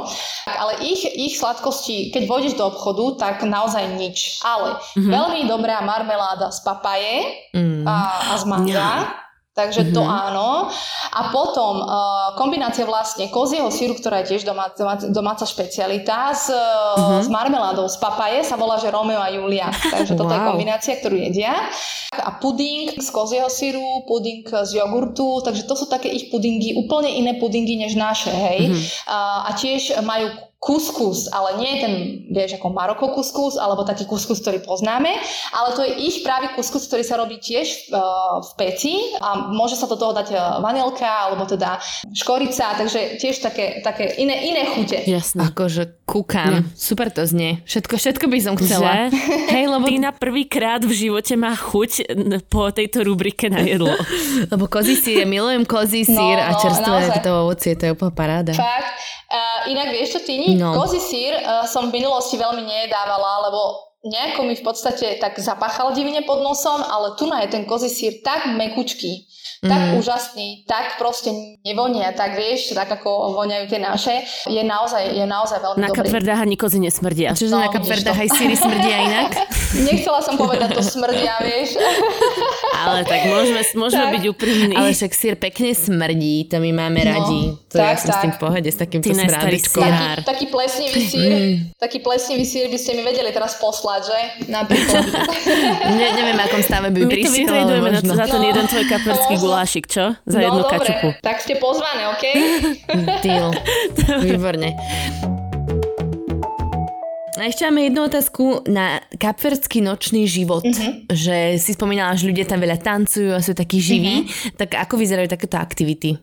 Ale 0.44 0.84
ich, 0.84 1.08
ich 1.08 1.40
sladkosti, 1.40 2.12
keď 2.12 2.28
vôjdeš 2.28 2.60
do 2.60 2.68
obchodu, 2.68 3.24
tak 3.24 3.48
naozaj 3.48 3.96
nič. 3.96 4.44
Ale 4.44 4.76
mm-hmm. 4.76 5.08
veľmi 5.08 5.42
dobrá 5.48 5.80
marmeláda 5.80 6.52
z 6.52 6.60
papaje 6.68 7.48
mm. 7.56 7.88
a, 7.88 7.96
a 8.28 8.34
z 8.36 8.44
manga. 8.44 8.76
Yeah 9.08 9.29
Takže 9.60 9.92
mm-hmm. 9.92 9.98
to 10.00 10.04
mhm. 10.08 10.12
áno. 10.32 10.50
A 11.12 11.22
potom 11.36 11.84
uh, 11.84 12.32
kombinácia 12.40 12.88
vlastne 12.88 13.28
kozieho 13.28 13.68
síru, 13.68 14.00
ktorá 14.00 14.24
je 14.24 14.36
tiež 14.36 14.48
domá, 14.48 14.72
domá, 14.72 14.96
domáca 14.96 15.44
špecialita 15.44 16.32
s, 16.32 16.48
mm-hmm. 16.48 17.26
s 17.26 17.28
marmeládou 17.28 17.92
z 17.92 18.00
papaje 18.00 18.40
sa 18.48 18.56
volá, 18.56 18.80
že 18.80 18.88
Romeo 18.88 19.20
a 19.20 19.28
Julia. 19.28 19.68
Takže 19.68 20.16
toto 20.16 20.32
wow. 20.32 20.40
je 20.40 20.48
kombinácia, 20.48 20.94
ktorú 20.96 21.20
jedia. 21.20 21.52
A 22.16 22.40
puding 22.40 22.96
z 22.96 23.10
kozieho 23.12 23.52
síru, 23.52 24.08
puding 24.08 24.48
z 24.48 24.80
jogurtu, 24.80 25.44
takže 25.44 25.68
to 25.68 25.76
sú 25.76 25.86
také 25.92 26.08
ich 26.08 26.32
pudingy, 26.32 26.78
úplne 26.80 27.12
iné 27.12 27.36
pudingy 27.36 27.76
než 27.76 28.00
naše, 28.00 28.32
hej. 28.32 28.72
Mm-hmm. 28.72 28.86
Uh, 29.10 29.40
a 29.50 29.52
tiež 29.58 30.00
majú 30.06 30.49
kuskus, 30.60 31.32
ale 31.32 31.56
nie 31.64 31.72
je 31.72 31.80
ten, 31.80 31.94
vieš, 32.36 32.60
ako 32.60 32.76
Maroko 32.76 33.16
kuskus, 33.16 33.56
alebo 33.56 33.88
taký 33.88 34.04
kuskus, 34.04 34.44
ktorý 34.44 34.60
poznáme, 34.60 35.08
ale 35.56 35.70
to 35.72 35.88
je 35.88 35.96
ich 36.04 36.20
práve 36.20 36.52
kuskus, 36.52 36.84
ktorý 36.92 37.04
sa 37.08 37.16
robí 37.16 37.40
tiež 37.40 37.88
uh, 37.96 38.44
v 38.44 38.52
peci 38.60 38.94
a 39.24 39.56
môže 39.56 39.80
sa 39.80 39.88
do 39.88 39.96
toho 39.96 40.12
dať 40.12 40.36
e, 40.36 40.38
vanilka, 40.60 41.08
alebo 41.08 41.48
teda 41.48 41.80
škorica, 42.12 42.76
takže 42.76 43.16
tiež 43.24 43.40
také, 43.40 43.80
také 43.80 44.20
iné, 44.20 44.52
iné 44.52 44.68
chute. 44.68 45.00
Jasne. 45.08 45.48
Akože 45.48 46.04
kúkam. 46.04 46.52
Ja. 46.52 46.76
Super 46.76 47.08
to 47.08 47.24
znie. 47.24 47.64
Všetko, 47.64 47.96
všetko 47.96 48.26
by 48.28 48.40
som 48.44 48.54
chcela. 48.60 49.08
Že? 49.08 49.16
Hej, 49.56 49.66
lebo 49.72 49.86
ty 49.88 49.96
na 49.96 50.12
prvýkrát 50.12 50.84
v 50.84 50.92
živote 50.92 51.40
má 51.40 51.56
chuť 51.56 52.12
po 52.52 52.68
tejto 52.76 53.08
rubrike 53.08 53.48
na 53.48 53.64
jedlo. 53.64 53.96
lebo 54.52 54.68
kozí 54.68 55.00
sír, 55.00 55.24
milujem 55.24 55.64
kozí 55.64 56.04
sír 56.04 56.36
no, 56.36 56.48
a 56.48 56.52
čerstvé 56.60 56.96
no, 57.08 57.24
to 57.24 57.32
ovocie, 57.48 57.80
to 57.80 57.88
je 57.88 57.92
úplne 57.96 58.12
paráda. 58.12 58.52
Fakt. 58.52 59.19
Inak 59.68 59.92
vieš 59.92 60.16
čo, 60.16 60.20
Tini? 60.24 60.56
No. 60.56 60.72
Kozí 60.78 61.04
sír 61.04 61.36
uh, 61.36 61.68
som 61.68 61.92
v 61.92 62.00
minulosti 62.00 62.40
veľmi 62.40 62.64
nedávala, 62.64 63.52
lebo 63.52 63.90
nejako 64.08 64.48
mi 64.48 64.56
v 64.56 64.64
podstate 64.64 65.20
tak 65.20 65.36
zapáchal 65.36 65.92
divne 65.92 66.24
pod 66.24 66.40
nosom, 66.40 66.80
ale 66.80 67.20
tu 67.20 67.28
je 67.28 67.48
ten 67.52 67.68
kozí 67.68 67.92
sír 67.92 68.24
tak 68.24 68.48
mekučký, 68.48 69.28
tak 69.60 69.92
mm. 69.92 70.00
úžasný, 70.00 70.64
tak 70.64 70.96
proste 70.96 71.36
nevonia, 71.68 72.16
tak 72.16 72.40
vieš, 72.40 72.72
tak 72.72 72.88
ako 72.88 73.36
voňajú 73.36 73.66
tie 73.68 73.80
naše, 73.84 74.16
je 74.48 74.64
naozaj, 74.64 75.04
je 75.12 75.26
naozaj 75.28 75.60
veľmi 75.60 75.80
na 75.84 75.88
dobrý. 75.92 76.00
Na 76.00 76.08
Kapverdách 76.08 76.40
ani 76.48 76.56
kozy 76.56 76.80
nesmrdia. 76.80 77.36
Čiže 77.36 77.52
no, 77.52 77.60
na 77.60 77.68
Kapverdách 77.68 78.20
aj 78.24 78.30
síry 78.40 78.56
smrdia 78.56 78.98
inak? 79.04 79.30
Nechcela 79.88 80.24
som 80.24 80.40
povedať, 80.40 80.80
to 80.80 80.84
smrdia, 80.84 81.44
vieš. 81.44 81.76
Ale 82.88 83.04
tak 83.04 83.28
môžeme, 83.28 83.62
môžeme 83.76 84.06
tak. 84.08 84.14
byť 84.16 84.24
úprimní. 84.32 84.76
Ale 84.80 84.96
však 84.96 85.12
sír 85.12 85.36
pekne 85.36 85.76
smrdí, 85.76 86.48
to 86.48 86.64
my 86.64 86.72
máme 86.72 87.04
no, 87.04 87.12
radi. 87.12 87.42
To 87.70 87.76
tak, 87.76 87.84
ja 87.84 87.96
som 88.00 88.10
tak. 88.10 88.16
s 88.16 88.20
tým 88.24 88.32
v 88.32 88.40
pohode, 88.40 88.70
s 88.72 88.78
takýmto 88.80 89.12
smradičkom. 89.12 89.84
Taký, 89.84 90.24
taký 90.24 90.46
plesnivý 90.48 91.02
sír, 91.12 91.32
mm. 91.36 91.56
taký 91.76 91.98
plesnivý 92.00 92.46
sír 92.48 92.66
by 92.72 92.78
ste 92.80 92.92
mi 92.96 93.04
vedeli 93.04 93.30
teraz 93.36 93.60
poslať, 93.60 94.02
že? 94.08 94.20
Napríklad. 94.48 95.04
ne, 96.00 96.08
neviem, 96.16 96.38
akom 96.40 96.64
stave 96.64 96.88
by 96.96 97.02
prišiel. 97.12 97.52
My 97.52 97.64
to 97.68 97.76
možno. 97.84 98.12
za 98.16 98.26
ten 98.26 98.42
no, 98.42 98.48
jeden 98.48 98.66
tvoj 98.72 98.86
kaperský 98.88 99.36
no, 99.36 99.49
gulášik, 99.50 99.86
čo? 99.90 100.14
Za 100.24 100.38
no, 100.38 100.46
jednu 100.46 100.62
dobre, 100.62 100.78
kačupu. 100.78 101.10
tak 101.26 101.42
ste 101.42 101.58
pozvané, 101.58 102.08
OK? 102.14 102.24
Deal. 103.26 103.50
Výborne. 104.26 104.78
A 107.40 107.48
ešte 107.48 107.64
máme 107.64 107.88
jednu 107.88 108.04
otázku 108.04 108.68
na 108.68 109.00
kapverský 109.16 109.80
nočný 109.80 110.28
život. 110.28 110.60
Uh-huh. 110.68 111.08
Že 111.08 111.56
si 111.56 111.72
spomínala, 111.72 112.20
že 112.20 112.28
ľudia 112.28 112.44
tam 112.44 112.60
veľa 112.60 112.84
tancujú 112.84 113.32
a 113.32 113.40
sú 113.40 113.56
takí 113.56 113.80
živí. 113.80 114.28
Uh-huh. 114.28 114.60
Tak 114.60 114.76
ako 114.76 115.00
vyzerajú 115.00 115.32
takéto 115.32 115.56
aktivity? 115.56 116.20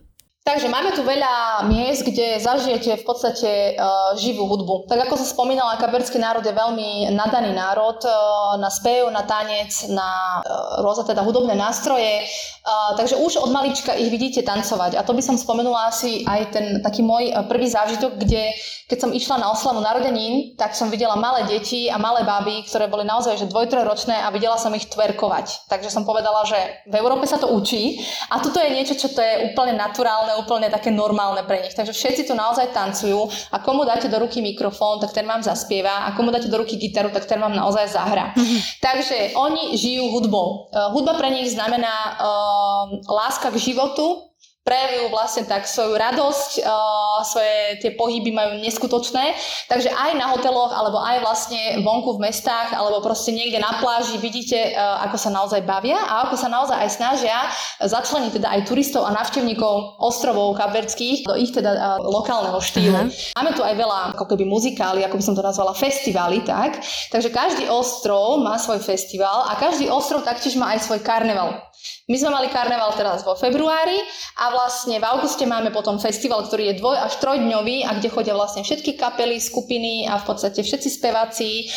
Takže 0.47 0.71
máme 0.71 0.95
tu 0.95 1.03
veľa 1.03 1.67
miest, 1.67 2.07
kde 2.07 2.39
zažijete 2.39 2.95
v 2.95 3.03
podstate 3.03 3.75
uh, 3.75 4.15
živú 4.15 4.47
hudbu. 4.47 4.87
Tak 4.87 5.03
ako 5.03 5.19
som 5.19 5.27
spomínala, 5.27 5.75
kaberský 5.75 6.23
národ 6.23 6.39
je 6.39 6.55
veľmi 6.55 7.11
nadaný 7.11 7.51
národ 7.51 7.99
uh, 8.07 8.55
na 8.55 8.71
spev, 8.71 9.11
na 9.11 9.27
tanec, 9.27 9.91
na 9.91 10.39
uh, 10.39 10.79
rôzne 10.87 11.03
teda 11.03 11.19
hudobné 11.27 11.51
nástroje. 11.51 12.23
Uh, 12.63 12.95
takže 12.95 13.19
už 13.19 13.43
od 13.43 13.51
malička 13.51 13.91
ich 13.99 14.07
vidíte 14.07 14.39
tancovať. 14.47 14.95
A 14.95 15.03
to 15.03 15.11
by 15.11 15.19
som 15.19 15.35
spomenula 15.35 15.91
asi 15.91 16.23
aj 16.23 16.55
ten 16.55 16.79
taký 16.79 17.03
môj 17.03 17.27
prvý 17.51 17.67
zážitok, 17.67 18.15
kde 18.15 18.55
keď 18.87 19.03
som 19.03 19.11
išla 19.11 19.43
na 19.43 19.51
oslavu 19.51 19.83
narodenín, 19.83 20.55
tak 20.55 20.71
som 20.71 20.87
videla 20.87 21.19
malé 21.19 21.43
deti 21.43 21.91
a 21.91 21.99
malé 21.99 22.23
baby, 22.23 22.63
ktoré 22.63 22.87
boli 22.87 23.03
naozaj 23.03 23.35
že 23.35 23.51
dvojtrojročné 23.51 24.15
a 24.23 24.31
videla 24.31 24.55
som 24.55 24.71
ich 24.71 24.87
tverkovať. 24.87 25.67
Takže 25.67 25.91
som 25.91 26.07
povedala, 26.07 26.47
že 26.47 26.55
v 26.87 26.95
Európe 26.95 27.27
sa 27.27 27.35
to 27.35 27.51
učí 27.51 27.99
a 28.31 28.39
toto 28.39 28.63
je 28.63 28.71
niečo, 28.71 28.95
čo 28.95 29.11
to 29.11 29.19
je 29.19 29.51
úplne 29.51 29.75
naturálne, 29.75 30.36
úplne 30.37 30.69
také 30.69 30.93
normálne 30.93 31.41
pre 31.43 31.65
nich. 31.65 31.73
Takže 31.73 31.93
všetci 31.93 32.29
tu 32.29 32.33
naozaj 32.37 32.71
tancujú 32.71 33.27
a 33.51 33.57
komu 33.59 33.83
dáte 33.83 34.07
do 34.07 34.21
ruky 34.21 34.41
mikrofón, 34.41 35.01
tak 35.01 35.11
ten 35.11 35.25
vám 35.25 35.41
zaspieva 35.41 36.05
a 36.05 36.13
komu 36.13 36.29
dáte 36.29 36.47
do 36.47 36.57
ruky 36.57 36.77
gitaru, 36.77 37.09
tak 37.09 37.25
ten 37.25 37.41
vám 37.41 37.57
naozaj 37.57 37.89
zahra. 37.89 38.37
Mm-hmm. 38.37 38.59
Takže 38.79 39.17
oni 39.35 39.73
žijú 39.77 40.13
hudbou. 40.13 40.69
Uh, 40.69 40.93
hudba 40.93 41.17
pre 41.17 41.33
nich 41.33 41.49
znamená 41.51 42.21
uh, 42.21 42.85
láska 43.09 43.49
k 43.49 43.57
životu, 43.57 44.26
prejavujú 44.67 45.07
vlastne 45.07 45.47
tak 45.47 45.63
svoju 45.63 45.95
radosť, 45.95 46.51
uh, 46.59 47.23
svoje 47.23 47.79
tie 47.79 47.95
pohyby 47.95 48.35
majú 48.35 48.59
neskutočné. 48.59 49.31
Takže 49.71 49.95
aj 49.95 50.11
na 50.19 50.27
hoteloch, 50.35 50.75
alebo 50.75 50.99
aj 50.99 51.23
vlastne 51.23 51.79
vonku 51.79 52.19
v 52.19 52.27
mestách, 52.27 52.75
alebo 52.75 52.99
proste 52.99 53.31
niekde 53.31 53.63
na 53.63 53.79
pláži 53.79 54.19
vidíte, 54.19 54.75
uh, 54.75 55.07
ako 55.07 55.15
sa 55.15 55.31
naozaj 55.31 55.63
bavia 55.63 55.95
a 55.95 56.27
ako 56.27 56.35
sa 56.35 56.51
naozaj 56.51 56.75
aj 56.75 56.89
snažia 56.91 57.37
začleniť 57.79 58.43
teda 58.43 58.47
aj 58.51 58.61
turistov 58.67 59.07
a 59.07 59.15
návštevníkov 59.15 60.03
ostrovov 60.03 60.59
kabverských 60.59 61.23
do 61.23 61.39
ich 61.39 61.55
teda 61.55 61.71
uh, 61.71 62.03
lokálneho 62.03 62.59
štýlu. 62.59 63.07
Uh-huh. 63.07 63.35
Máme 63.39 63.55
tu 63.55 63.63
aj 63.63 63.71
veľa 63.71 64.19
ako 64.19 64.27
keby 64.35 64.43
muzikály, 64.43 65.07
ako 65.07 65.15
by 65.15 65.23
som 65.23 65.35
to 65.37 65.45
nazvala, 65.45 65.71
festivaly, 65.71 66.43
tak? 66.43 66.83
Takže 67.13 67.29
každý 67.31 67.71
ostrov 67.71 68.43
má 68.43 68.59
svoj 68.59 68.83
festival 68.83 69.47
a 69.47 69.55
každý 69.55 69.87
ostrov 69.87 70.25
taktiež 70.27 70.57
má 70.59 70.75
aj 70.75 70.83
svoj 70.89 70.99
karneval. 71.05 71.66
My 72.07 72.15
sme 72.15 72.31
mali 72.31 72.47
karneval 72.47 72.95
teraz 72.95 73.27
vo 73.27 73.35
februári 73.35 73.99
a 74.39 74.47
vlastne 74.55 74.95
v 74.95 75.03
auguste 75.03 75.43
máme 75.43 75.75
potom 75.75 75.99
festival, 75.99 76.47
ktorý 76.47 76.71
je 76.71 76.79
dvoj 76.79 77.03
až 77.03 77.19
trojdňový 77.19 77.83
a 77.83 77.99
kde 77.99 78.07
chodia 78.07 78.31
vlastne 78.31 78.63
všetky 78.63 78.95
kapely, 78.95 79.43
skupiny 79.43 80.07
a 80.07 80.15
v 80.15 80.23
podstate 80.23 80.63
všetci 80.63 80.87
speváci 80.87 81.67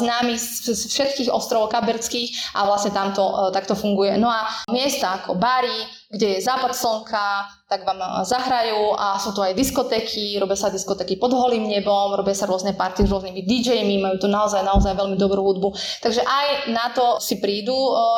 známi 0.00 0.32
z, 0.40 0.72
všetkých 0.72 1.28
ostrovov 1.28 1.76
kaberských 1.76 2.56
a 2.56 2.64
vlastne 2.64 2.96
tamto 2.96 3.20
e, 3.20 3.32
takto 3.52 3.76
funguje. 3.76 4.16
No 4.16 4.32
a 4.32 4.48
miesta 4.72 5.20
ako 5.20 5.36
Bari, 5.36 6.08
kde 6.08 6.40
je 6.40 6.46
západ 6.46 6.72
slnka, 6.72 7.59
tak 7.70 7.86
vám 7.86 8.02
zahrajú 8.26 8.98
a 8.98 9.14
sú 9.14 9.30
tu 9.30 9.46
aj 9.46 9.54
diskotéky, 9.54 10.34
robia 10.42 10.58
sa 10.58 10.74
diskotéky 10.74 11.14
pod 11.14 11.30
holým 11.30 11.70
nebom, 11.70 12.18
robia 12.18 12.34
sa 12.34 12.50
rôzne 12.50 12.74
party 12.74 13.06
s 13.06 13.12
rôznymi 13.14 13.46
DJmi, 13.46 14.02
majú 14.02 14.18
tu 14.18 14.26
naozaj, 14.26 14.66
naozaj 14.66 14.98
veľmi 14.98 15.14
dobrú 15.14 15.38
hudbu. 15.46 15.70
Takže 16.02 16.26
aj 16.26 16.74
na 16.74 16.90
to 16.90 17.22
si 17.22 17.38
prídu. 17.38 17.70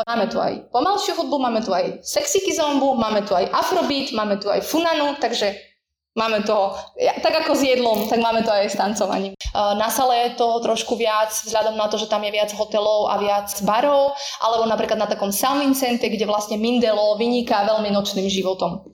Máme 0.09 0.33
tu 0.33 0.41
aj 0.41 0.73
pomalšiu 0.73 1.21
hudbu, 1.21 1.37
máme 1.37 1.61
tu 1.61 1.69
aj 1.69 2.01
sexy 2.01 2.41
zombu, 2.57 2.97
máme 2.97 3.29
tu 3.29 3.37
aj 3.37 3.53
afrobeat, 3.53 4.17
máme 4.17 4.41
tu 4.41 4.49
aj 4.49 4.65
funanu, 4.65 5.21
takže 5.21 5.72
Máme 6.13 6.45
to, 6.45 6.77
tak 7.25 7.33
ako 7.41 7.57
s 7.57 7.65
jedlom, 7.65 8.05
tak 8.05 8.21
máme 8.21 8.45
to 8.45 8.53
aj 8.53 8.69
s 8.69 8.77
tancovaním. 8.77 9.33
Na 9.57 9.89
sale 9.89 10.29
je 10.29 10.31
to 10.37 10.61
trošku 10.61 10.93
viac, 10.93 11.33
vzhľadom 11.33 11.73
na 11.73 11.89
to, 11.89 11.97
že 11.97 12.05
tam 12.05 12.21
je 12.21 12.29
viac 12.29 12.53
hotelov 12.53 13.09
a 13.09 13.17
viac 13.17 13.49
barov, 13.65 14.13
alebo 14.45 14.69
napríklad 14.69 15.01
na 15.01 15.09
takom 15.09 15.33
San 15.33 15.65
Vincente, 15.65 16.13
kde 16.13 16.29
vlastne 16.29 16.61
Mindelo 16.61 17.17
vyniká 17.17 17.65
veľmi 17.65 17.89
nočným 17.89 18.29
životom. 18.29 18.85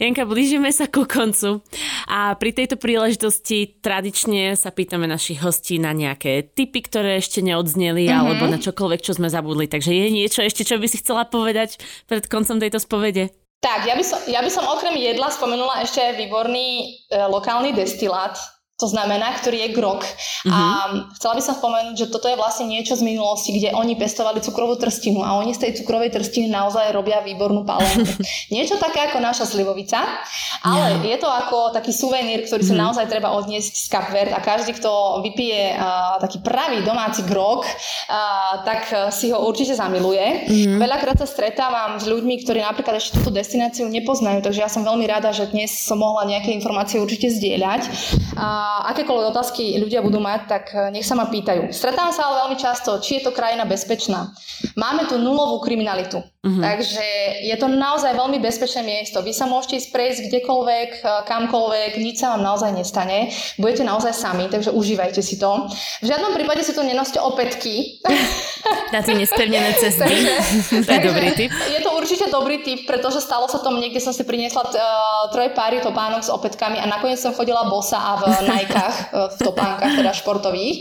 Janka, 0.00 0.28
blížime 0.28 0.68
sa 0.68 0.84
ku 0.84 1.08
koncu 1.08 1.64
a 2.08 2.36
pri 2.36 2.52
tejto 2.52 2.76
príležitosti 2.76 3.80
tradične 3.80 4.52
sa 4.52 4.68
pýtame 4.68 5.08
našich 5.08 5.40
hostí 5.40 5.80
na 5.80 5.96
nejaké 5.96 6.44
tipy, 6.44 6.84
ktoré 6.84 7.20
ešte 7.20 7.40
neodzneli 7.40 8.04
mm-hmm. 8.08 8.20
alebo 8.20 8.44
na 8.48 8.60
čokoľvek, 8.60 9.00
čo 9.00 9.16
sme 9.16 9.32
zabudli. 9.32 9.64
Takže 9.64 9.92
je 9.92 10.08
niečo 10.12 10.40
ešte, 10.44 10.64
čo 10.64 10.76
by 10.76 10.88
si 10.88 11.00
chcela 11.00 11.24
povedať 11.24 11.80
pred 12.04 12.24
koncom 12.28 12.60
tejto 12.60 12.80
spovede? 12.80 13.32
Tak, 13.60 13.84
ja 13.84 13.92
by, 13.92 14.00
som, 14.00 14.16
ja 14.24 14.40
by 14.40 14.48
som 14.48 14.64
okrem 14.64 14.96
jedla 14.96 15.28
spomenula 15.28 15.84
ešte 15.84 16.16
výborný 16.16 16.96
e, 17.12 17.20
lokálny 17.28 17.76
destilát, 17.76 18.40
to 18.80 18.88
znamená, 18.88 19.36
ktorý 19.36 19.68
je 19.68 19.76
grok. 19.76 20.00
Uh-huh. 20.00 20.48
A 20.48 20.60
mhm. 20.88 21.12
chcela 21.20 21.36
by 21.36 21.42
som 21.44 21.54
spomenúť, 21.60 21.94
že 22.00 22.06
toto 22.08 22.32
je 22.32 22.40
vlastne 22.40 22.64
niečo 22.64 22.96
z 22.96 23.04
minulosti, 23.04 23.52
kde 23.52 23.76
oni 23.76 24.00
pestovali 24.00 24.40
cukrovú 24.40 24.80
trstinu 24.80 25.20
a 25.20 25.36
oni 25.36 25.52
z 25.52 25.68
tej 25.68 25.72
cukrovej 25.84 26.16
trstiny 26.16 26.48
naozaj 26.48 26.88
robia 26.96 27.20
výbornú 27.20 27.68
palenku. 27.68 28.08
niečo 28.54 28.80
také 28.80 29.12
ako 29.12 29.20
naša 29.20 29.44
slivovica, 29.44 30.00
ale 30.64 30.96
yeah. 31.04 31.12
je 31.12 31.16
to 31.20 31.28
ako 31.28 31.76
taký 31.76 31.92
suvenír, 31.92 32.48
ktorý 32.48 32.64
uh-huh. 32.64 32.72
sa 32.72 32.80
mhm. 32.80 32.82
naozaj 32.88 33.06
treba 33.12 33.36
odniesť 33.36 33.72
z 33.76 33.86
Kapvert 33.92 34.32
a 34.32 34.40
každý, 34.40 34.72
kto 34.80 35.20
vypije 35.20 35.76
uh, 35.76 36.16
taký 36.16 36.40
pravý 36.40 36.80
domáci 36.80 37.20
grok, 37.28 37.68
uh, 37.68 38.64
tak 38.64 39.12
si 39.12 39.28
ho 39.28 39.44
určite 39.44 39.76
zamiluje. 39.76 40.48
Uh-huh. 40.48 40.80
Veľakrát 40.80 41.20
sa 41.20 41.28
stretávam 41.28 42.00
s 42.00 42.08
ľuďmi, 42.08 42.40
ktorí 42.48 42.64
napríklad 42.64 42.96
ešte 42.96 43.20
túto 43.20 43.34
destináciu 43.34 43.84
nepoznajú, 43.92 44.40
takže 44.40 44.64
ja 44.64 44.70
som 44.72 44.86
veľmi 44.86 45.04
rada, 45.04 45.36
že 45.36 45.52
dnes 45.52 45.68
som 45.74 46.00
mohla 46.00 46.24
nejaké 46.24 46.54
informácie 46.54 46.96
určite 46.96 47.28
zdieľať. 47.28 47.82
Uh, 48.38 48.69
akékoľvek 48.90 49.30
otázky 49.32 49.74
ľudia 49.80 50.00
budú 50.04 50.22
mať, 50.22 50.40
tak 50.46 50.64
eh, 50.72 50.88
nech 50.94 51.06
sa 51.06 51.18
ma 51.18 51.26
pýtajú. 51.26 51.74
Stretávam 51.74 52.14
sa 52.14 52.28
ale 52.30 52.46
veľmi 52.46 52.56
často, 52.56 52.98
či 53.02 53.18
je 53.18 53.26
to 53.26 53.34
krajina 53.34 53.66
bezpečná. 53.66 54.30
Máme 54.78 55.08
tu 55.10 55.18
nulovú 55.18 55.60
kriminalitu. 55.64 56.22
Uh-huh. 56.40 56.56
Takže 56.56 57.04
je 57.44 57.56
to 57.60 57.68
naozaj 57.68 58.16
veľmi 58.16 58.40
bezpečné 58.40 58.80
miesto. 58.80 59.20
Vy 59.20 59.36
sa 59.36 59.44
môžete 59.44 59.76
ísť 59.76 59.88
prejsť 59.92 60.20
kdekoľvek, 60.32 60.90
eh, 61.04 61.08
kamkoľvek, 61.28 62.00
nič 62.00 62.24
sa 62.24 62.32
vám 62.32 62.40
naozaj 62.40 62.72
nestane. 62.72 63.28
Budete 63.60 63.84
naozaj 63.84 64.16
sami, 64.16 64.48
takže 64.48 64.72
užívajte 64.72 65.20
si 65.20 65.36
to. 65.36 65.68
V 66.00 66.06
žiadnom 66.08 66.32
prípade 66.32 66.64
si 66.64 66.72
tu 66.72 66.80
nenoste 66.80 67.20
opätky. 67.20 68.00
Na 68.88 69.04
tie 69.04 69.20
nespevnené 69.20 69.76
cesty. 69.76 70.00
takže, 70.72 70.88
to 70.88 70.92
je 70.96 71.02
dobrý 71.12 71.28
tip. 71.36 71.52
Je 71.52 71.80
to 71.84 71.92
určite 71.92 72.26
dobrý 72.32 72.64
tip, 72.64 72.88
pretože 72.88 73.20
stalo 73.20 73.44
sa 73.44 73.60
to 73.60 73.68
niekde 73.76 74.00
som 74.00 74.16
si 74.16 74.24
priniesla 74.24 74.64
uh, 74.64 74.72
troje 75.30 75.52
páry 75.52 75.84
topánok 75.84 76.24
s 76.24 76.30
opätkami 76.32 76.80
a 76.80 76.88
nakoniec 76.88 77.20
som 77.20 77.36
chodila 77.36 77.68
bosa 77.68 78.00
a 78.00 78.12
v 78.16 78.22
Nikách, 78.50 78.96
e, 79.12 79.18
v 79.30 79.36
topánkach, 79.44 79.92
teda 79.94 80.12
športových, 80.16 80.76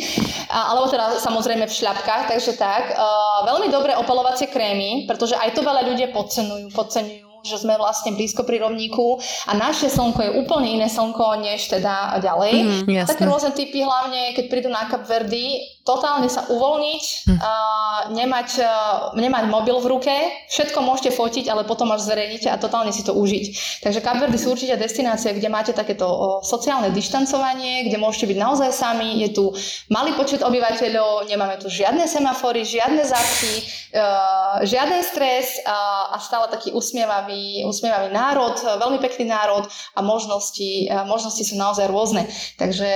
alebo 0.49 0.89
teda 0.89 1.21
samozrejme 1.21 1.69
v 1.69 1.73
šľapkách, 1.73 2.23
takže 2.33 2.57
tak. 2.57 2.91
E, 2.91 3.05
veľmi 3.45 3.67
dobré 3.69 3.93
opalovacie 3.95 4.49
krémy, 4.49 5.05
pretože 5.05 5.37
aj 5.37 5.48
to 5.53 5.61
veľa 5.65 5.81
ľudia 5.87 6.09
podceňujú, 6.11 6.71
podceňujú 6.73 7.29
že 7.43 7.55
sme 7.63 7.79
vlastne 7.79 8.15
blízko 8.15 8.43
pri 8.43 8.59
rovníku 8.59 9.19
a 9.47 9.55
naše 9.55 9.87
slnko 9.87 10.19
je 10.19 10.31
úplne 10.43 10.75
iné 10.75 10.87
slnko, 10.91 11.39
než 11.39 11.71
teda 11.71 12.19
ďalej. 12.19 12.83
Mm, 12.83 13.07
Také 13.07 13.23
rôzne 13.23 13.55
typy, 13.55 13.79
hlavne 13.79 14.35
keď 14.35 14.45
prídu 14.51 14.67
na 14.67 14.91
Verdi, 14.91 15.78
totálne 15.89 16.29
sa 16.29 16.45
uvoľniť, 16.45 17.03
hm. 17.25 17.37
uh, 17.41 17.99
nemať, 18.13 18.49
uh, 18.61 19.17
nemať 19.17 19.43
mobil 19.49 19.81
v 19.81 19.89
ruke, 19.89 20.13
všetko 20.45 20.85
môžete 20.85 21.17
fotiť, 21.17 21.49
ale 21.49 21.65
potom 21.65 21.89
až 21.89 22.05
zverejnite 22.05 22.45
a 22.53 22.61
totálne 22.61 22.93
si 22.93 23.01
to 23.01 23.17
užiť. 23.17 23.45
Takže 23.81 24.05
Kapverdy 24.05 24.37
sú 24.37 24.53
určite 24.53 24.77
destinácie, 24.77 25.33
kde 25.33 25.49
máte 25.49 25.73
takéto 25.73 26.05
sociálne 26.45 26.93
dištancovanie, 26.93 27.89
kde 27.89 27.97
môžete 27.97 28.29
byť 28.29 28.37
naozaj 28.37 28.69
sami, 28.69 29.25
je 29.25 29.33
tu 29.33 29.49
malý 29.89 30.13
počet 30.13 30.45
obyvateľov, 30.45 31.25
nemáme 31.25 31.57
tu 31.57 31.73
žiadne 31.73 32.05
semafory, 32.05 32.61
žiadne 32.61 33.01
zápky, 33.01 33.65
uh, 33.97 34.61
žiaden 34.61 35.01
stres 35.01 35.57
uh, 35.65 36.13
a 36.13 36.21
stále 36.21 36.45
taký 36.53 36.69
usmievavý, 36.69 37.65
usmievavý 37.65 38.13
národ, 38.13 38.53
veľmi 38.61 39.01
pekný 39.01 39.25
národ 39.31 39.65
a 39.95 39.99
možnosti, 40.05 40.91
možnosti 41.07 41.41
sú 41.41 41.55
naozaj 41.55 41.89
rôzne. 41.89 42.27
Takže 42.59 42.89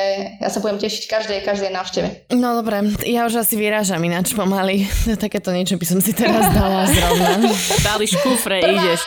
ja 0.43 0.49
sa 0.51 0.59
budem 0.59 0.77
tešiť 0.77 1.07
každej, 1.07 1.39
každej 1.47 1.71
návšteve. 1.71 2.07
No 2.35 2.59
dobre, 2.59 2.82
ja 3.03 3.27
už 3.27 3.43
asi 3.43 3.55
vyrážam 3.59 3.99
ináč 4.01 4.33
pomaly. 4.33 4.87
Takéto 5.23 5.51
niečo 5.51 5.75
by 5.75 5.85
som 5.85 5.99
si 5.99 6.15
teraz 6.15 6.49
dala 6.55 6.87
zrovna. 6.89 7.51
Dali 7.87 8.05
škufre, 8.07 8.63
ideš. 8.63 9.01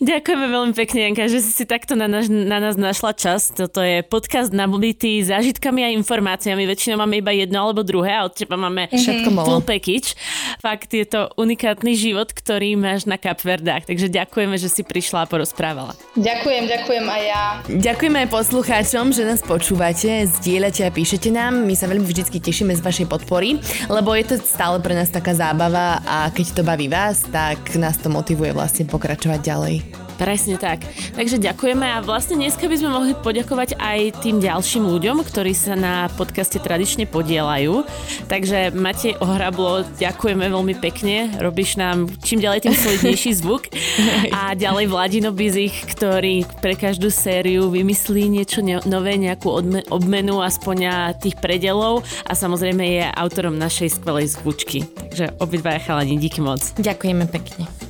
Ďakujeme 0.00 0.46
veľmi 0.48 0.72
pekne, 0.72 1.10
Janka, 1.10 1.28
že 1.28 1.42
si 1.42 1.50
si 1.52 1.64
takto 1.66 1.98
na, 1.98 2.06
naš, 2.06 2.30
na 2.30 2.62
nás 2.62 2.78
našla 2.78 3.12
čas. 3.12 3.52
Toto 3.52 3.82
je 3.84 4.00
podcast 4.06 4.54
nabitý 4.54 5.20
zážitkami 5.20 5.84
a 5.84 5.88
informáciami. 5.98 6.64
Väčšinou 6.64 7.02
máme 7.02 7.20
iba 7.20 7.34
jedno 7.34 7.66
alebo 7.66 7.84
druhé 7.84 8.16
a 8.16 8.24
od 8.24 8.32
teba 8.32 8.56
máme 8.56 8.88
všetko 8.88 9.28
full 9.44 9.60
package. 9.60 10.16
Fakt 10.62 10.94
je 10.94 11.04
to 11.04 11.28
unikátny 11.36 11.92
život, 11.98 12.30
ktorý 12.30 12.78
máš 12.78 13.04
na 13.04 13.20
Kapverdách. 13.20 13.90
Takže 13.90 14.08
ďakujeme, 14.08 14.56
že 14.56 14.70
si 14.70 14.86
prišla 14.86 15.24
a 15.24 15.26
porozprávala. 15.26 15.92
Ďakujem, 16.14 16.64
ďakujem 16.70 17.04
aj 17.04 17.22
ja. 17.26 17.44
Ďakujeme 17.66 18.16
aj 18.24 18.28
poslucháčom, 18.30 19.12
že 19.12 19.26
nás 19.26 19.42
počúvate, 19.42 20.24
zdieľate 20.40 20.86
a 20.86 20.90
píšete 20.94 21.28
nám. 21.28 21.66
My 21.66 21.74
sa 21.74 21.90
veľmi 21.90 22.06
vždy 22.06 22.38
tešíme 22.38 22.72
z 22.72 22.80
vašej 22.80 23.06
podpory, 23.10 23.58
lebo 23.90 24.14
je 24.14 24.30
to 24.30 24.34
stále 24.38 24.78
pre 24.78 24.94
nás 24.94 25.10
taká 25.10 25.34
zábava 25.34 25.98
a 26.06 26.30
keď 26.30 26.46
to 26.54 26.62
baví 26.62 26.86
vás, 26.86 27.26
tak 27.26 27.74
nás 27.74 27.98
to 27.98 28.06
motivuje 28.06 28.54
vlastne 28.54 28.86
pokračovať 28.86 29.40
ďalej. 29.42 30.09
Presne 30.20 30.60
tak. 30.60 30.84
Takže 31.16 31.40
ďakujeme 31.40 31.96
a 31.96 32.04
vlastne 32.04 32.36
dneska 32.36 32.68
by 32.68 32.76
sme 32.76 32.92
mohli 32.92 33.12
poďakovať 33.16 33.80
aj 33.80 34.20
tým 34.20 34.36
ďalším 34.44 34.84
ľuďom, 34.84 35.24
ktorí 35.24 35.56
sa 35.56 35.72
na 35.72 36.12
podcaste 36.12 36.60
tradične 36.60 37.08
podielajú. 37.08 37.88
Takže 38.28 38.76
Matej 38.76 39.16
Ohrablo, 39.24 39.88
ďakujeme 39.96 40.44
veľmi 40.44 40.76
pekne. 40.76 41.32
Robíš 41.40 41.80
nám 41.80 42.12
čím 42.20 42.44
ďalej 42.44 42.68
tým 42.68 42.76
solidnejší 42.76 43.32
zvuk. 43.40 43.72
A 44.36 44.52
ďalej 44.52 44.92
Vladino 44.92 45.32
Bizich, 45.32 45.88
ktorý 45.88 46.44
pre 46.60 46.76
každú 46.76 47.08
sériu 47.08 47.72
vymyslí 47.72 48.28
niečo 48.28 48.60
nové, 48.84 49.16
nejakú 49.16 49.48
obmenu 49.88 50.44
aspoň 50.44 50.76
tých 51.16 51.40
predelov 51.40 52.04
a 52.28 52.36
samozrejme 52.36 52.84
je 52.84 53.04
autorom 53.08 53.56
našej 53.56 53.96
skvelej 53.96 54.36
zvučky. 54.36 54.84
Takže 54.84 55.40
obidvaja 55.40 55.80
chalani, 55.80 56.20
díky 56.20 56.44
moc. 56.44 56.60
Ďakujeme 56.76 57.24
pekne. 57.24 57.89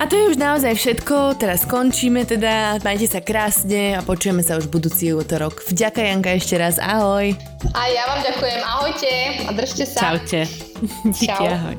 A 0.00 0.08
to 0.08 0.16
je 0.16 0.32
už 0.32 0.40
naozaj 0.40 0.80
všetko, 0.80 1.36
teraz 1.36 1.68
končíme 1.68 2.24
teda, 2.24 2.80
majte 2.80 3.04
sa 3.04 3.20
krásne 3.20 3.94
a 3.94 4.00
počujeme 4.00 4.40
sa 4.40 4.56
už 4.56 4.72
budúci 4.72 5.12
útorok. 5.12 5.60
Vďaka 5.68 6.00
Janka 6.00 6.32
ešte 6.40 6.56
raz, 6.56 6.80
ahoj. 6.80 7.36
A 7.76 7.80
ja 7.92 8.08
vám 8.08 8.24
ďakujem, 8.24 8.60
ahojte 8.64 9.10
a 9.44 9.50
držte 9.52 9.84
sa. 9.84 10.00
Čaute. 10.16 10.48
Díky, 11.20 11.28
Čau. 11.28 11.44
ahoj. 11.44 11.76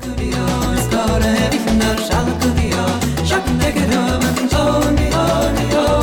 شب 3.24 3.48
نگرم 3.48 4.20
تو 4.50 4.90
میانی 4.90 6.01